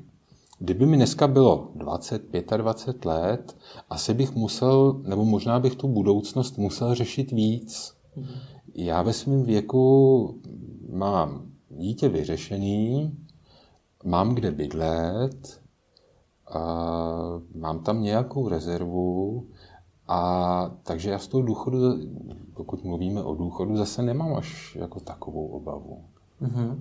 kdyby 0.59 0.85
mi 0.85 0.97
dneska 0.97 1.27
bylo 1.27 1.71
20, 1.75 2.21
25 2.57 3.05
let, 3.05 3.57
asi 3.89 4.13
bych 4.13 4.35
musel, 4.35 5.01
nebo 5.03 5.25
možná 5.25 5.59
bych 5.59 5.75
tu 5.75 5.87
budoucnost 5.87 6.57
musel 6.57 6.95
řešit 6.95 7.31
víc. 7.31 7.93
Já 8.75 9.01
ve 9.01 9.13
svém 9.13 9.43
věku 9.43 10.41
mám 10.89 11.45
dítě 11.69 12.09
vyřešený, 12.09 13.17
mám 14.03 14.35
kde 14.35 14.51
bydlet, 14.51 15.61
a 16.51 16.61
mám 17.55 17.79
tam 17.79 18.01
nějakou 18.01 18.49
rezervu, 18.49 19.47
a 20.07 20.71
takže 20.83 21.09
já 21.09 21.19
z 21.19 21.27
toho 21.27 21.43
důchodu, 21.43 21.77
pokud 22.53 22.83
mluvíme 22.83 23.23
o 23.23 23.35
důchodu, 23.35 23.77
zase 23.77 24.01
nemám 24.01 24.35
až 24.35 24.75
jako 24.79 24.99
takovou 24.99 25.47
obavu. 25.47 26.03
Mm-hmm. 26.41 26.79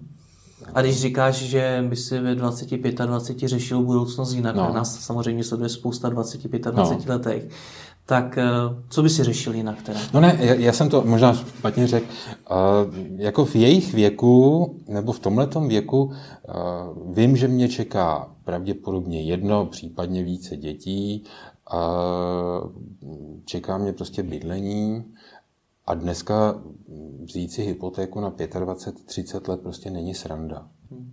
A 0.75 0.81
když 0.81 1.01
říkáš, 1.01 1.35
že 1.35 1.85
by 1.89 1.97
si 1.97 2.19
ve 2.19 2.35
25 2.35 3.01
a 3.01 3.07
20 3.07 3.39
řešil 3.39 3.83
budoucnost 3.83 4.33
jinak, 4.33 4.57
no. 4.57 4.73
nás 4.73 5.01
samozřejmě 5.01 5.45
sleduje 5.45 5.69
spousta 5.69 6.09
25 6.09 6.67
a 6.67 6.71
20 6.71 6.95
no. 6.95 7.15
letech, 7.15 7.49
tak 8.07 8.39
eh, 8.39 8.45
co 8.89 9.03
by 9.03 9.11
si 9.11 9.25
řešil 9.25 9.55
jinak 9.55 9.83
teda? 9.83 10.01
No 10.15 10.21
ne, 10.21 10.37
já, 10.41 10.55
já 10.55 10.73
jsem 10.73 10.89
to 10.89 11.03
možná 11.05 11.35
špatně 11.35 11.87
řekl. 11.87 12.07
Uh, 12.51 12.95
jako 13.17 13.45
v 13.45 13.57
jejich 13.57 13.95
věku, 13.95 14.75
nebo 14.89 15.13
v 15.13 15.19
tomhletom 15.19 15.69
věku, 15.69 16.03
uh, 16.03 17.15
vím, 17.15 17.37
že 17.37 17.49
mě 17.49 17.69
čeká 17.69 18.29
pravděpodobně 18.45 19.23
jedno, 19.23 19.67
případně 19.67 20.23
více 20.23 20.57
dětí. 20.57 21.25
Uh, 21.75 22.71
čeká 23.45 23.79
mě 23.79 23.93
prostě 23.93 24.23
bydlení 24.23 25.05
A 25.89 25.95
dneska 25.95 26.63
vzít 27.25 27.53
si 27.53 27.63
hypotéku 27.63 28.21
na 28.21 28.31
25-30 28.31 29.51
let 29.51 29.61
prostě 29.61 29.91
není 29.91 30.15
sranda. 30.15 30.69
Hmm. 30.91 31.13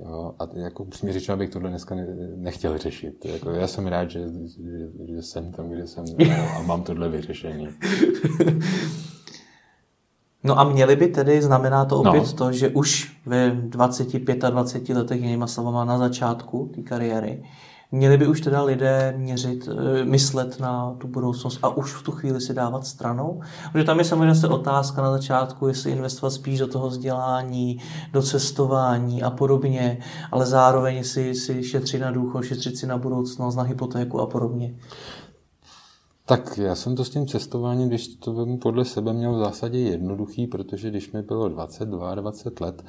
Jo, 0.00 0.34
a 0.38 0.58
jako 0.58 0.84
upřímně 0.84 1.12
řečeno, 1.12 1.34
abych 1.34 1.50
tohle 1.50 1.70
dneska 1.70 1.96
nechtěl 2.36 2.78
řešit. 2.78 3.24
Jako, 3.24 3.50
já 3.50 3.66
jsem 3.66 3.86
rád, 3.86 4.10
že, 4.10 4.20
že, 4.46 4.88
že 5.14 5.22
jsem 5.22 5.52
tam, 5.52 5.70
kde 5.70 5.86
jsem 5.86 6.04
a 6.58 6.62
mám 6.62 6.82
tohle 6.82 7.08
vyřešení. 7.08 7.68
No 10.46 10.58
a 10.58 10.64
měli 10.64 10.96
by 10.96 11.08
tedy, 11.08 11.42
znamená 11.42 11.84
to 11.84 12.00
opět 12.00 12.26
no. 12.26 12.32
to, 12.32 12.52
že 12.52 12.68
už 12.68 13.16
ve 13.26 13.50
25 13.50 14.38
20 14.38 14.88
letech, 14.88 15.20
jinýma 15.20 15.46
slovama 15.46 15.84
na 15.84 15.98
začátku 15.98 16.70
té 16.74 16.82
kariéry, 16.82 17.44
Měli 17.94 18.16
by 18.16 18.26
už 18.26 18.40
teda 18.40 18.62
lidé 18.62 19.14
měřit, 19.16 19.68
eh, 19.68 20.04
myslet 20.04 20.60
na 20.60 20.94
tu 20.98 21.08
budoucnost 21.08 21.58
a 21.62 21.68
už 21.68 21.92
v 21.92 22.02
tu 22.02 22.12
chvíli 22.12 22.40
si 22.40 22.54
dávat 22.54 22.86
stranou? 22.86 23.40
Protože 23.72 23.84
tam 23.84 23.98
je 23.98 24.04
samozřejmě 24.04 24.34
se 24.34 24.48
otázka 24.48 25.02
na 25.02 25.10
začátku, 25.10 25.68
jestli 25.68 25.90
investovat 25.90 26.30
spíš 26.30 26.58
do 26.58 26.66
toho 26.66 26.88
vzdělání, 26.88 27.78
do 28.12 28.22
cestování 28.22 29.22
a 29.22 29.30
podobně, 29.30 29.98
ale 30.32 30.46
zároveň 30.46 31.04
si, 31.04 31.34
si 31.34 31.64
šetřit 31.64 31.98
na 31.98 32.10
důchod, 32.10 32.42
šetřit 32.42 32.76
si 32.76 32.86
na 32.86 32.98
budoucnost, 32.98 33.56
na 33.56 33.62
hypotéku 33.62 34.20
a 34.20 34.26
podobně. 34.26 34.74
Tak 36.26 36.58
já 36.58 36.74
jsem 36.74 36.96
to 36.96 37.04
s 37.04 37.10
tím 37.10 37.26
cestováním, 37.26 37.88
když 37.88 38.08
to 38.08 38.46
podle 38.62 38.84
sebe, 38.84 39.12
měl 39.12 39.34
v 39.34 39.38
zásadě 39.38 39.78
jednoduchý, 39.78 40.46
protože 40.46 40.90
když 40.90 41.12
mi 41.12 41.22
bylo 41.22 41.48
22, 41.48 42.14
20 42.14 42.60
let, 42.60 42.84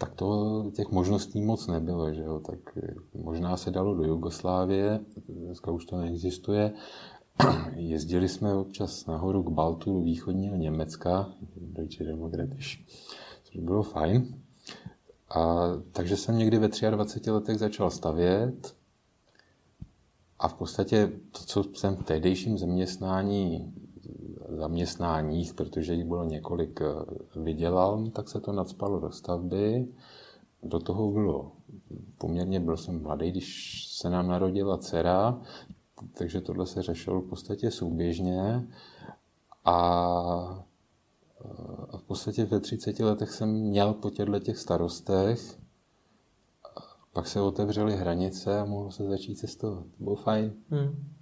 tak 0.00 0.14
to 0.14 0.64
těch 0.74 0.90
možností 0.90 1.40
moc 1.40 1.66
nebylo, 1.66 2.14
že 2.14 2.22
jo? 2.22 2.40
tak 2.40 2.58
možná 3.14 3.56
se 3.56 3.70
dalo 3.70 3.94
do 3.94 4.04
Jugoslávie, 4.04 5.00
dneska 5.28 5.70
už 5.70 5.84
to 5.84 5.96
neexistuje. 5.96 6.72
Jezdili 7.74 8.28
jsme 8.28 8.54
občas 8.54 9.06
nahoru 9.06 9.42
k 9.42 9.50
Baltu 9.50 10.02
východního 10.02 10.56
Německa, 10.56 11.28
Deutsche 11.56 12.04
Demokratisch, 12.04 12.78
což 13.44 13.56
bylo 13.56 13.82
fajn. 13.82 14.42
A, 15.34 15.68
takže 15.92 16.16
jsem 16.16 16.38
někdy 16.38 16.58
ve 16.58 16.68
23 16.90 17.30
letech 17.30 17.58
začal 17.58 17.90
stavět 17.90 18.74
a 20.38 20.48
v 20.48 20.54
podstatě 20.54 21.12
to, 21.30 21.38
co 21.38 21.64
jsem 21.74 21.96
v 21.96 22.04
tehdejším 22.04 22.58
zaměstnání 22.58 23.74
zaměstnáních, 24.60 25.54
protože 25.54 25.94
jich 25.94 26.04
bylo 26.04 26.24
několik, 26.24 26.80
eh, 26.80 27.40
vydělal, 27.40 28.06
tak 28.10 28.28
se 28.28 28.40
to 28.40 28.52
nadspalo 28.52 29.00
do 29.00 29.10
stavby. 29.10 29.88
Do 30.62 30.78
toho 30.78 31.10
bylo 31.10 31.52
poměrně, 32.18 32.60
byl 32.60 32.76
jsem 32.76 33.02
mladý, 33.02 33.30
když 33.30 33.86
se 33.88 34.10
nám 34.10 34.28
narodila 34.28 34.78
dcera, 34.78 35.40
takže 36.18 36.40
tohle 36.40 36.66
se 36.66 36.82
řešilo 36.82 37.20
v 37.20 37.28
podstatě 37.28 37.70
souběžně. 37.70 38.68
A, 39.64 39.74
a 41.90 41.96
v 41.96 42.02
podstatě 42.02 42.44
ve 42.44 42.60
30 42.60 43.00
letech 43.00 43.30
jsem 43.30 43.48
měl 43.48 43.94
po 43.94 44.10
těchto 44.10 44.38
těch 44.38 44.58
starostech, 44.58 45.58
pak 47.12 47.26
se 47.26 47.40
otevřely 47.40 47.96
hranice 47.96 48.60
a 48.60 48.64
mohl 48.64 48.90
se 48.90 49.04
začít 49.04 49.34
cestovat. 49.34 49.84
To 49.84 50.04
bylo 50.04 50.16
fajn. 50.16 50.52
Hmm. 50.70 51.19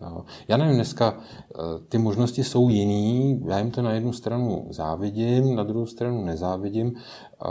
Jo. 0.00 0.24
Já 0.48 0.56
nevím, 0.56 0.74
dneska 0.74 1.18
eh, 1.18 1.56
ty 1.88 1.98
možnosti 1.98 2.44
jsou 2.44 2.68
jiný, 2.68 3.40
já 3.46 3.58
jim 3.58 3.70
to 3.70 3.82
na 3.82 3.92
jednu 3.92 4.12
stranu 4.12 4.66
závidím, 4.70 5.56
na 5.56 5.62
druhou 5.62 5.86
stranu 5.86 6.24
nezávidím. 6.24 6.92
Eh, 6.96 7.48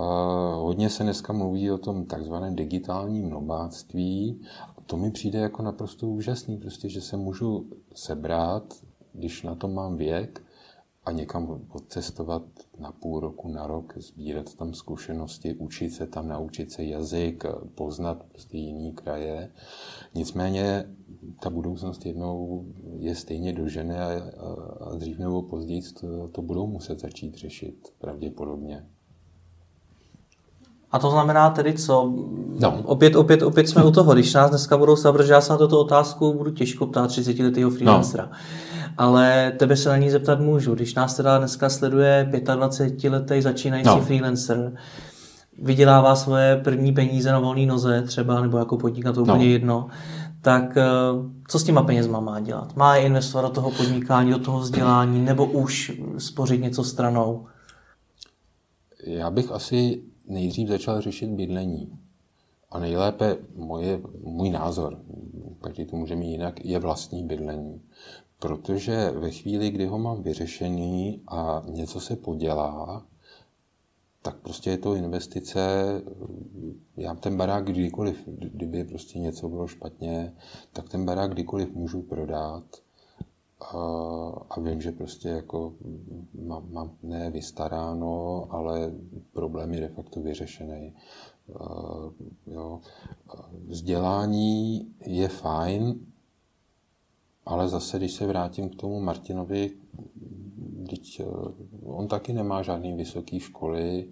hodně 0.56 0.90
se 0.90 1.04
dneska 1.04 1.34
mluví 1.34 1.72
o 1.72 1.78
tom 1.78 2.06
takzvaném 2.06 2.56
digitálním 2.56 3.30
nobáctví. 3.30 4.42
To 4.86 4.98
mi 4.98 5.12
přijde 5.12 5.40
jako 5.40 5.62
naprosto 5.62 6.08
úžasný, 6.08 6.58
prostě, 6.58 6.90
že 6.90 7.02
se 7.02 7.18
můžu 7.18 7.66
sebrat, 7.96 8.74
když 9.14 9.44
na 9.44 9.56
to 9.56 9.68
mám 9.68 9.98
věk, 9.98 10.45
a 11.06 11.12
někam 11.12 11.68
odcestovat 11.70 12.44
na 12.80 12.92
půl 12.92 13.20
roku, 13.20 13.48
na 13.48 13.68
rok, 13.68 13.94
sbírat 13.98 14.56
tam 14.56 14.74
zkušenosti, 14.74 15.54
učit 15.54 15.90
se 15.90 16.08
tam, 16.08 16.28
naučit 16.28 16.72
se 16.72 16.84
jazyk, 16.84 17.44
poznat 17.76 18.24
prostě 18.24 18.58
jiný 18.58 18.94
kraje. 18.94 19.52
Nicméně 20.16 20.96
ta 21.42 21.50
budoucnost 21.50 22.06
jednou 22.06 22.66
je 23.00 23.16
stejně 23.16 23.54
dožené 23.54 24.06
a, 24.06 24.22
a, 24.80 24.96
dřív 24.96 25.20
nebo 25.20 25.42
později 25.42 25.82
to, 25.82 26.28
to 26.28 26.42
budou 26.42 26.68
muset 26.68 27.00
začít 27.00 27.36
řešit 27.36 27.94
pravděpodobně. 28.00 28.90
A 30.92 31.00
to 31.00 31.12
znamená 31.12 31.50
tedy 31.50 31.74
co? 31.74 32.14
No. 32.60 32.82
Opět, 32.84 33.16
opět, 33.16 33.42
opět 33.42 33.70
jsme 33.70 33.84
u 33.84 33.92
toho. 33.92 34.14
Když 34.14 34.34
nás 34.34 34.50
dneska 34.50 34.78
budou 34.78 34.96
se 34.96 35.10
já 35.28 35.42
se 35.42 35.54
na 35.54 35.58
tuto 35.58 35.80
otázku 35.80 36.34
budu 36.34 36.52
těžko 36.52 36.86
ptát 36.86 37.08
30 37.08 37.40
letého 37.40 37.72
freelancera. 37.72 38.24
No. 38.32 38.38
Ale 38.98 39.54
tebe 39.58 39.78
se 39.78 39.90
na 39.90 39.98
ní 39.98 40.10
zeptat 40.10 40.40
můžu. 40.40 40.76
Když 40.76 40.96
nás 40.96 41.16
teda 41.16 41.38
dneska 41.38 41.70
sleduje 41.70 42.32
25 42.56 43.10
letý 43.10 43.42
začínající 43.42 43.90
no. 43.90 44.02
freelancer, 44.02 44.72
vydělává 45.62 46.16
svoje 46.16 46.62
první 46.64 46.92
peníze 46.92 47.32
na 47.32 47.40
volné 47.40 47.66
noze 47.66 48.02
třeba, 48.02 48.42
nebo 48.42 48.58
jako 48.58 48.78
podnikat, 48.78 49.16
to 49.16 49.26
no. 49.26 49.34
úplně 49.34 49.52
jedno, 49.52 49.88
tak 50.42 50.78
eh, 50.78 50.84
co 51.48 51.60
s 51.60 51.64
těma 51.64 51.84
penězma 51.84 52.20
má 52.20 52.40
dělat? 52.40 52.76
Má 52.76 52.96
je 52.96 53.06
investovat 53.06 53.48
do 53.48 53.54
toho 53.54 53.72
podnikání, 53.72 54.32
do 54.32 54.40
toho 54.40 54.60
vzdělání, 54.60 55.22
nebo 55.22 55.46
už 55.46 56.02
spořit 56.18 56.62
něco 56.62 56.84
stranou? 56.84 57.46
Já 59.08 59.30
bych 59.30 59.52
asi 59.52 60.02
nejdřív 60.28 60.68
začal 60.70 61.02
řešit 61.02 61.30
bydlení. 61.30 62.00
A 62.72 62.80
nejlépe 62.80 63.38
moje, 63.56 64.02
můj 64.24 64.50
názor, 64.50 65.00
každý 65.62 65.86
to 65.86 65.96
může 65.96 66.16
mít 66.16 66.32
jinak, 66.32 66.66
je 66.66 66.80
vlastní 66.80 67.24
bydlení. 67.24 67.82
Protože 68.40 69.12
ve 69.12 69.32
chvíli, 69.32 69.70
kdy 69.70 69.86
ho 69.86 70.00
mám 70.00 70.24
vyřešený 70.24 71.22
a 71.28 71.64
něco 71.70 72.00
se 72.00 72.16
podělá, 72.16 73.06
tak 74.22 74.36
prostě 74.36 74.70
je 74.70 74.78
to 74.78 74.96
investice, 74.96 75.62
já 76.98 77.16
ten 77.16 77.38
barák 77.38 77.66
kdykoliv, 77.66 78.24
kdyby 78.28 78.84
prostě 78.84 79.20
něco 79.20 79.50
bylo 79.50 79.68
špatně, 79.68 80.34
tak 80.74 80.90
ten 80.90 81.06
barák 81.06 81.32
kdykoliv 81.32 81.76
můžu 81.76 82.02
prodat 82.02 82.64
a, 83.72 83.78
a 84.50 84.60
vím, 84.60 84.82
že 84.82 84.92
prostě 84.92 85.30
jako 85.30 85.74
mám, 86.34 86.72
mám 86.72 86.92
ne 87.04 87.32
vystaráno, 87.32 88.48
ale 88.50 88.92
problém 89.34 89.74
je 89.74 89.80
de 89.80 89.90
facto 89.90 90.22
vyřešený. 90.22 90.94
jo. 92.48 92.80
Vzdělání 93.68 94.88
je 95.06 95.28
fajn, 95.28 96.06
ale 97.46 97.70
zase, 97.70 97.98
když 97.98 98.14
se 98.14 98.28
vrátím 98.28 98.70
k 98.70 98.76
tomu 98.76 99.00
Martinovi, 99.00 99.72
Teď 100.90 101.22
on 101.84 102.08
taky 102.08 102.34
nemá 102.34 102.62
žádný 102.62 102.94
vysoký 102.94 103.40
školy 103.40 104.10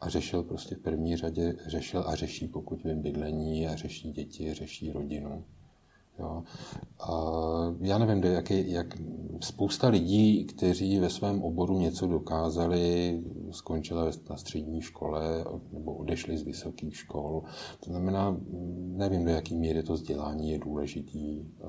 a 0.00 0.08
řešil 0.08 0.42
prostě 0.42 0.74
v 0.74 0.78
první 0.78 1.16
řadě, 1.16 1.56
řešil 1.66 2.04
a 2.06 2.14
řeší, 2.14 2.48
pokud 2.48 2.84
vím, 2.84 3.02
bydlení 3.02 3.68
a 3.68 3.76
řeší 3.76 4.12
děti, 4.12 4.54
řeší 4.54 4.92
rodinu. 4.92 5.44
Jo. 6.18 6.42
A 7.00 7.10
já 7.80 7.98
nevím, 7.98 8.24
jak, 8.24 8.50
je, 8.50 8.70
jak 8.70 8.86
spousta 9.40 9.88
lidí, 9.88 10.44
kteří 10.44 10.98
ve 10.98 11.10
svém 11.10 11.42
oboru 11.42 11.78
něco 11.78 12.06
dokázali, 12.06 13.22
skončila 13.50 14.10
na 14.30 14.36
střední 14.36 14.82
škole 14.82 15.44
nebo 15.72 15.94
odešli 15.94 16.38
z 16.38 16.42
vysokých 16.42 16.96
škol. 16.96 17.42
To 17.80 17.90
znamená, 17.90 18.36
nevím, 18.76 19.24
do 19.24 19.30
jaké 19.30 19.54
míry 19.54 19.82
to 19.82 19.92
vzdělání 19.92 20.50
je 20.50 20.58
důležitý 20.58 21.40
eh, 21.40 21.64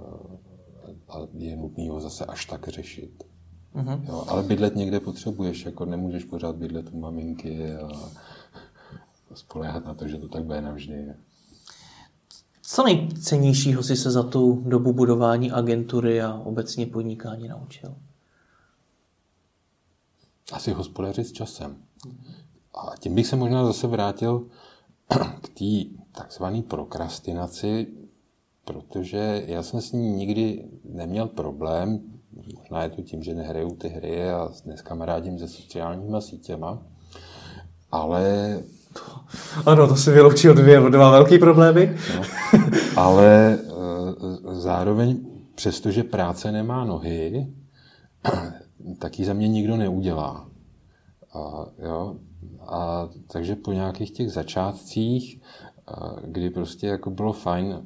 a 1.09 1.27
je 1.33 1.57
nutné 1.57 1.89
ho 1.89 2.01
zase 2.01 2.25
až 2.25 2.45
tak 2.45 2.67
řešit. 2.67 3.23
Mm-hmm. 3.75 4.01
Jo, 4.07 4.23
ale 4.27 4.43
bydlet 4.43 4.75
někde 4.75 4.99
potřebuješ, 4.99 5.65
jako 5.65 5.85
nemůžeš 5.85 6.23
pořád 6.23 6.55
bydlet 6.55 6.89
u 6.91 6.99
maminky 6.99 7.73
a 7.73 7.89
spolehat 9.33 9.85
na 9.85 9.93
to, 9.93 10.07
že 10.07 10.17
to 10.17 10.27
tak 10.27 10.43
bude 10.43 10.61
navždy. 10.61 11.13
Co 12.67 12.83
nejcennějšího 12.83 13.83
si 13.83 13.95
se 13.95 14.11
za 14.11 14.23
tu 14.23 14.63
dobu 14.65 14.93
budování 14.93 15.51
agentury 15.51 16.21
a 16.21 16.33
obecně 16.33 16.85
podnikání 16.85 17.47
naučil? 17.47 17.95
Asi 20.51 20.71
hospodařit 20.71 21.27
s 21.27 21.31
časem. 21.31 21.77
A 22.73 22.97
tím 22.99 23.15
bych 23.15 23.27
se 23.27 23.35
možná 23.35 23.65
zase 23.65 23.87
vrátil 23.87 24.47
k 25.41 25.49
té 25.49 25.99
takzvané 26.11 26.61
prokrastinaci, 26.61 27.87
protože 28.65 29.43
já 29.47 29.63
jsem 29.63 29.81
s 29.81 29.91
ní 29.91 30.09
nikdy 30.11 30.69
neměl 30.83 31.27
problém, 31.27 32.15
Možná 32.57 32.83
je 32.83 32.89
to 32.89 33.01
tím, 33.01 33.23
že 33.23 33.33
nehraju 33.33 33.75
ty 33.75 33.87
hry 33.87 34.29
a 34.29 34.49
dnes 34.63 34.81
kamarádím 34.81 35.39
se 35.39 35.47
sociálníma 35.47 36.21
sítěma, 36.21 36.83
ale... 37.91 38.63
Ano, 39.65 39.87
to 39.87 39.95
si 39.95 40.11
vyloučil 40.11 40.53
dvě, 40.53 40.79
dva 40.79 41.11
velký 41.11 41.37
problémy. 41.39 41.97
No, 42.15 42.21
ale 42.95 43.57
eh, 43.59 44.55
zároveň, 44.55 45.25
přestože 45.55 46.03
práce 46.03 46.51
nemá 46.51 46.85
nohy, 46.85 47.47
tak 48.99 49.19
ji 49.19 49.25
za 49.25 49.33
mě 49.33 49.47
nikdo 49.47 49.77
neudělá. 49.77 50.47
A, 51.33 51.65
jo, 51.79 52.15
a 52.67 53.09
takže 53.27 53.55
po 53.55 53.71
nějakých 53.71 54.11
těch 54.11 54.31
začátcích, 54.31 55.41
kdy 56.23 56.49
prostě 56.49 56.87
jako 56.87 57.09
bylo 57.09 57.33
fajn, 57.33 57.85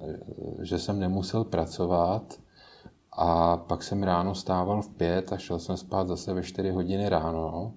že 0.61 0.79
jsem 0.79 0.99
nemusel 0.99 1.43
pracovat, 1.43 2.33
A 3.11 3.57
pak 3.57 3.83
jsem 3.83 4.03
ráno 4.03 4.35
stával 4.35 4.81
v 4.81 4.89
pět 4.89 5.33
a 5.33 5.37
šel 5.37 5.59
jsem 5.59 5.77
spát 5.77 6.07
zase 6.07 6.33
ve 6.33 6.43
čtyři 6.43 6.71
hodiny 6.71 7.09
ráno. 7.09 7.73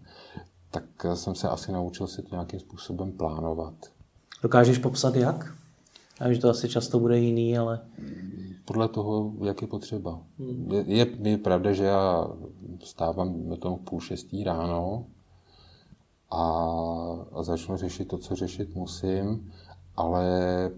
Tak 0.72 0.84
jsem 1.14 1.34
se 1.34 1.48
asi 1.48 1.72
naučil 1.72 2.06
si 2.06 2.22
to 2.22 2.28
nějakým 2.30 2.60
způsobem 2.60 3.12
plánovat. 3.12 3.74
Dokážeš 4.42 4.78
popsat 4.78 5.16
jak? 5.16 5.54
Já 6.20 6.26
vím, 6.28 6.34
že 6.34 6.40
to 6.40 6.50
asi 6.50 6.68
často 6.68 6.98
bude 6.98 7.18
jiný, 7.18 7.58
ale... 7.58 7.80
Podle 8.64 8.88
toho, 8.88 9.32
jak 9.44 9.62
je 9.62 9.68
potřeba. 9.68 10.20
Hmm. 10.38 10.72
Je, 10.72 10.84
je, 10.86 11.06
je 11.30 11.38
pravda, 11.38 11.72
že 11.72 11.84
já 11.84 12.26
stávám 12.84 13.48
na 13.48 13.56
tom 13.56 13.78
půl 13.78 14.00
šestý 14.00 14.44
ráno 14.44 15.06
a, 16.30 16.44
a 17.32 17.42
začnu 17.42 17.76
řešit 17.76 18.08
to, 18.08 18.18
co 18.18 18.36
řešit 18.36 18.74
musím, 18.74 19.52
ale 19.96 20.24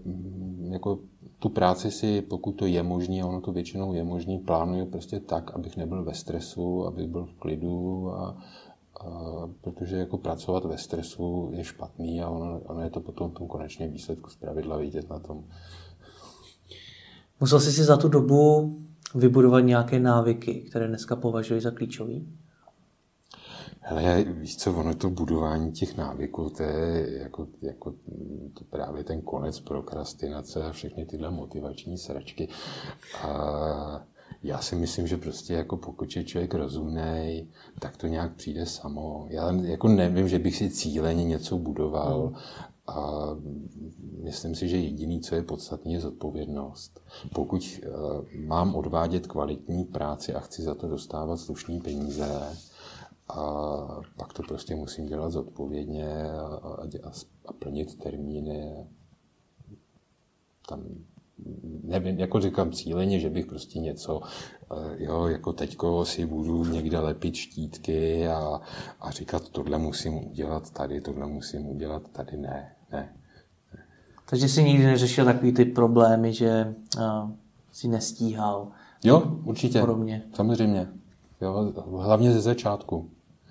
mm, 0.05 0.69
jako 0.71 0.99
tu 1.39 1.49
práci 1.49 1.91
si, 1.91 2.21
pokud 2.21 2.51
to 2.51 2.65
je 2.65 2.83
možné, 2.83 3.21
a 3.21 3.25
ono 3.25 3.41
to 3.41 3.51
většinou 3.51 3.93
je 3.93 4.03
možné, 4.03 4.39
plánuju 4.45 4.85
prostě 4.85 5.19
tak, 5.19 5.55
abych 5.55 5.77
nebyl 5.77 6.03
ve 6.03 6.13
stresu, 6.13 6.85
abych 6.85 7.07
byl 7.07 7.25
v 7.25 7.33
klidu 7.33 8.11
a 8.11 8.37
protože 9.61 9.97
jako 9.97 10.17
pracovat 10.17 10.65
ve 10.65 10.77
stresu 10.77 11.49
je 11.53 11.63
špatný 11.63 12.21
a 12.21 12.29
ono, 12.29 12.59
ono 12.59 12.81
je 12.81 12.89
to 12.89 12.99
potom 12.99 13.31
v 13.31 13.33
tom 13.33 13.47
konečném 13.47 13.91
výsledku 13.91 14.29
zpravidla 14.29 14.77
vidět 14.77 15.09
na 15.09 15.19
tom. 15.19 15.43
Musel 17.39 17.59
jsi 17.59 17.71
si 17.71 17.83
za 17.83 17.97
tu 17.97 18.09
dobu 18.09 18.75
vybudovat 19.15 19.59
nějaké 19.59 19.99
návyky, 19.99 20.53
které 20.53 20.87
dneska 20.87 21.15
považuji 21.15 21.61
za 21.61 21.71
klíčové? 21.71 22.13
Hele, 23.79 24.23
víš 24.23 24.57
co, 24.57 24.73
ono 24.73 24.95
to 24.95 25.09
budování 25.09 25.71
těch 25.71 25.97
návyků, 25.97 26.49
to 26.49 26.63
je 26.63 27.19
jako, 27.19 27.47
jako 27.61 27.93
to 28.53 28.63
právě 28.69 29.03
ten 29.03 29.21
konec 29.21 29.59
prokrastinace 29.59 30.63
a 30.63 30.71
všechny 30.71 31.05
tyhle 31.05 31.31
motivační 31.31 31.97
sračky. 31.97 32.49
A 33.23 34.05
já 34.45 34.61
si 34.61 34.75
myslím, 34.75 35.07
že 35.07 35.17
prostě 35.17 35.53
jako 35.53 35.77
pokud 35.77 36.15
je 36.15 36.23
člověk 36.23 36.53
rozumný, 36.53 37.47
tak 37.79 37.97
to 37.97 38.07
nějak 38.07 38.35
přijde 38.35 38.65
samo. 38.65 39.27
Já 39.29 39.51
jako 39.51 39.87
nevím, 39.87 40.27
že 40.27 40.39
bych 40.39 40.55
si 40.55 40.69
cíleně 40.69 41.23
něco 41.23 41.57
budoval, 41.57 42.27
hmm. 42.27 42.35
A 42.87 43.29
myslím 44.23 44.55
si, 44.55 44.67
že 44.67 44.77
jediný, 44.77 45.21
co 45.21 45.35
je 45.35 45.43
podstatné, 45.43 45.91
je 45.91 45.99
zodpovědnost. 45.99 47.01
Pokud 47.33 47.79
uh, 47.87 48.45
mám 48.45 48.75
odvádět 48.75 49.27
kvalitní 49.27 49.83
práci 49.83 50.33
a 50.33 50.39
chci 50.39 50.61
za 50.61 50.75
to 50.75 50.87
dostávat 50.87 51.37
slušné 51.37 51.79
peníze, 51.79 52.57
a 53.29 53.41
pak 54.17 54.33
to 54.33 54.43
prostě 54.43 54.75
musím 54.75 55.05
dělat 55.05 55.31
zodpovědně 55.31 56.31
a, 56.31 56.45
a, 57.03 57.11
a 57.45 57.53
plnit 57.53 57.99
termíny. 57.99 58.87
Tam 60.69 60.83
nevím, 61.83 62.19
jako 62.19 62.41
říkám 62.41 62.71
cíleně, 62.71 63.19
že 63.19 63.29
bych 63.29 63.45
prostě 63.45 63.79
něco, 63.79 64.21
eh, 64.71 65.03
jo, 65.03 65.27
jako 65.27 65.53
teďko 65.53 66.05
si 66.05 66.25
budu 66.25 66.65
někde 66.65 66.99
lepit 66.99 67.35
štítky 67.35 68.27
a, 68.27 68.61
a 69.01 69.11
říkat, 69.11 69.49
tohle 69.49 69.77
musím 69.77 70.27
udělat 70.27 70.71
tady, 70.71 71.01
tohle 71.01 71.27
musím 71.27 71.67
udělat 71.67 72.09
tady, 72.11 72.37
ne, 72.37 72.75
ne. 72.91 73.13
Takže 74.29 74.49
jsi 74.49 74.63
nikdy 74.63 74.85
neřešil 74.85 75.25
takový 75.25 75.51
ty 75.53 75.65
problémy, 75.65 76.33
že 76.33 76.75
uh, 76.97 77.31
si 77.71 77.87
nestíhal? 77.87 78.71
Jo, 79.03 79.39
určitě. 79.43 79.79
Podobně. 79.79 80.23
Samozřejmě. 80.33 80.87
Jo, 81.41 81.73
hlavně 81.97 82.31
ze 82.31 82.41
začátku. 82.41 83.09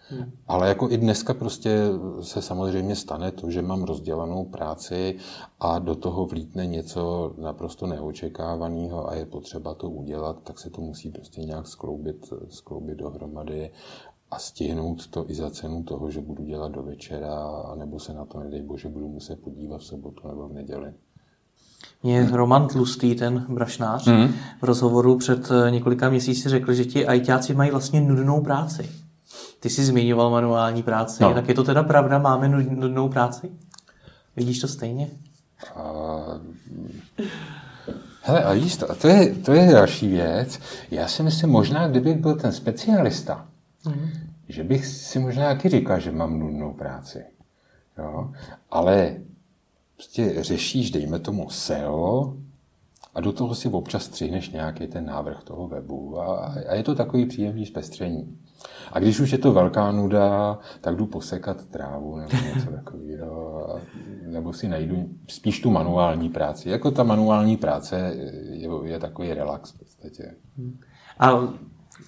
Hmm. 0.08 0.32
Ale 0.46 0.68
jako 0.68 0.90
i 0.90 0.96
dneska 0.96 1.34
prostě 1.34 1.78
se 2.20 2.42
samozřejmě 2.42 2.96
stane 2.96 3.30
to, 3.32 3.50
že 3.50 3.62
mám 3.62 3.82
rozdělanou 3.82 4.44
práci 4.44 5.16
a 5.60 5.78
do 5.78 5.94
toho 5.94 6.26
vlítne 6.26 6.66
něco 6.66 7.34
naprosto 7.38 7.86
neočekávaného 7.86 9.10
a 9.10 9.14
je 9.14 9.26
potřeba 9.26 9.74
to 9.74 9.90
udělat, 9.90 10.36
tak 10.42 10.58
se 10.58 10.70
to 10.70 10.80
musí 10.80 11.10
prostě 11.10 11.40
nějak 11.40 11.66
skloubit, 11.66 12.32
skloubit 12.48 12.98
dohromady 12.98 13.70
a 14.30 14.38
stihnout 14.38 15.06
to 15.06 15.30
i 15.30 15.34
za 15.34 15.50
cenu 15.50 15.82
toho, 15.82 16.10
že 16.10 16.20
budu 16.20 16.44
dělat 16.44 16.72
do 16.72 16.82
večera, 16.82 17.62
nebo 17.74 18.00
se 18.00 18.14
na 18.14 18.24
to, 18.24 18.40
nedej 18.40 18.62
bože, 18.62 18.88
budu 18.88 19.08
muset 19.08 19.40
podívat 19.40 19.80
v 19.80 19.84
sobotu 19.84 20.28
nebo 20.28 20.48
v 20.48 20.52
neděli. 20.52 20.92
Mě 22.02 22.28
Roman 22.32 22.68
Tlustý, 22.68 23.14
ten 23.14 23.46
brašnář, 23.48 24.06
mm. 24.06 24.28
v 24.60 24.62
rozhovoru 24.62 25.18
před 25.18 25.48
několika 25.70 26.10
měsíci 26.10 26.48
řekl, 26.48 26.72
že 26.72 26.84
ti 26.84 27.06
ajťáci 27.06 27.54
mají 27.54 27.70
vlastně 27.70 28.00
nudnou 28.00 28.40
práci. 28.40 29.03
Ty 29.64 29.70
jsi 29.70 29.84
zmiňoval 29.84 30.30
manuální 30.30 30.82
práci, 30.82 31.22
no. 31.22 31.34
tak 31.34 31.48
je 31.48 31.54
to 31.54 31.64
teda 31.64 31.82
pravda, 31.82 32.18
máme 32.18 32.48
nudnou 32.48 33.08
práci? 33.08 33.50
Vidíš 34.36 34.60
to 34.60 34.68
stejně? 34.68 35.10
Uh, 35.76 36.40
hele, 38.22 38.44
a 38.44 38.76
to, 38.78 38.94
to, 38.94 39.08
je, 39.08 39.34
to 39.34 39.52
je 39.52 39.72
další 39.72 40.08
věc. 40.08 40.58
Já 40.90 41.08
si 41.08 41.22
myslím, 41.22 41.50
možná, 41.50 41.88
kdybych 41.88 42.16
byl 42.16 42.34
ten 42.34 42.52
specialista, 42.52 43.46
mm. 43.86 44.10
že 44.48 44.64
bych 44.64 44.86
si 44.86 45.18
možná 45.18 45.54
taky 45.54 45.68
říkal, 45.68 46.00
že 46.00 46.12
mám 46.12 46.38
nudnou 46.38 46.72
práci. 46.72 47.24
Jo? 47.98 48.32
Ale 48.70 49.16
prostě 49.96 50.42
řešíš, 50.42 50.90
dejme 50.90 51.18
tomu 51.18 51.50
SEO, 51.50 52.34
a 53.14 53.20
do 53.20 53.32
toho 53.32 53.54
si 53.54 53.68
občas 53.68 54.04
střihneš 54.04 54.50
nějaký 54.50 54.86
ten 54.86 55.06
návrh 55.06 55.44
toho 55.44 55.68
webu 55.68 56.20
a, 56.20 56.54
a 56.68 56.74
je 56.74 56.82
to 56.82 56.94
takový 56.94 57.26
příjemný 57.26 57.66
zpestření. 57.66 58.38
A 58.92 58.98
když 58.98 59.20
už 59.20 59.30
je 59.30 59.38
to 59.38 59.52
velká 59.52 59.92
nuda, 59.92 60.58
tak 60.80 60.96
jdu 60.96 61.06
posekat 61.06 61.64
trávu 61.64 62.16
nebo 62.16 62.36
něco 62.54 62.70
takového, 62.70 63.80
nebo 64.26 64.52
si 64.52 64.68
najdu 64.68 65.08
spíš 65.28 65.60
tu 65.60 65.70
manuální 65.70 66.28
práci. 66.28 66.70
Jako 66.70 66.90
ta 66.90 67.02
manuální 67.02 67.56
práce 67.56 68.14
je, 68.52 68.68
je 68.84 68.98
takový 68.98 69.34
relax 69.34 69.70
v 69.70 69.78
podstatě. 69.78 70.34
A 71.18 71.48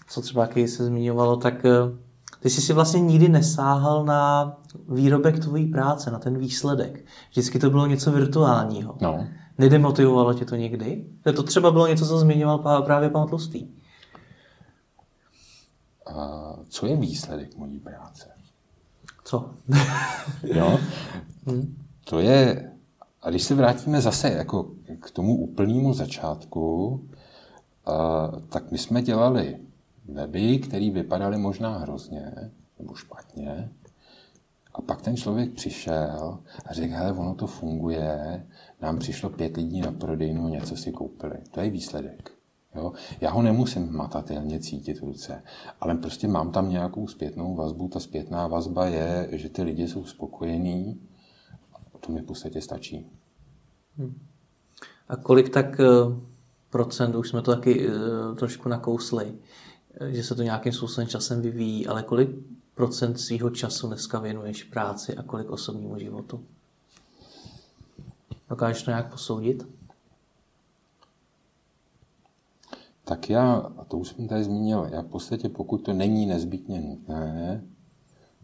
co 0.08 0.20
třeba, 0.20 0.46
když 0.46 0.70
se 0.70 0.84
zmiňovalo, 0.84 1.36
tak 1.36 1.64
eh, 1.64 1.70
ty 2.40 2.50
jsi 2.50 2.60
si 2.60 2.72
vlastně 2.72 3.00
nikdy 3.00 3.28
nesáhal 3.28 4.04
na 4.04 4.52
výrobek 4.88 5.38
tvojí 5.38 5.66
práce, 5.66 6.10
na 6.10 6.18
ten 6.18 6.38
výsledek. 6.38 7.04
Vždycky 7.30 7.58
to 7.58 7.70
bylo 7.70 7.86
něco 7.86 8.12
virtuálního. 8.12 8.96
No. 9.00 9.26
Nedemotivovalo 9.58 10.34
tě 10.34 10.44
to 10.44 10.56
někdy? 10.56 11.04
To 11.34 11.42
třeba 11.42 11.70
bylo 11.70 11.86
něco, 11.86 12.06
co 12.06 12.18
zmiňoval 12.18 12.82
právě 12.82 13.10
pan 13.10 13.28
Tlustý 13.28 13.68
co 16.68 16.86
je 16.86 16.96
výsledek 16.96 17.56
mojí 17.56 17.78
práce. 17.78 18.28
Co? 19.24 19.50
jo? 20.42 20.78
Hmm. 21.48 21.76
To 22.04 22.18
je, 22.18 22.72
a 23.22 23.30
když 23.30 23.42
se 23.42 23.54
vrátíme 23.54 24.00
zase 24.00 24.30
jako 24.30 24.70
k 25.00 25.10
tomu 25.10 25.36
úplnému 25.36 25.94
začátku, 25.94 27.00
tak 28.48 28.72
my 28.72 28.78
jsme 28.78 29.02
dělali 29.02 29.58
weby, 30.08 30.58
které 30.58 30.90
vypadaly 30.90 31.38
možná 31.38 31.78
hrozně 31.78 32.32
nebo 32.78 32.94
špatně, 32.94 33.70
a 34.74 34.82
pak 34.82 35.02
ten 35.02 35.16
člověk 35.16 35.52
přišel 35.52 36.38
a 36.66 36.72
řekl, 36.72 36.94
hele, 36.94 37.12
ono 37.12 37.34
to 37.34 37.46
funguje, 37.46 38.46
nám 38.80 38.98
přišlo 38.98 39.30
pět 39.30 39.56
lidí 39.56 39.80
na 39.80 39.92
prodejnu, 39.92 40.48
něco 40.48 40.76
si 40.76 40.92
koupili. 40.92 41.36
To 41.50 41.60
je 41.60 41.70
výsledek. 41.70 42.35
Jo? 42.76 42.92
Já 43.20 43.30
ho 43.30 43.42
nemusím 43.42 43.96
matatelně 43.96 44.60
cítit 44.60 45.00
v 45.00 45.04
ruce, 45.04 45.42
ale 45.80 45.94
prostě 45.94 46.28
mám 46.28 46.52
tam 46.52 46.70
nějakou 46.70 47.08
zpětnou 47.08 47.54
vazbu. 47.54 47.88
Ta 47.88 48.00
zpětná 48.00 48.46
vazba 48.46 48.86
je, 48.86 49.28
že 49.32 49.48
ty 49.48 49.62
lidi 49.62 49.88
jsou 49.88 50.04
spokojení 50.04 51.00
a 51.94 51.98
to 51.98 52.12
mi 52.12 52.20
v 52.20 52.24
podstatě 52.24 52.60
stačí. 52.60 53.06
Hmm. 53.98 54.14
A 55.08 55.16
kolik 55.16 55.48
tak 55.48 55.80
eh, 55.80 55.86
procent, 56.70 57.14
už 57.14 57.28
jsme 57.28 57.42
to 57.42 57.54
taky 57.54 57.88
eh, 57.88 58.34
trošku 58.34 58.68
nakousli, 58.68 59.34
eh, 60.00 60.12
že 60.12 60.22
se 60.22 60.34
to 60.34 60.42
nějakým 60.42 60.72
způsobem 60.72 61.08
časem 61.08 61.42
vyvíjí, 61.42 61.86
ale 61.86 62.02
kolik 62.02 62.30
procent 62.74 63.20
svého 63.20 63.50
času 63.50 63.86
dneska 63.86 64.18
věnuješ 64.18 64.64
práci 64.64 65.16
a 65.16 65.22
kolik 65.22 65.50
osobnímu 65.50 65.98
životu? 65.98 66.44
Dokážeš 68.50 68.82
to 68.82 68.90
nějak 68.90 69.10
posoudit? 69.10 69.75
Tak 73.08 73.30
já, 73.30 73.54
a 73.54 73.84
to 73.84 73.98
už 73.98 74.08
jsem 74.08 74.28
tady 74.28 74.44
zmínil, 74.44 74.88
já 74.92 75.02
v 75.02 75.06
podstatě, 75.06 75.48
pokud 75.48 75.78
to 75.78 75.92
není 75.92 76.26
nezbytně 76.26 76.80
nutné, 76.80 77.62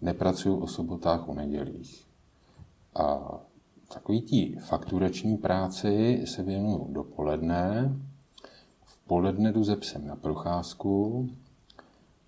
nepracuju 0.01 0.57
o 0.57 0.67
sobotách, 0.67 1.29
o 1.29 1.35
nedělích. 1.35 2.07
A 2.95 3.21
takový 3.95 4.23
tí 4.23 4.57
fakturační 4.57 5.37
práci 5.37 6.23
se 6.27 6.43
věnuju 6.43 6.93
dopoledne, 6.93 7.97
v 8.85 9.01
poledne 9.07 9.53
jdu 9.53 9.65
ze 9.65 9.77
psem 9.77 10.07
na 10.07 10.17
procházku 10.17 11.29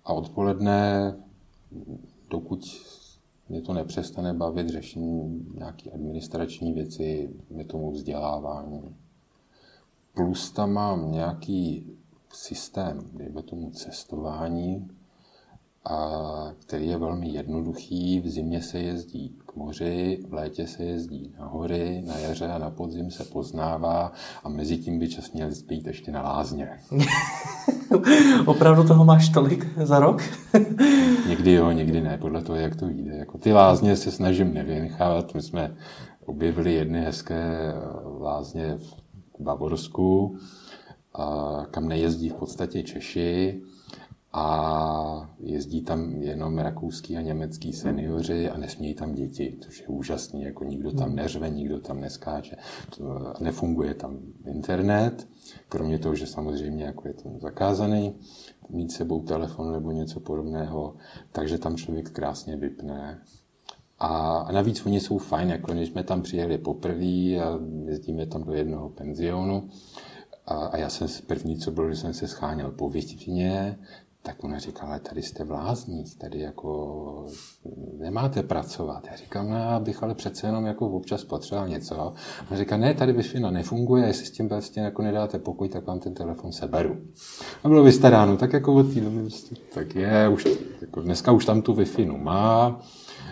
a 0.05 0.13
odpoledne, 0.13 1.13
dokud 2.29 2.65
mě 3.49 3.61
to 3.61 3.73
nepřestane 3.73 4.33
bavit, 4.33 4.69
řeším 4.69 5.45
nějaké 5.55 5.91
administrační 5.91 6.73
věci, 6.73 7.29
je 7.49 7.65
tomu 7.65 7.91
vzdělávání. 7.91 8.95
Plus 10.13 10.51
tam 10.51 10.71
mám 10.71 11.11
nějaký 11.11 11.94
systém, 12.35 12.99
dejme 13.13 13.43
tomu 13.43 13.69
cestování, 13.69 14.89
a 15.89 16.21
který 16.59 16.87
je 16.87 16.97
velmi 16.97 17.29
jednoduchý. 17.29 18.19
V 18.19 18.29
zimě 18.29 18.61
se 18.61 18.79
jezdí 18.79 19.35
k 19.45 19.55
moři, 19.55 20.19
v 20.29 20.33
létě 20.33 20.67
se 20.67 20.83
jezdí 20.83 21.33
na 21.39 21.45
hory, 21.45 22.03
na 22.07 22.17
jaře 22.17 22.47
a 22.47 22.57
na 22.57 22.69
podzim 22.69 23.11
se 23.11 23.23
poznává 23.23 24.11
a 24.43 24.49
mezi 24.49 24.77
tím 24.77 24.99
by 24.99 25.07
čas 25.07 25.31
měl 25.31 25.49
být 25.67 25.87
ještě 25.87 26.11
na 26.11 26.21
lázně. 26.21 26.69
Opravdu 28.45 28.87
toho 28.87 29.05
máš 29.05 29.29
tolik 29.29 29.67
za 29.83 29.99
rok? 29.99 30.21
někdy 31.27 31.51
jo, 31.51 31.71
někdy 31.71 32.01
ne, 32.01 32.17
podle 32.17 32.41
toho, 32.41 32.55
jak 32.55 32.75
to 32.75 32.87
vyjde. 32.87 33.15
Jako 33.15 33.37
ty 33.37 33.53
lázně 33.53 33.95
se 33.95 34.11
snažím 34.11 34.53
nevynechávat. 34.53 35.33
My 35.33 35.41
jsme 35.41 35.75
objevili 36.25 36.73
jedny 36.73 37.01
hezké 37.01 37.73
lázně 38.19 38.77
v 38.77 38.95
Bavorsku, 39.39 40.37
kam 41.71 41.87
nejezdí 41.87 42.29
v 42.29 42.33
podstatě 42.33 42.83
Češi 42.83 43.61
a 44.37 45.29
jezdí 45.39 45.81
tam 45.81 46.21
jenom 46.21 46.57
rakouský 46.57 47.17
a 47.17 47.21
německý 47.21 47.73
seniori 47.73 48.49
a 48.49 48.57
nesmějí 48.57 48.93
tam 48.93 49.13
děti, 49.13 49.57
což 49.61 49.79
je 49.79 49.87
úžasný, 49.87 50.43
jako 50.43 50.63
nikdo 50.63 50.91
tam 50.91 51.07
hmm. 51.07 51.15
neřve, 51.15 51.49
nikdo 51.49 51.79
tam 51.79 51.99
neskáče, 51.99 52.57
nefunguje 53.39 53.93
tam 53.93 54.17
internet, 54.45 55.27
kromě 55.69 55.99
toho, 55.99 56.15
že 56.15 56.27
samozřejmě 56.27 56.83
jako 56.83 57.07
je 57.07 57.13
to 57.13 57.29
zakázaný, 57.39 58.15
mít 58.69 58.91
sebou 58.91 59.21
telefon 59.23 59.71
nebo 59.71 59.91
něco 59.91 60.19
podobného, 60.19 60.95
takže 61.31 61.57
tam 61.57 61.77
člověk 61.77 62.09
krásně 62.09 62.57
vypne. 62.57 63.21
A, 63.99 64.37
a 64.37 64.51
navíc 64.51 64.85
oni 64.85 64.99
jsou 64.99 65.17
fajn, 65.17 65.49
jako 65.49 65.73
když 65.73 65.89
jsme 65.89 66.03
tam 66.03 66.21
přijeli 66.21 66.57
poprvé 66.57 67.39
a 67.39 67.59
jezdíme 67.85 68.25
tam 68.25 68.43
do 68.43 68.53
jednoho 68.53 68.89
penzionu, 68.89 69.69
a, 70.47 70.55
a 70.55 70.77
já 70.77 70.89
jsem 70.89 71.07
první, 71.27 71.57
co 71.57 71.71
bylo, 71.71 71.89
že 71.89 71.95
jsem 71.95 72.13
se 72.13 72.27
scháněl 72.27 72.71
po 72.71 72.89
Větvině, 72.89 73.77
tak 74.25 74.43
ona 74.43 74.59
říkala, 74.59 74.91
ale 74.91 74.99
tady 74.99 75.21
jste 75.21 75.43
v 75.43 75.51
lázních, 75.51 76.17
tady 76.17 76.39
jako 76.39 77.25
nemáte 77.97 78.43
pracovat. 78.43 79.07
Já 79.11 79.15
říkám, 79.15 79.49
no 79.49 79.55
já 79.55 79.79
bych 79.79 80.03
ale 80.03 80.15
přece 80.15 80.47
jenom 80.47 80.65
jako 80.65 80.89
občas 80.89 81.23
potřeboval 81.23 81.69
něco. 81.69 81.95
Ona 82.49 82.59
říká, 82.59 82.77
ne, 82.77 82.93
tady 82.93 83.13
wi 83.13 83.39
nefunguje, 83.39 84.05
jestli 84.05 84.25
s 84.25 84.31
tím 84.31 84.49
vlastně 84.49 84.81
jako 84.81 85.01
nedáte 85.01 85.39
pokoj, 85.39 85.69
tak 85.69 85.87
vám 85.87 85.99
ten 85.99 86.13
telefon 86.13 86.51
seberu. 86.51 86.97
A 87.63 87.67
bylo 87.67 87.83
vystaráno, 87.83 88.37
tak 88.37 88.53
jako 88.53 88.73
od 88.73 88.93
té 88.93 89.01
prostě, 89.01 89.55
tak 89.73 89.95
je, 89.95 90.29
už, 90.29 90.47
jako 90.81 91.01
dneska 91.01 91.31
už 91.31 91.45
tam 91.45 91.61
tu 91.61 91.73
wi 91.73 91.85
má, 92.17 92.79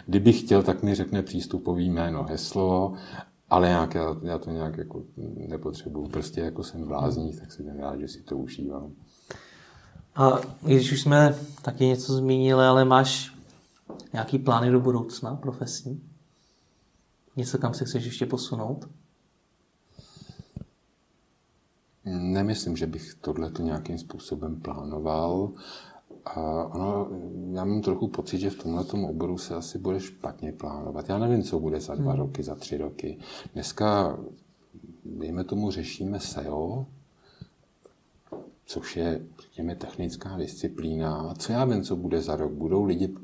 kdyby 0.06 0.34
chtěl, 0.34 0.64
tak 0.64 0.84
mi 0.84 0.96
řekne 0.96 1.22
přístupový 1.22 1.90
jméno, 1.90 2.24
heslo 2.30 2.94
ale 3.54 3.68
nějak, 3.68 3.96
já, 3.96 4.16
já 4.22 4.38
to 4.38 4.52
nějak 4.52 4.78
jako 4.78 5.04
nepotřebuju. 5.48 6.08
Prostě 6.08 6.42
jako 6.42 6.64
jsem 6.64 6.84
v 6.84 6.92
lázních, 6.92 7.40
tak 7.40 7.52
si 7.52 7.64
rád, 7.80 8.00
že 8.00 8.08
si 8.08 8.22
to 8.22 8.38
užívám. 8.38 8.92
A 10.16 10.40
když 10.62 10.92
už 10.92 11.02
jsme 11.02 11.36
taky 11.62 11.86
něco 11.86 12.14
zmínili, 12.14 12.66
ale 12.66 12.86
máš 12.86 13.36
nějaký 14.14 14.40
plány 14.40 14.72
do 14.72 14.80
budoucna 14.80 15.36
profesní? 15.36 16.02
Něco, 17.36 17.58
kam 17.58 17.74
se 17.74 17.86
chceš 17.86 18.06
ještě 18.06 18.26
posunout? 18.26 18.90
Nemyslím, 22.06 22.78
že 22.78 22.88
bych 22.88 23.14
tohle 23.22 23.52
nějakým 23.60 23.98
způsobem 23.98 24.62
plánoval. 24.62 25.52
A 26.26 26.42
ono, 26.76 27.08
já 27.52 27.66
mám 27.66 27.82
trochu 27.82 28.08
pocit, 28.08 28.40
že 28.40 28.50
v 28.50 28.64
tomhle 28.64 28.84
oboru 29.10 29.38
se 29.38 29.56
asi 29.56 29.78
bude 29.78 30.00
špatně 30.00 30.52
plánovat. 30.52 31.10
Já 31.10 31.20
nevím, 31.20 31.44
co 31.44 31.60
bude 31.60 31.80
za 31.80 31.96
dva 31.96 32.12
hmm. 32.12 32.22
roky, 32.22 32.44
za 32.44 32.56
tři 32.56 32.78
roky. 32.78 33.18
Dneska, 33.54 34.18
dejme 35.06 35.44
tomu, 35.44 35.72
řešíme 35.72 36.20
SEO, 36.20 36.86
což 38.66 38.98
je, 38.98 39.22
řekněme, 39.42 39.76
technická 39.76 40.38
disciplína. 40.38 41.16
A 41.16 41.36
co 41.36 41.52
já 41.52 41.66
vím, 41.66 41.84
co 41.84 41.96
bude 41.96 42.22
za 42.22 42.36
rok? 42.36 42.52
Budou 42.52 42.84
lidi 42.84 43.16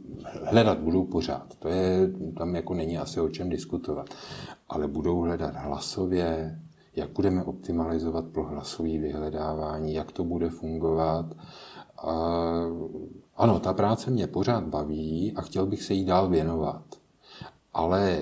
hledat, 0.43 0.79
budou 0.79 1.05
pořád. 1.05 1.55
To 1.59 1.67
je, 1.67 2.09
tam 2.37 2.55
jako 2.55 2.73
není 2.73 2.97
asi 2.97 3.19
o 3.21 3.29
čem 3.29 3.49
diskutovat. 3.49 4.09
Ale 4.69 4.87
budou 4.87 5.19
hledat 5.21 5.55
hlasově, 5.55 6.59
jak 6.95 7.09
budeme 7.09 7.43
optimalizovat 7.43 8.25
pro 8.25 8.43
hlasové 8.43 8.89
vyhledávání, 8.89 9.93
jak 9.93 10.11
to 10.11 10.23
bude 10.23 10.49
fungovat. 10.49 11.25
A, 12.03 12.13
ano, 13.35 13.59
ta 13.59 13.73
práce 13.73 14.11
mě 14.11 14.27
pořád 14.27 14.63
baví 14.63 15.33
a 15.35 15.41
chtěl 15.41 15.65
bych 15.65 15.83
se 15.83 15.93
jí 15.93 16.05
dál 16.05 16.29
věnovat. 16.29 16.83
Ale 17.73 18.21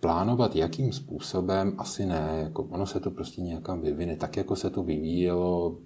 plánovat, 0.00 0.56
jakým 0.56 0.92
způsobem, 0.92 1.74
asi 1.78 2.06
ne. 2.06 2.40
Jako 2.42 2.62
ono 2.62 2.86
se 2.86 3.00
to 3.00 3.10
prostě 3.10 3.42
nějakam 3.42 3.80
vyvine. 3.80 4.16
Tak, 4.16 4.36
jako 4.36 4.56
se 4.56 4.70
to 4.70 4.82
vyvíjelo 4.82 5.76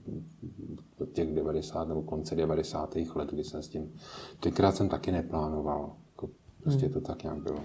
od 0.99 1.13
těch 1.13 1.35
90 1.35 1.89
nebo 1.89 2.03
konce 2.03 2.35
90. 2.35 2.97
let, 3.15 3.29
kdy 3.31 3.45
jsem 3.45 3.63
s 3.63 3.69
tím... 3.69 3.93
Tenkrát 4.41 4.77
jsem 4.77 4.89
taky 4.89 5.13
neplánoval. 5.13 5.93
Jako 6.13 6.29
prostě 6.63 6.85
hmm. 6.85 6.93
to 6.93 7.01
tak 7.01 7.23
nějak 7.23 7.43
bylo. 7.43 7.61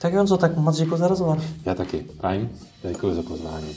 Tak 0.00 0.12
Jonzo, 0.12 0.36
tak 0.36 0.56
moc 0.56 0.76
děkuji 0.76 0.96
za 0.96 1.08
rozhovor. 1.08 1.42
Já 1.64 1.74
taky. 1.74 1.98
Fajn. 2.02 2.50
Děkuji 2.82 3.14
za 3.14 3.22
pozvání. 3.22 3.74